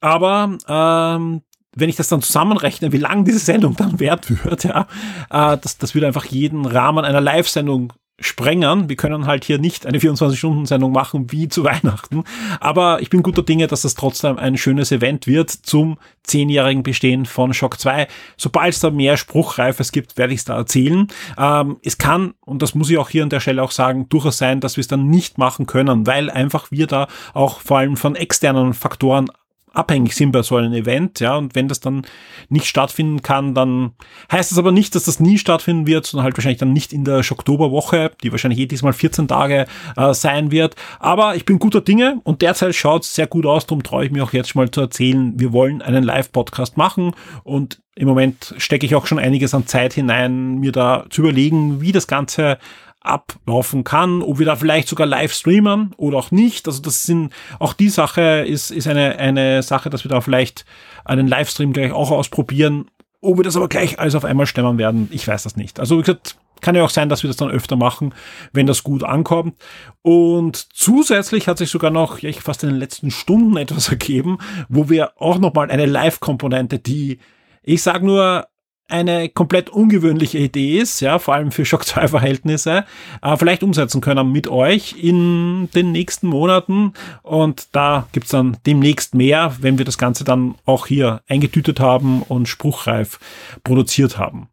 Aber 0.00 0.56
ähm, 0.68 1.42
wenn 1.74 1.88
ich 1.88 1.96
das 1.96 2.08
dann 2.08 2.22
zusammenrechne, 2.22 2.92
wie 2.92 2.98
lang 2.98 3.24
diese 3.24 3.38
Sendung 3.38 3.76
dann 3.76 4.00
wert 4.00 4.44
wird, 4.44 4.64
ja, 4.64 4.82
äh, 5.30 5.58
das, 5.58 5.78
das 5.78 5.94
würde 5.94 6.06
einfach 6.06 6.26
jeden 6.26 6.66
Rahmen 6.66 7.04
einer 7.04 7.20
Live-Sendung 7.20 7.92
sprengen. 8.20 8.88
Wir 8.88 8.96
können 8.96 9.26
halt 9.26 9.44
hier 9.44 9.58
nicht 9.58 9.86
eine 9.86 9.98
24-Stunden-Sendung 9.98 10.92
machen 10.92 11.32
wie 11.32 11.48
zu 11.48 11.64
Weihnachten. 11.70 12.24
Aber 12.60 13.00
ich 13.00 13.10
bin 13.10 13.22
guter 13.22 13.42
Dinge, 13.42 13.66
dass 13.66 13.82
das 13.82 13.94
trotzdem 13.94 14.38
ein 14.38 14.56
schönes 14.56 14.92
Event 14.92 15.26
wird 15.26 15.50
zum 15.50 15.98
zehnjährigen 16.22 16.82
Bestehen 16.82 17.26
von 17.26 17.54
Shock 17.54 17.80
2. 17.80 18.06
Sobald 18.36 18.74
es 18.74 18.80
da 18.80 18.90
mehr 18.90 19.16
Spruchreifes 19.16 19.90
gibt, 19.90 20.18
werde 20.18 20.32
ich 20.32 20.40
es 20.40 20.44
da 20.44 20.56
erzählen. 20.56 21.08
Ähm, 21.38 21.78
es 21.82 21.98
kann, 21.98 22.34
und 22.44 22.62
das 22.62 22.74
muss 22.74 22.90
ich 22.90 22.98
auch 22.98 23.08
hier 23.08 23.22
an 23.22 23.30
der 23.30 23.40
Stelle 23.40 23.62
auch 23.62 23.72
sagen, 23.72 24.08
durchaus 24.08 24.38
sein, 24.38 24.60
dass 24.60 24.76
wir 24.76 24.82
es 24.82 24.88
dann 24.88 25.08
nicht 25.08 25.38
machen 25.38 25.66
können, 25.66 26.06
weil 26.06 26.30
einfach 26.30 26.70
wir 26.70 26.86
da 26.86 27.08
auch 27.34 27.60
vor 27.60 27.78
allem 27.78 27.96
von 27.96 28.14
externen 28.14 28.74
Faktoren 28.74 29.30
abhängig 29.72 30.14
sind 30.14 30.32
bei 30.32 30.42
so 30.42 30.56
einem 30.56 30.72
Event, 30.72 31.20
ja, 31.20 31.36
und 31.36 31.54
wenn 31.54 31.68
das 31.68 31.80
dann 31.80 32.02
nicht 32.48 32.66
stattfinden 32.66 33.22
kann, 33.22 33.54
dann 33.54 33.92
heißt 34.30 34.50
das 34.50 34.58
aber 34.58 34.72
nicht, 34.72 34.94
dass 34.94 35.04
das 35.04 35.20
nie 35.20 35.38
stattfinden 35.38 35.86
wird, 35.86 36.06
sondern 36.06 36.24
halt 36.24 36.36
wahrscheinlich 36.36 36.58
dann 36.58 36.72
nicht 36.72 36.92
in 36.92 37.04
der 37.04 37.18
Oktoberwoche, 37.18 38.12
die 38.22 38.32
wahrscheinlich 38.32 38.58
jedes 38.58 38.82
Mal 38.82 38.92
14 38.92 39.28
Tage 39.28 39.66
äh, 39.96 40.14
sein 40.14 40.50
wird. 40.50 40.76
Aber 40.98 41.36
ich 41.36 41.44
bin 41.44 41.58
guter 41.58 41.80
Dinge 41.80 42.20
und 42.24 42.42
derzeit 42.42 42.74
schaut 42.74 43.04
es 43.04 43.14
sehr 43.14 43.26
gut 43.26 43.46
aus, 43.46 43.66
darum 43.66 43.82
traue 43.82 44.04
ich 44.04 44.10
mir 44.10 44.24
auch 44.24 44.32
jetzt 44.32 44.54
mal 44.54 44.70
zu 44.70 44.80
erzählen, 44.80 45.38
wir 45.38 45.52
wollen 45.52 45.82
einen 45.82 46.04
Live-Podcast 46.04 46.76
machen 46.76 47.12
und 47.44 47.80
im 47.94 48.08
Moment 48.08 48.54
stecke 48.56 48.86
ich 48.86 48.94
auch 48.94 49.06
schon 49.06 49.18
einiges 49.18 49.52
an 49.52 49.66
Zeit 49.66 49.92
hinein, 49.92 50.58
mir 50.58 50.72
da 50.72 51.04
zu 51.10 51.20
überlegen, 51.20 51.80
wie 51.80 51.92
das 51.92 52.06
Ganze 52.06 52.58
ablaufen 53.00 53.84
kann, 53.84 54.22
ob 54.22 54.38
wir 54.38 54.46
da 54.46 54.56
vielleicht 54.56 54.88
sogar 54.88 55.06
live 55.06 55.32
streamen 55.32 55.94
oder 55.96 56.18
auch 56.18 56.30
nicht. 56.30 56.66
Also 56.66 56.82
das 56.82 57.04
sind 57.04 57.32
auch 57.58 57.72
die 57.72 57.88
Sache 57.88 58.44
ist, 58.46 58.70
ist 58.70 58.86
eine, 58.86 59.18
eine 59.18 59.62
Sache, 59.62 59.90
dass 59.90 60.04
wir 60.04 60.10
da 60.10 60.20
vielleicht 60.20 60.64
einen 61.04 61.26
Livestream 61.26 61.72
gleich 61.72 61.92
auch 61.92 62.10
ausprobieren. 62.10 62.90
Ob 63.22 63.38
wir 63.38 63.44
das 63.44 63.56
aber 63.56 63.68
gleich 63.68 63.98
alles 63.98 64.14
auf 64.14 64.24
einmal 64.24 64.46
stemmen 64.46 64.78
werden, 64.78 65.08
ich 65.12 65.26
weiß 65.26 65.42
das 65.42 65.56
nicht. 65.56 65.80
Also 65.80 65.98
wie 65.98 66.02
gesagt, 66.02 66.36
kann 66.60 66.74
ja 66.74 66.84
auch 66.84 66.90
sein, 66.90 67.08
dass 67.08 67.22
wir 67.22 67.28
das 67.28 67.36
dann 67.36 67.50
öfter 67.50 67.76
machen, 67.76 68.14
wenn 68.52 68.66
das 68.66 68.82
gut 68.82 69.02
ankommt. 69.02 69.54
Und 70.02 70.56
zusätzlich 70.74 71.48
hat 71.48 71.58
sich 71.58 71.70
sogar 71.70 71.90
noch, 71.90 72.18
ja, 72.18 72.28
ich 72.28 72.42
fast 72.42 72.62
in 72.62 72.70
den 72.70 72.78
letzten 72.78 73.10
Stunden 73.10 73.56
etwas 73.56 73.88
ergeben, 73.90 74.38
wo 74.68 74.88
wir 74.88 75.20
auch 75.20 75.38
nochmal 75.38 75.70
eine 75.70 75.86
Live-Komponente, 75.86 76.78
die, 76.78 77.18
ich 77.62 77.82
sage 77.82 78.06
nur, 78.06 78.46
eine 78.90 79.28
komplett 79.28 79.70
ungewöhnliche 79.70 80.38
Idee 80.38 80.78
ist, 80.78 81.00
ja, 81.00 81.18
vor 81.18 81.34
allem 81.34 81.52
für 81.52 81.64
Shock 81.64 81.84
2 81.86 82.08
Verhältnisse, 82.08 82.84
äh, 83.22 83.36
vielleicht 83.36 83.62
umsetzen 83.62 84.00
können 84.00 84.32
mit 84.32 84.48
euch 84.48 84.96
in 85.02 85.68
den 85.74 85.92
nächsten 85.92 86.26
Monaten. 86.26 86.92
Und 87.22 87.68
da 87.72 88.06
gibt's 88.12 88.30
dann 88.30 88.56
demnächst 88.66 89.14
mehr, 89.14 89.56
wenn 89.60 89.78
wir 89.78 89.84
das 89.84 89.98
Ganze 89.98 90.24
dann 90.24 90.54
auch 90.66 90.86
hier 90.86 91.22
eingetütet 91.28 91.80
haben 91.80 92.22
und 92.22 92.48
spruchreif 92.48 93.18
produziert 93.64 94.18
haben. 94.18 94.48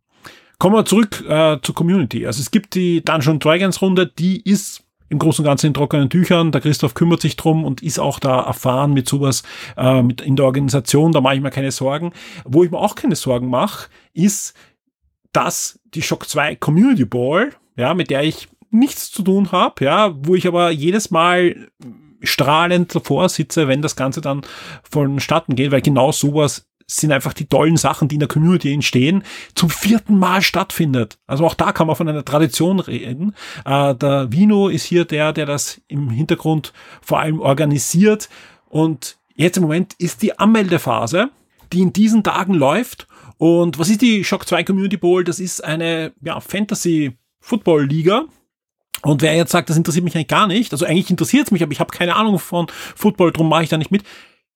Kommen 0.59 0.75
wir 0.75 0.85
zurück 0.85 1.23
äh, 1.27 1.57
zur 1.61 1.75
Community. 1.75 2.25
Also 2.25 2.41
es 2.41 2.49
gibt 2.49 2.73
die 2.73 3.05
Dungeon 3.05 3.37
Dragons 3.39 3.79
Runde, 3.81 4.07
die 4.07 4.41
ist 4.41 4.86
im 5.09 5.19
Großen 5.19 5.43
und 5.43 5.49
Ganzen 5.49 5.67
in 5.67 5.73
trockenen 5.73 6.09
Tüchern. 6.09 6.51
Der 6.51 6.61
Christoph 6.61 6.93
kümmert 6.93 7.21
sich 7.21 7.35
drum 7.35 7.65
und 7.65 7.81
ist 7.81 7.99
auch 7.99 8.19
da 8.19 8.41
erfahren 8.41 8.93
mit 8.93 9.07
sowas 9.07 9.43
äh, 9.77 10.01
mit 10.01 10.21
in 10.21 10.35
der 10.35 10.45
Organisation. 10.45 11.11
Da 11.11 11.21
mache 11.21 11.35
ich 11.35 11.41
mir 11.41 11.51
keine 11.51 11.71
Sorgen. 11.71 12.13
Wo 12.45 12.63
ich 12.63 12.71
mir 12.71 12.79
auch 12.79 12.95
keine 12.95 13.15
Sorgen 13.15 13.49
mache, 13.49 13.89
ist, 14.13 14.53
dass 15.31 15.79
die 15.93 16.01
Shock 16.01 16.27
2 16.27 16.55
Community 16.55 17.05
Ball, 17.05 17.51
ja, 17.75 17.93
mit 17.93 18.09
der 18.09 18.23
ich 18.23 18.47
nichts 18.69 19.11
zu 19.11 19.23
tun 19.23 19.51
habe, 19.51 19.85
ja, 19.85 20.13
wo 20.25 20.35
ich 20.35 20.47
aber 20.47 20.71
jedes 20.71 21.11
Mal 21.11 21.69
strahlend 22.21 22.93
davor 22.93 23.29
sitze, 23.29 23.67
wenn 23.67 23.81
das 23.81 23.95
Ganze 23.95 24.21
dann 24.21 24.41
vonstatten 24.83 25.55
geht, 25.55 25.71
weil 25.71 25.81
genau 25.81 26.11
sowas 26.11 26.67
sind 26.89 27.11
einfach 27.11 27.33
die 27.33 27.45
tollen 27.45 27.75
Sachen, 27.75 28.07
die 28.07 28.15
in 28.15 28.21
der 28.21 28.29
Community 28.29 28.73
entstehen, 28.73 29.23
zum 29.55 29.69
vierten 29.69 30.17
Mal 30.17 30.41
stattfindet. 30.41 31.19
Also 31.27 31.45
auch 31.45 31.53
da 31.53 31.73
kann 31.73 31.87
man 31.87 31.97
von 31.97 32.07
einer 32.07 32.23
Tradition 32.23 32.79
reden. 32.79 33.35
Äh, 33.65 33.93
der 33.95 34.31
Vino 34.31 34.69
ist 34.69 34.85
hier 34.85 35.03
der, 35.03 35.33
der 35.33 35.45
das 35.45 35.81
im 35.87 36.09
Hintergrund 36.09 36.71
vor 37.01 37.19
allem 37.19 37.41
organisiert. 37.41 38.29
Und 38.69 39.17
jetzt 39.35 39.57
im 39.57 39.63
Moment 39.63 39.95
ist 39.97 40.21
die 40.21 40.39
Anmeldephase, 40.39 41.29
die 41.73 41.81
in 41.81 41.91
diesen 41.91 42.23
Tagen 42.23 42.53
läuft. 42.53 43.07
Und 43.37 43.77
was 43.77 43.89
ist 43.89 44.01
die 44.01 44.23
Shock 44.23 44.47
2 44.47 44.63
Community 44.63 44.97
Bowl? 44.97 45.25
Das 45.25 45.41
ist 45.41 45.63
eine 45.63 46.13
ja, 46.21 46.39
Fantasy 46.39 47.17
Football 47.41 47.85
Liga. 47.85 48.25
Und 49.03 49.21
wer 49.21 49.35
jetzt 49.35 49.51
sagt, 49.51 49.69
das 49.69 49.77
interessiert 49.77 50.05
mich 50.05 50.15
eigentlich 50.15 50.27
gar 50.27 50.47
nicht, 50.47 50.71
also 50.71 50.85
eigentlich 50.85 51.11
interessiert 51.11 51.45
es 51.45 51.51
mich, 51.51 51.61
aber 51.61 51.71
ich 51.71 51.79
habe 51.79 51.91
keine 51.91 52.15
Ahnung 52.15 52.39
von 52.39 52.65
Football, 52.95 53.31
drum 53.31 53.47
mache 53.47 53.63
ich 53.63 53.69
da 53.69 53.77
nicht 53.77 53.91
mit. 53.91 54.03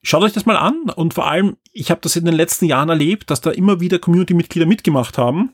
Schaut 0.04 0.24
euch 0.24 0.34
das 0.34 0.46
mal 0.46 0.58
an 0.58 0.90
und 0.96 1.14
vor 1.14 1.30
allem, 1.30 1.58
ich 1.72 1.92
habe 1.92 2.02
das 2.02 2.16
in 2.16 2.26
den 2.26 2.34
letzten 2.34 2.66
Jahren 2.66 2.90
erlebt, 2.90 3.30
dass 3.30 3.42
da 3.42 3.52
immer 3.52 3.80
wieder 3.80 4.00
Community-Mitglieder 4.00 4.66
mitgemacht 4.66 5.18
haben, 5.18 5.54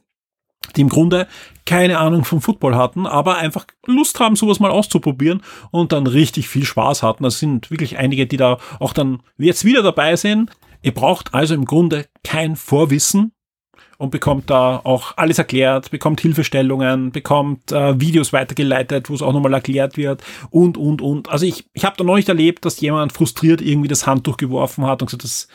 die 0.76 0.82
im 0.82 0.90
Grunde 0.90 1.28
keine 1.66 2.00
Ahnung 2.00 2.24
vom 2.24 2.42
Football 2.42 2.76
hatten, 2.76 3.06
aber 3.06 3.38
einfach 3.38 3.66
Lust 3.86 4.20
haben, 4.20 4.38
sowas 4.38 4.60
mal 4.60 4.72
auszuprobieren 4.72 5.44
und 5.72 5.92
dann 5.92 6.08
richtig 6.08 6.48
viel 6.48 6.64
Spaß 6.64 7.04
hatten. 7.04 7.24
Das 7.24 7.40
sind 7.40 7.72
wirklich 7.72 7.98
einige, 7.98 8.26
die 8.26 8.38
da 8.38 8.58
auch 8.80 8.94
dann 8.94 9.22
jetzt 9.38 9.66
wieder 9.66 9.84
dabei 9.84 10.16
sind. 10.16 10.52
Ihr 10.82 10.94
braucht 10.94 11.34
also 11.34 11.54
im 11.54 11.66
Grunde 11.66 12.08
kein 12.24 12.56
Vorwissen, 12.56 13.34
und 13.98 14.12
bekommt 14.12 14.50
da 14.50 14.80
auch 14.84 15.18
alles 15.18 15.40
erklärt, 15.40 15.92
bekommt 15.92 16.22
Hilfestellungen, 16.22 17.12
bekommt 17.12 17.72
äh, 17.72 18.00
Videos 18.00 18.32
weitergeleitet, 18.32 19.10
wo 19.10 19.16
es 19.16 19.22
auch 19.22 19.34
nochmal 19.34 19.54
erklärt 19.54 19.98
wird 19.98 20.24
und, 20.50 20.78
und, 20.78 21.02
und. 21.02 21.30
Also 21.30 21.46
ich, 21.46 21.66
ich 21.74 21.84
habe 21.84 21.96
da 21.98 22.04
noch 22.04 22.16
nicht 22.16 22.30
erlebt, 22.30 22.66
dass 22.66 22.80
jemand 22.80 23.12
frustriert 23.12 23.62
irgendwie 23.62 23.88
das 23.88 24.06
Handtuch 24.06 24.38
geworfen 24.38 24.86
hat 24.86 25.02
und 25.02 25.08
gesagt, 25.08 25.24
das 25.24 25.48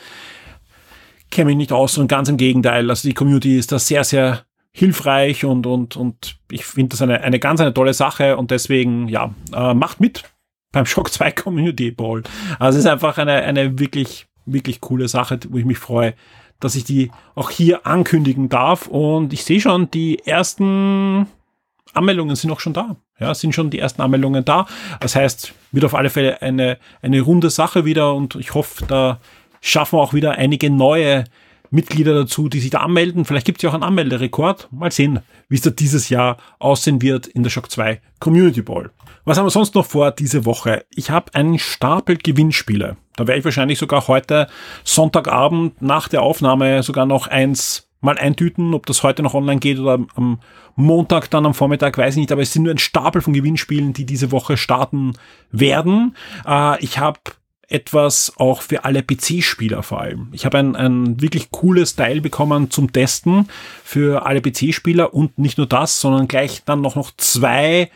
kenne 1.31 1.51
ich 1.51 1.57
nicht 1.57 1.71
aus, 1.71 1.97
und 1.97 2.07
ganz 2.07 2.29
im 2.29 2.37
Gegenteil. 2.37 2.89
Also 2.89 3.07
die 3.07 3.15
Community 3.15 3.57
ist 3.57 3.71
da 3.71 3.79
sehr, 3.79 4.03
sehr 4.03 4.45
hilfreich 4.71 5.45
und, 5.45 5.65
und, 5.65 5.95
und 5.95 6.37
ich 6.51 6.65
finde 6.65 6.89
das 6.89 7.01
eine, 7.01 7.21
eine 7.21 7.39
ganz 7.39 7.61
eine 7.61 7.73
tolle 7.73 7.93
Sache 7.93 8.37
und 8.37 8.51
deswegen, 8.51 9.07
ja, 9.07 9.33
äh, 9.53 9.73
macht 9.73 9.99
mit 9.99 10.23
beim 10.71 10.85
Shock 10.85 11.11
2 11.11 11.31
Community 11.31 11.91
Ball. 11.91 12.23
Also 12.59 12.77
es 12.77 12.85
ist 12.85 12.91
einfach 12.91 13.17
eine, 13.17 13.33
eine 13.33 13.79
wirklich, 13.79 14.25
wirklich 14.45 14.81
coole 14.81 15.07
Sache, 15.07 15.39
wo 15.49 15.57
ich 15.57 15.65
mich 15.65 15.77
freue, 15.77 16.15
dass 16.63 16.75
ich 16.75 16.83
die 16.83 17.11
auch 17.35 17.49
hier 17.49 17.85
ankündigen 17.85 18.49
darf. 18.49 18.87
Und 18.87 19.33
ich 19.33 19.43
sehe 19.43 19.59
schon, 19.59 19.91
die 19.91 20.19
ersten 20.25 21.27
Anmeldungen 21.93 22.35
sind 22.35 22.51
auch 22.51 22.59
schon 22.59 22.73
da. 22.73 22.95
Ja, 23.19 23.33
sind 23.33 23.53
schon 23.53 23.69
die 23.69 23.79
ersten 23.79 24.01
Anmeldungen 24.01 24.43
da. 24.43 24.65
Das 24.99 25.15
heißt, 25.15 25.53
wird 25.71 25.85
auf 25.85 25.93
alle 25.93 26.09
Fälle 26.09 26.41
eine, 26.41 26.77
eine 27.01 27.21
runde 27.21 27.49
Sache 27.49 27.85
wieder 27.85 28.13
und 28.13 28.35
ich 28.35 28.53
hoffe, 28.53 28.85
da 28.87 29.19
schaffen 29.61 29.97
wir 29.97 30.03
auch 30.03 30.13
wieder 30.13 30.33
einige 30.33 30.69
neue 30.69 31.25
Mitglieder 31.73 32.13
dazu, 32.13 32.49
die 32.49 32.59
sich 32.59 32.69
da 32.69 32.79
anmelden. 32.79 33.25
Vielleicht 33.25 33.45
gibt 33.45 33.57
es 33.57 33.63
ja 33.63 33.69
auch 33.69 33.73
einen 33.73 33.83
Anmelderekord. 33.83 34.69
Mal 34.71 34.91
sehen, 34.91 35.19
wie 35.49 35.55
es 35.55 35.61
da 35.61 35.71
dieses 35.71 36.09
Jahr 36.09 36.37
aussehen 36.59 37.01
wird 37.01 37.25
in 37.25 37.41
der 37.41 37.49
Shock 37.49 37.71
2 37.71 37.99
Community 38.19 38.61
Ball. 38.61 38.91
Was 39.25 39.37
haben 39.37 39.45
wir 39.45 39.49
sonst 39.51 39.73
noch 39.73 39.85
vor 39.85 40.11
diese 40.11 40.45
Woche? 40.45 40.85
Ich 40.93 41.09
habe 41.09 41.33
einen 41.33 41.57
Stapel 41.57 42.17
Gewinnspiele. 42.17 42.97
Da 43.15 43.27
werde 43.27 43.39
ich 43.39 43.45
wahrscheinlich 43.45 43.79
sogar 43.79 44.07
heute 44.07 44.47
Sonntagabend 44.83 45.81
nach 45.81 46.07
der 46.07 46.21
Aufnahme 46.21 46.83
sogar 46.83 47.07
noch 47.07 47.27
eins 47.27 47.89
mal 48.01 48.17
eintüten, 48.17 48.73
ob 48.73 48.85
das 48.85 49.01
heute 49.01 49.23
noch 49.23 49.33
online 49.33 49.59
geht 49.59 49.79
oder 49.79 49.97
am 50.15 50.39
Montag 50.75 51.29
dann 51.31 51.45
am 51.45 51.53
Vormittag, 51.53 51.97
weiß 51.97 52.15
ich 52.15 52.19
nicht, 52.19 52.31
aber 52.31 52.41
es 52.41 52.51
sind 52.51 52.63
nur 52.63 52.73
ein 52.73 52.77
Stapel 52.77 53.21
von 53.21 53.33
Gewinnspielen, 53.33 53.93
die 53.93 54.05
diese 54.05 54.31
Woche 54.31 54.57
starten 54.57 55.13
werden. 55.51 56.15
Äh, 56.45 56.83
ich 56.83 56.99
habe 56.99 57.19
etwas 57.73 58.33
auch 58.37 58.61
für 58.61 58.85
alle 58.85 59.01
PC-Spieler 59.01 59.81
vor 59.81 60.01
allem. 60.01 60.29
Ich 60.31 60.45
habe 60.45 60.59
ein, 60.59 60.75
ein 60.75 61.19
wirklich 61.21 61.49
cooles 61.49 61.95
Teil 61.95 62.21
bekommen 62.21 62.69
zum 62.69 62.93
Testen 62.93 63.49
für 63.83 64.25
alle 64.25 64.41
PC-Spieler 64.41 65.13
und 65.13 65.39
nicht 65.39 65.57
nur 65.57 65.67
das, 65.67 65.99
sondern 65.99 66.27
gleich 66.27 66.63
dann 66.65 66.81
noch, 66.81 66.95
noch 66.95 67.11
zwei 67.17 67.89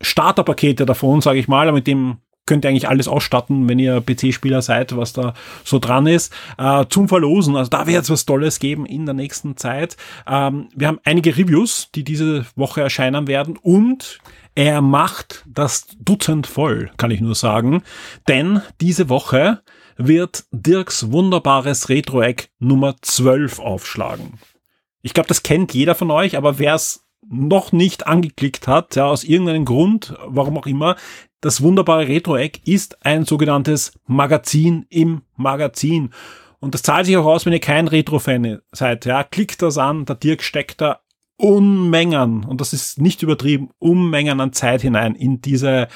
Starterpakete 0.00 0.86
davon, 0.86 1.20
sage 1.20 1.38
ich 1.38 1.48
mal, 1.48 1.70
mit 1.72 1.86
dem 1.86 2.16
könnt 2.46 2.64
ihr 2.64 2.70
eigentlich 2.70 2.88
alles 2.88 3.06
ausstatten, 3.06 3.68
wenn 3.68 3.78
ihr 3.78 4.00
PC-Spieler 4.00 4.62
seid, 4.62 4.96
was 4.96 5.12
da 5.12 5.34
so 5.62 5.78
dran 5.78 6.06
ist, 6.06 6.32
äh, 6.58 6.84
zum 6.88 7.08
Verlosen. 7.08 7.54
Also 7.54 7.68
da 7.68 7.86
wird 7.86 8.02
es 8.02 8.10
was 8.10 8.26
Tolles 8.26 8.58
geben 8.58 8.86
in 8.86 9.04
der 9.04 9.14
nächsten 9.14 9.56
Zeit. 9.56 9.96
Ähm, 10.26 10.68
wir 10.74 10.88
haben 10.88 10.98
einige 11.04 11.36
Reviews, 11.36 11.90
die 11.94 12.02
diese 12.02 12.46
Woche 12.56 12.80
erscheinen 12.80 13.28
werden 13.28 13.56
und 13.56 14.18
er 14.54 14.80
macht 14.80 15.44
das 15.48 15.86
Dutzend 15.98 16.46
voll, 16.46 16.90
kann 16.96 17.10
ich 17.10 17.20
nur 17.20 17.34
sagen. 17.34 17.82
Denn 18.28 18.62
diese 18.80 19.08
Woche 19.08 19.62
wird 19.96 20.44
Dirks 20.50 21.10
wunderbares 21.12 21.88
Retro-Eck 21.88 22.50
Nummer 22.58 22.96
12 23.00 23.58
aufschlagen. 23.58 24.38
Ich 25.02 25.14
glaube, 25.14 25.28
das 25.28 25.42
kennt 25.42 25.74
jeder 25.74 25.94
von 25.94 26.10
euch, 26.10 26.36
aber 26.36 26.58
wer 26.58 26.74
es 26.74 27.06
noch 27.28 27.72
nicht 27.72 28.06
angeklickt 28.06 28.66
hat, 28.66 28.96
ja, 28.96 29.06
aus 29.06 29.24
irgendeinem 29.24 29.64
Grund, 29.64 30.14
warum 30.26 30.58
auch 30.58 30.66
immer, 30.66 30.96
das 31.40 31.62
wunderbare 31.62 32.08
Retro-Eck 32.08 32.66
ist 32.66 33.04
ein 33.04 33.24
sogenanntes 33.24 33.92
Magazin 34.06 34.84
im 34.90 35.22
Magazin. 35.36 36.10
Und 36.58 36.74
das 36.74 36.82
zahlt 36.82 37.06
sich 37.06 37.16
auch 37.16 37.24
aus, 37.24 37.46
wenn 37.46 37.52
ihr 37.54 37.60
kein 37.60 37.88
Retro-Fan 37.88 38.60
seid. 38.72 39.06
Ja, 39.06 39.24
klickt 39.24 39.62
das 39.62 39.78
an, 39.78 40.04
der 40.04 40.16
Dirk 40.16 40.42
steckt 40.42 40.80
da 40.80 41.00
Unmengen, 41.40 42.44
und 42.44 42.60
das 42.60 42.72
ist 42.72 43.00
nicht 43.00 43.22
übertrieben, 43.22 43.70
Unmengen 43.78 44.40
an 44.40 44.52
Zeit 44.52 44.82
hinein 44.82 45.14
in 45.14 45.40
diese 45.40 45.88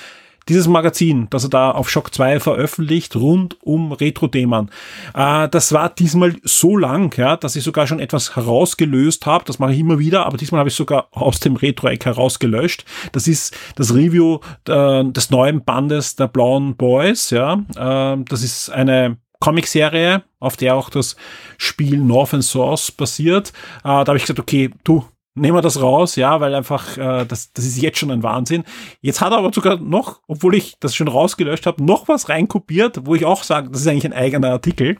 dieses 0.48 0.68
Magazin, 0.68 1.26
das 1.30 1.44
er 1.44 1.50
da 1.50 1.70
auf 1.70 1.88
Shock 1.88 2.14
2 2.14 2.40
veröffentlicht, 2.40 3.16
rund 3.16 3.56
um 3.62 3.92
Retro-Themen. 3.92 4.70
Äh, 5.14 5.48
das 5.48 5.72
war 5.72 5.88
diesmal 5.88 6.36
so 6.42 6.76
lang, 6.76 7.16
ja, 7.16 7.36
dass 7.36 7.56
ich 7.56 7.64
sogar 7.64 7.86
schon 7.86 8.00
etwas 8.00 8.36
herausgelöst 8.36 9.26
habe. 9.26 9.44
Das 9.46 9.58
mache 9.58 9.72
ich 9.72 9.78
immer 9.78 9.98
wieder, 9.98 10.26
aber 10.26 10.36
diesmal 10.36 10.58
habe 10.58 10.68
ich 10.68 10.74
sogar 10.74 11.08
aus 11.12 11.40
dem 11.40 11.56
Retro-Eck 11.56 12.04
herausgelöscht. 12.04 12.84
Das 13.12 13.26
ist 13.26 13.56
das 13.76 13.94
Review 13.94 14.40
äh, 14.68 15.04
des 15.04 15.30
neuen 15.30 15.64
Bandes 15.64 16.16
der 16.16 16.28
Blauen 16.28 16.76
Boys, 16.76 17.30
ja. 17.30 17.62
Äh, 17.74 18.22
das 18.28 18.42
ist 18.42 18.70
eine 18.70 19.16
Comicserie, 19.40 20.22
auf 20.40 20.56
der 20.56 20.74
auch 20.74 20.90
das 20.90 21.16
Spiel 21.58 21.98
North 21.98 22.34
and 22.34 22.44
Source 22.44 22.90
basiert. 22.92 23.50
Äh, 23.80 23.88
da 23.88 24.06
habe 24.06 24.16
ich 24.16 24.24
gesagt, 24.24 24.40
okay, 24.40 24.70
du, 24.84 25.04
nehmen 25.34 25.56
wir 25.56 25.62
das 25.62 25.80
raus, 25.80 26.16
ja, 26.16 26.40
weil 26.40 26.54
einfach, 26.54 26.96
äh, 26.96 27.24
das, 27.26 27.52
das 27.52 27.64
ist 27.64 27.80
jetzt 27.80 27.98
schon 27.98 28.10
ein 28.10 28.22
Wahnsinn. 28.22 28.64
Jetzt 29.00 29.20
hat 29.20 29.32
er 29.32 29.38
aber 29.38 29.52
sogar 29.52 29.78
noch, 29.78 30.20
obwohl 30.26 30.54
ich 30.54 30.76
das 30.80 30.94
schon 30.94 31.08
rausgelöscht 31.08 31.66
habe, 31.66 31.84
noch 31.84 32.08
was 32.08 32.28
reinkopiert, 32.28 33.06
wo 33.06 33.14
ich 33.14 33.24
auch 33.24 33.42
sage, 33.42 33.70
das 33.70 33.80
ist 33.80 33.88
eigentlich 33.88 34.06
ein 34.06 34.12
eigener 34.12 34.50
Artikel. 34.50 34.96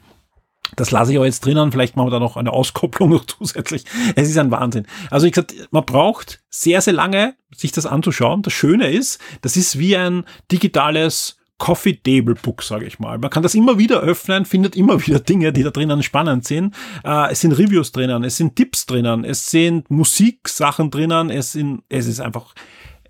Das 0.75 0.91
lasse 0.91 1.13
ich 1.13 1.19
auch 1.19 1.25
jetzt 1.25 1.45
drinnen, 1.45 1.71
vielleicht 1.71 1.95
machen 1.95 2.07
wir 2.07 2.11
da 2.11 2.19
noch 2.19 2.37
eine 2.37 2.51
Auskopplung 2.51 3.09
noch 3.09 3.25
zusätzlich. 3.25 3.85
Es 4.15 4.29
ist 4.29 4.37
ein 4.37 4.51
Wahnsinn. 4.51 4.87
Also 5.09 5.25
ich 5.27 5.33
gesagt, 5.33 5.53
man 5.71 5.85
braucht 5.85 6.41
sehr, 6.49 6.81
sehr 6.81 6.93
lange, 6.93 7.35
sich 7.55 7.71
das 7.71 7.85
anzuschauen. 7.85 8.41
Das 8.41 8.53
Schöne 8.53 8.89
ist, 8.89 9.19
das 9.41 9.55
ist 9.57 9.79
wie 9.79 9.95
ein 9.95 10.25
digitales 10.51 11.37
Coffee 11.57 11.93
Table 11.93 12.35
Book, 12.35 12.63
sage 12.63 12.85
ich 12.85 12.99
mal. 12.99 13.17
Man 13.17 13.29
kann 13.29 13.43
das 13.43 13.55
immer 13.55 13.77
wieder 13.77 14.01
öffnen, 14.01 14.45
findet 14.45 14.75
immer 14.75 14.99
wieder 15.07 15.19
Dinge, 15.19 15.53
die 15.53 15.63
da 15.63 15.71
drinnen 15.71 16.03
spannend 16.03 16.45
sind. 16.45 16.75
Äh, 17.03 17.31
es 17.31 17.41
sind 17.41 17.53
Reviews 17.53 17.91
drinnen, 17.91 18.23
es 18.23 18.37
sind 18.37 18.55
Tipps 18.55 18.85
drinnen, 18.85 19.23
es 19.23 19.49
sind 19.49 19.89
Musiksachen 19.89 20.91
drinnen, 20.91 21.29
es 21.29 21.53
sind, 21.53 21.83
es 21.89 22.07
ist 22.07 22.19
einfach 22.19 22.53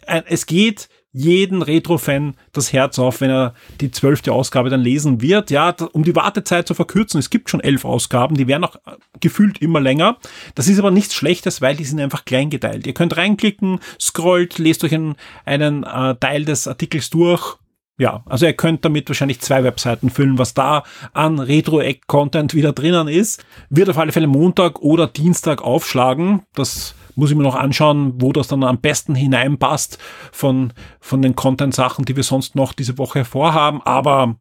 es 0.07 0.45
geht 0.45 0.89
jeden 1.11 1.61
Retro-Fan 1.61 2.35
das 2.51 2.73
Herz 2.73 2.99
auf, 2.99 3.21
wenn 3.21 3.29
er 3.29 3.53
die 3.79 3.89
zwölfte 3.89 4.33
Ausgabe 4.33 4.69
dann 4.69 4.81
lesen 4.81 5.21
wird. 5.21 5.49
Ja, 5.49 5.73
um 5.93 6.03
die 6.03 6.15
Wartezeit 6.15 6.67
zu 6.67 6.73
verkürzen, 6.73 7.19
es 7.19 7.29
gibt 7.29 7.49
schon 7.49 7.61
elf 7.61 7.85
Ausgaben, 7.85 8.35
die 8.35 8.47
werden 8.47 8.65
auch 8.65 8.75
äh, 8.75 8.97
gefühlt 9.21 9.61
immer 9.61 9.79
länger. 9.79 10.17
Das 10.55 10.67
ist 10.67 10.77
aber 10.77 10.91
nichts 10.91 11.15
Schlechtes, 11.15 11.61
weil 11.61 11.77
die 11.77 11.85
sind 11.85 12.01
einfach 12.01 12.25
klein 12.25 12.49
geteilt. 12.49 12.85
Ihr 12.85 12.93
könnt 12.93 13.15
reinklicken, 13.15 13.79
scrollt, 13.99 14.59
lest 14.59 14.83
euch 14.83 14.93
einen, 14.93 15.15
einen 15.45 15.83
äh, 15.83 16.15
Teil 16.15 16.43
des 16.43 16.67
Artikels 16.67 17.09
durch. 17.09 17.55
Ja, 17.97 18.23
also 18.25 18.45
ihr 18.45 18.53
könnt 18.53 18.83
damit 18.83 19.07
wahrscheinlich 19.07 19.39
zwei 19.39 19.63
Webseiten 19.63 20.09
füllen, 20.09 20.37
was 20.37 20.53
da 20.53 20.83
an 21.13 21.39
Retro-Content 21.39 22.53
wieder 22.53 22.73
drinnen 22.73 23.07
ist. 23.07 23.45
Wird 23.69 23.89
auf 23.89 23.97
alle 23.97 24.11
Fälle 24.11 24.27
Montag 24.27 24.81
oder 24.81 25.07
Dienstag 25.07 25.61
aufschlagen. 25.61 26.41
Das 26.53 26.93
muss 27.15 27.31
ich 27.31 27.37
mir 27.37 27.43
noch 27.43 27.55
anschauen, 27.55 28.21
wo 28.21 28.33
das 28.33 28.49
dann 28.49 28.65
am 28.65 28.79
besten 28.81 29.15
hineinpasst 29.15 29.97
von, 30.33 30.73
von 30.99 31.21
den 31.21 31.37
Content-Sachen, 31.37 32.03
die 32.03 32.17
wir 32.17 32.23
sonst 32.23 32.55
noch 32.55 32.73
diese 32.73 32.97
Woche 32.97 33.23
vorhaben. 33.23 33.81
Aber 33.83 34.35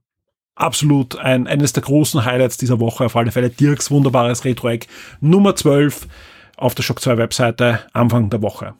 absolut 0.56 1.16
ein, 1.18 1.46
eines 1.46 1.72
der 1.72 1.84
großen 1.84 2.24
Highlights 2.24 2.56
dieser 2.56 2.80
Woche 2.80 3.06
auf 3.06 3.14
alle 3.14 3.30
Fälle. 3.30 3.50
Dirks 3.50 3.88
wunderbares 3.88 4.44
Retro-Eck 4.44 4.88
Nummer 5.20 5.54
12 5.54 6.08
auf 6.56 6.74
der 6.74 6.82
Shock 6.82 7.00
2 7.00 7.18
Webseite 7.18 7.80
Anfang 7.92 8.30
der 8.30 8.42
Woche. 8.42 8.74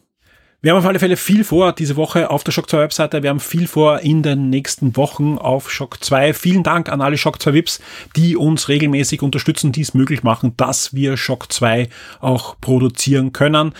Wir 0.61 0.71
haben 0.71 0.79
auf 0.79 0.85
alle 0.85 0.99
Fälle 0.99 1.17
viel 1.17 1.43
vor 1.43 1.73
diese 1.73 1.95
Woche 1.95 2.31
auf 2.31 2.43
der 2.43 2.51
Shock 2.51 2.69
2 2.69 2.79
Webseite. 2.79 3.21
Wir 3.21 3.29
haben 3.29 3.39
viel 3.39 3.67
vor 3.67 3.99
in 3.99 4.23
den 4.23 4.49
nächsten 4.49 4.95
Wochen 4.95 5.37
auf 5.37 5.71
Shock 5.71 6.03
2. 6.03 6.33
Vielen 6.33 6.63
Dank 6.63 6.89
an 6.89 7.01
alle 7.01 7.17
Shock 7.17 7.41
2 7.41 7.53
Vips, 7.53 7.81
die 8.15 8.35
uns 8.35 8.67
regelmäßig 8.67 9.21
unterstützen, 9.21 9.71
die 9.71 9.81
es 9.81 9.93
möglich 9.93 10.23
machen, 10.23 10.53
dass 10.57 10.93
wir 10.95 11.17
Shock 11.17 11.51
2 11.51 11.89
auch 12.19 12.55
produzieren 12.61 13.31
können. 13.31 13.73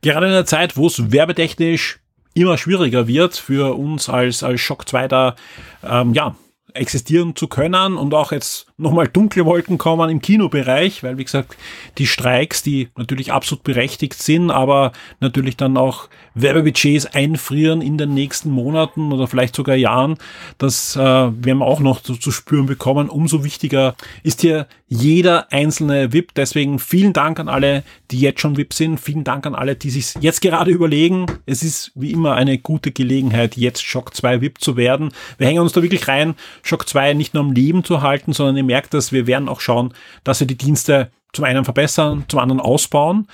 Gerade 0.00 0.26
in 0.26 0.32
der 0.32 0.46
Zeit, 0.46 0.76
wo 0.76 0.86
es 0.86 1.12
werbetechnisch 1.12 2.00
immer 2.32 2.56
schwieriger 2.56 3.06
wird 3.06 3.36
für 3.36 3.76
uns 3.76 4.08
als, 4.08 4.42
als 4.42 4.60
Shock 4.60 4.88
2 4.88 5.08
da, 5.08 5.36
ähm, 5.84 6.14
ja, 6.14 6.36
existieren 6.72 7.36
zu 7.36 7.48
können 7.48 7.96
und 7.96 8.14
auch 8.14 8.32
jetzt 8.32 8.66
nochmal 8.80 9.08
dunkle 9.08 9.44
Wolken 9.44 9.78
kommen 9.78 10.10
im 10.10 10.20
Kinobereich, 10.20 11.02
weil 11.02 11.18
wie 11.18 11.24
gesagt, 11.24 11.56
die 11.98 12.06
Streiks, 12.06 12.62
die 12.62 12.88
natürlich 12.96 13.32
absolut 13.32 13.62
berechtigt 13.62 14.14
sind, 14.14 14.50
aber 14.50 14.92
natürlich 15.20 15.56
dann 15.56 15.76
auch 15.76 16.08
Werbebudgets 16.34 17.06
einfrieren 17.06 17.82
in 17.82 17.98
den 17.98 18.14
nächsten 18.14 18.50
Monaten 18.50 19.12
oder 19.12 19.26
vielleicht 19.26 19.54
sogar 19.54 19.76
Jahren, 19.76 20.16
das 20.58 20.96
äh, 20.96 21.00
werden 21.00 21.58
wir 21.58 21.66
auch 21.66 21.80
noch 21.80 22.02
zu, 22.02 22.16
zu 22.16 22.30
spüren 22.30 22.66
bekommen. 22.66 23.08
Umso 23.08 23.44
wichtiger 23.44 23.94
ist 24.22 24.40
hier 24.40 24.66
jeder 24.92 25.52
einzelne 25.52 26.12
VIP. 26.12 26.34
Deswegen 26.34 26.80
vielen 26.80 27.12
Dank 27.12 27.38
an 27.38 27.48
alle, 27.48 27.84
die 28.10 28.18
jetzt 28.18 28.40
schon 28.40 28.56
VIP 28.56 28.74
sind. 28.74 28.98
Vielen 28.98 29.22
Dank 29.22 29.46
an 29.46 29.54
alle, 29.54 29.76
die 29.76 29.88
sich 29.88 30.14
jetzt 30.20 30.40
gerade 30.40 30.72
überlegen. 30.72 31.26
Es 31.46 31.62
ist 31.62 31.92
wie 31.94 32.10
immer 32.10 32.34
eine 32.34 32.58
gute 32.58 32.90
Gelegenheit, 32.90 33.56
jetzt 33.56 33.84
Shock 33.84 34.16
2 34.16 34.40
VIP 34.40 34.60
zu 34.60 34.76
werden. 34.76 35.12
Wir 35.38 35.46
hängen 35.46 35.60
uns 35.60 35.72
da 35.72 35.82
wirklich 35.82 36.08
rein, 36.08 36.34
Shock 36.62 36.88
2 36.88 37.14
nicht 37.14 37.34
nur 37.34 37.44
am 37.44 37.52
Leben 37.52 37.84
zu 37.84 38.02
halten, 38.02 38.32
sondern 38.32 38.56
ihr 38.56 38.64
merkt 38.70 38.94
dass 38.94 39.12
wir 39.12 39.26
werden 39.26 39.48
auch 39.48 39.60
schauen, 39.60 39.92
dass 40.24 40.40
wir 40.40 40.46
die 40.46 40.56
Dienste 40.56 41.10
zum 41.32 41.44
einen 41.44 41.64
verbessern, 41.64 42.24
zum 42.28 42.38
anderen 42.38 42.60
ausbauen. 42.60 43.26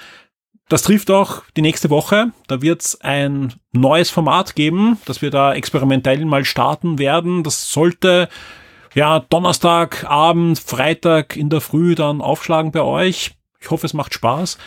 Das 0.68 0.82
trifft 0.82 1.10
auch 1.10 1.42
die 1.56 1.62
nächste 1.62 1.90
Woche. 1.90 2.32
Da 2.48 2.60
wird 2.60 2.82
es 2.82 3.00
ein 3.00 3.54
neues 3.72 4.10
Format 4.10 4.56
geben, 4.56 4.98
das 5.04 5.22
wir 5.22 5.30
da 5.30 5.54
experimentell 5.54 6.24
mal 6.24 6.44
starten 6.44 6.98
werden. 6.98 7.44
Das 7.44 7.70
sollte 7.70 8.28
ja 8.94 9.20
Donnerstag, 9.20 10.04
Abend, 10.04 10.58
Freitag 10.58 11.36
in 11.36 11.50
der 11.50 11.60
Früh 11.60 11.94
dann 11.94 12.20
aufschlagen 12.20 12.72
bei 12.72 12.82
euch. 12.82 13.36
Ich 13.60 13.70
hoffe, 13.70 13.86
es 13.86 13.94
macht 13.94 14.14
Spaß. 14.14 14.58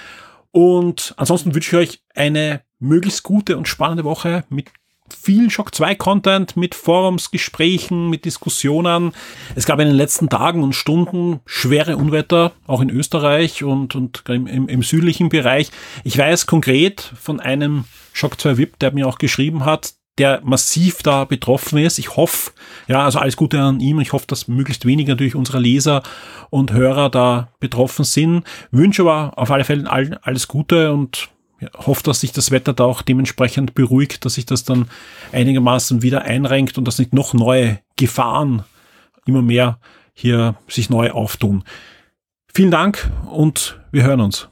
Und 0.52 1.14
ansonsten 1.18 1.54
wünsche 1.54 1.82
ich 1.82 1.90
euch 1.90 2.04
eine 2.16 2.62
möglichst 2.80 3.24
gute 3.24 3.58
und 3.58 3.68
spannende 3.68 4.04
Woche 4.04 4.46
mit 4.50 4.70
viel 5.14 5.50
Shock 5.50 5.74
2 5.76 5.96
Content 5.96 6.58
mit 6.58 6.76
Forumsgesprächen, 6.76 8.10
mit 8.10 8.26
Diskussionen. 8.26 9.14
Es 9.56 9.66
gab 9.66 9.80
in 9.80 9.88
den 9.88 9.96
letzten 9.96 10.30
Tagen 10.30 10.64
und 10.64 10.74
Stunden 10.74 11.40
schwere 11.46 11.98
Unwetter, 11.98 12.52
auch 12.68 12.82
in 12.82 12.90
Österreich 12.90 13.64
und, 13.64 13.96
und 13.96 14.24
im, 14.28 14.48
im, 14.68 14.84
südlichen 14.84 15.30
Bereich. 15.30 15.72
Ich 16.04 16.18
weiß 16.18 16.46
konkret 16.46 17.02
von 17.20 17.40
einem 17.40 17.86
Shock 18.14 18.40
2 18.40 18.58
VIP, 18.58 18.80
der 18.80 18.94
mir 18.94 19.08
auch 19.08 19.18
geschrieben 19.18 19.66
hat, 19.66 19.94
der 20.18 20.42
massiv 20.44 21.02
da 21.02 21.26
betroffen 21.26 21.80
ist. 21.80 21.98
Ich 21.98 22.16
hoffe, 22.16 22.52
ja, 22.88 23.06
also 23.06 23.20
alles 23.20 23.38
Gute 23.38 23.60
an 23.60 23.80
ihm. 23.80 24.00
Ich 24.00 24.14
hoffe, 24.14 24.28
dass 24.28 24.48
möglichst 24.48 24.86
wenig 24.86 25.08
natürlich 25.08 25.36
unserer 25.36 25.60
Leser 25.60 26.04
und 26.50 26.74
Hörer 26.74 27.10
da 27.10 27.50
betroffen 27.60 28.04
sind. 28.06 28.44
Wünsche 28.72 29.04
aber 29.04 29.38
auf 29.38 29.50
alle 29.50 29.64
Fälle 29.64 29.90
alles 29.90 30.48
Gute 30.48 30.92
und 30.92 31.30
ja, 31.60 31.70
hoffe, 31.76 32.04
dass 32.04 32.22
sich 32.22 32.32
das 32.32 32.52
Wetter 32.52 32.74
da 32.74 32.86
auch 32.86 33.02
dementsprechend 33.02 33.74
beruhigt, 33.74 34.26
dass 34.26 34.36
sich 34.36 34.46
das 34.46 34.64
dann 34.64 34.90
einigermaßen 35.32 36.02
wieder 36.02 36.24
einrenkt 36.24 36.78
und 36.78 36.86
dass 36.86 37.00
nicht 37.00 37.14
noch 37.14 37.34
neue 37.34 37.80
Gefahren 37.96 38.64
immer 39.26 39.42
mehr 39.42 39.80
hier 40.14 40.56
sich 40.68 40.90
neu 40.90 41.12
auftun. 41.12 41.64
Vielen 42.54 42.72
Dank 42.72 43.10
und 43.30 43.80
wir 43.92 44.04
hören 44.04 44.22
uns. 44.22 44.50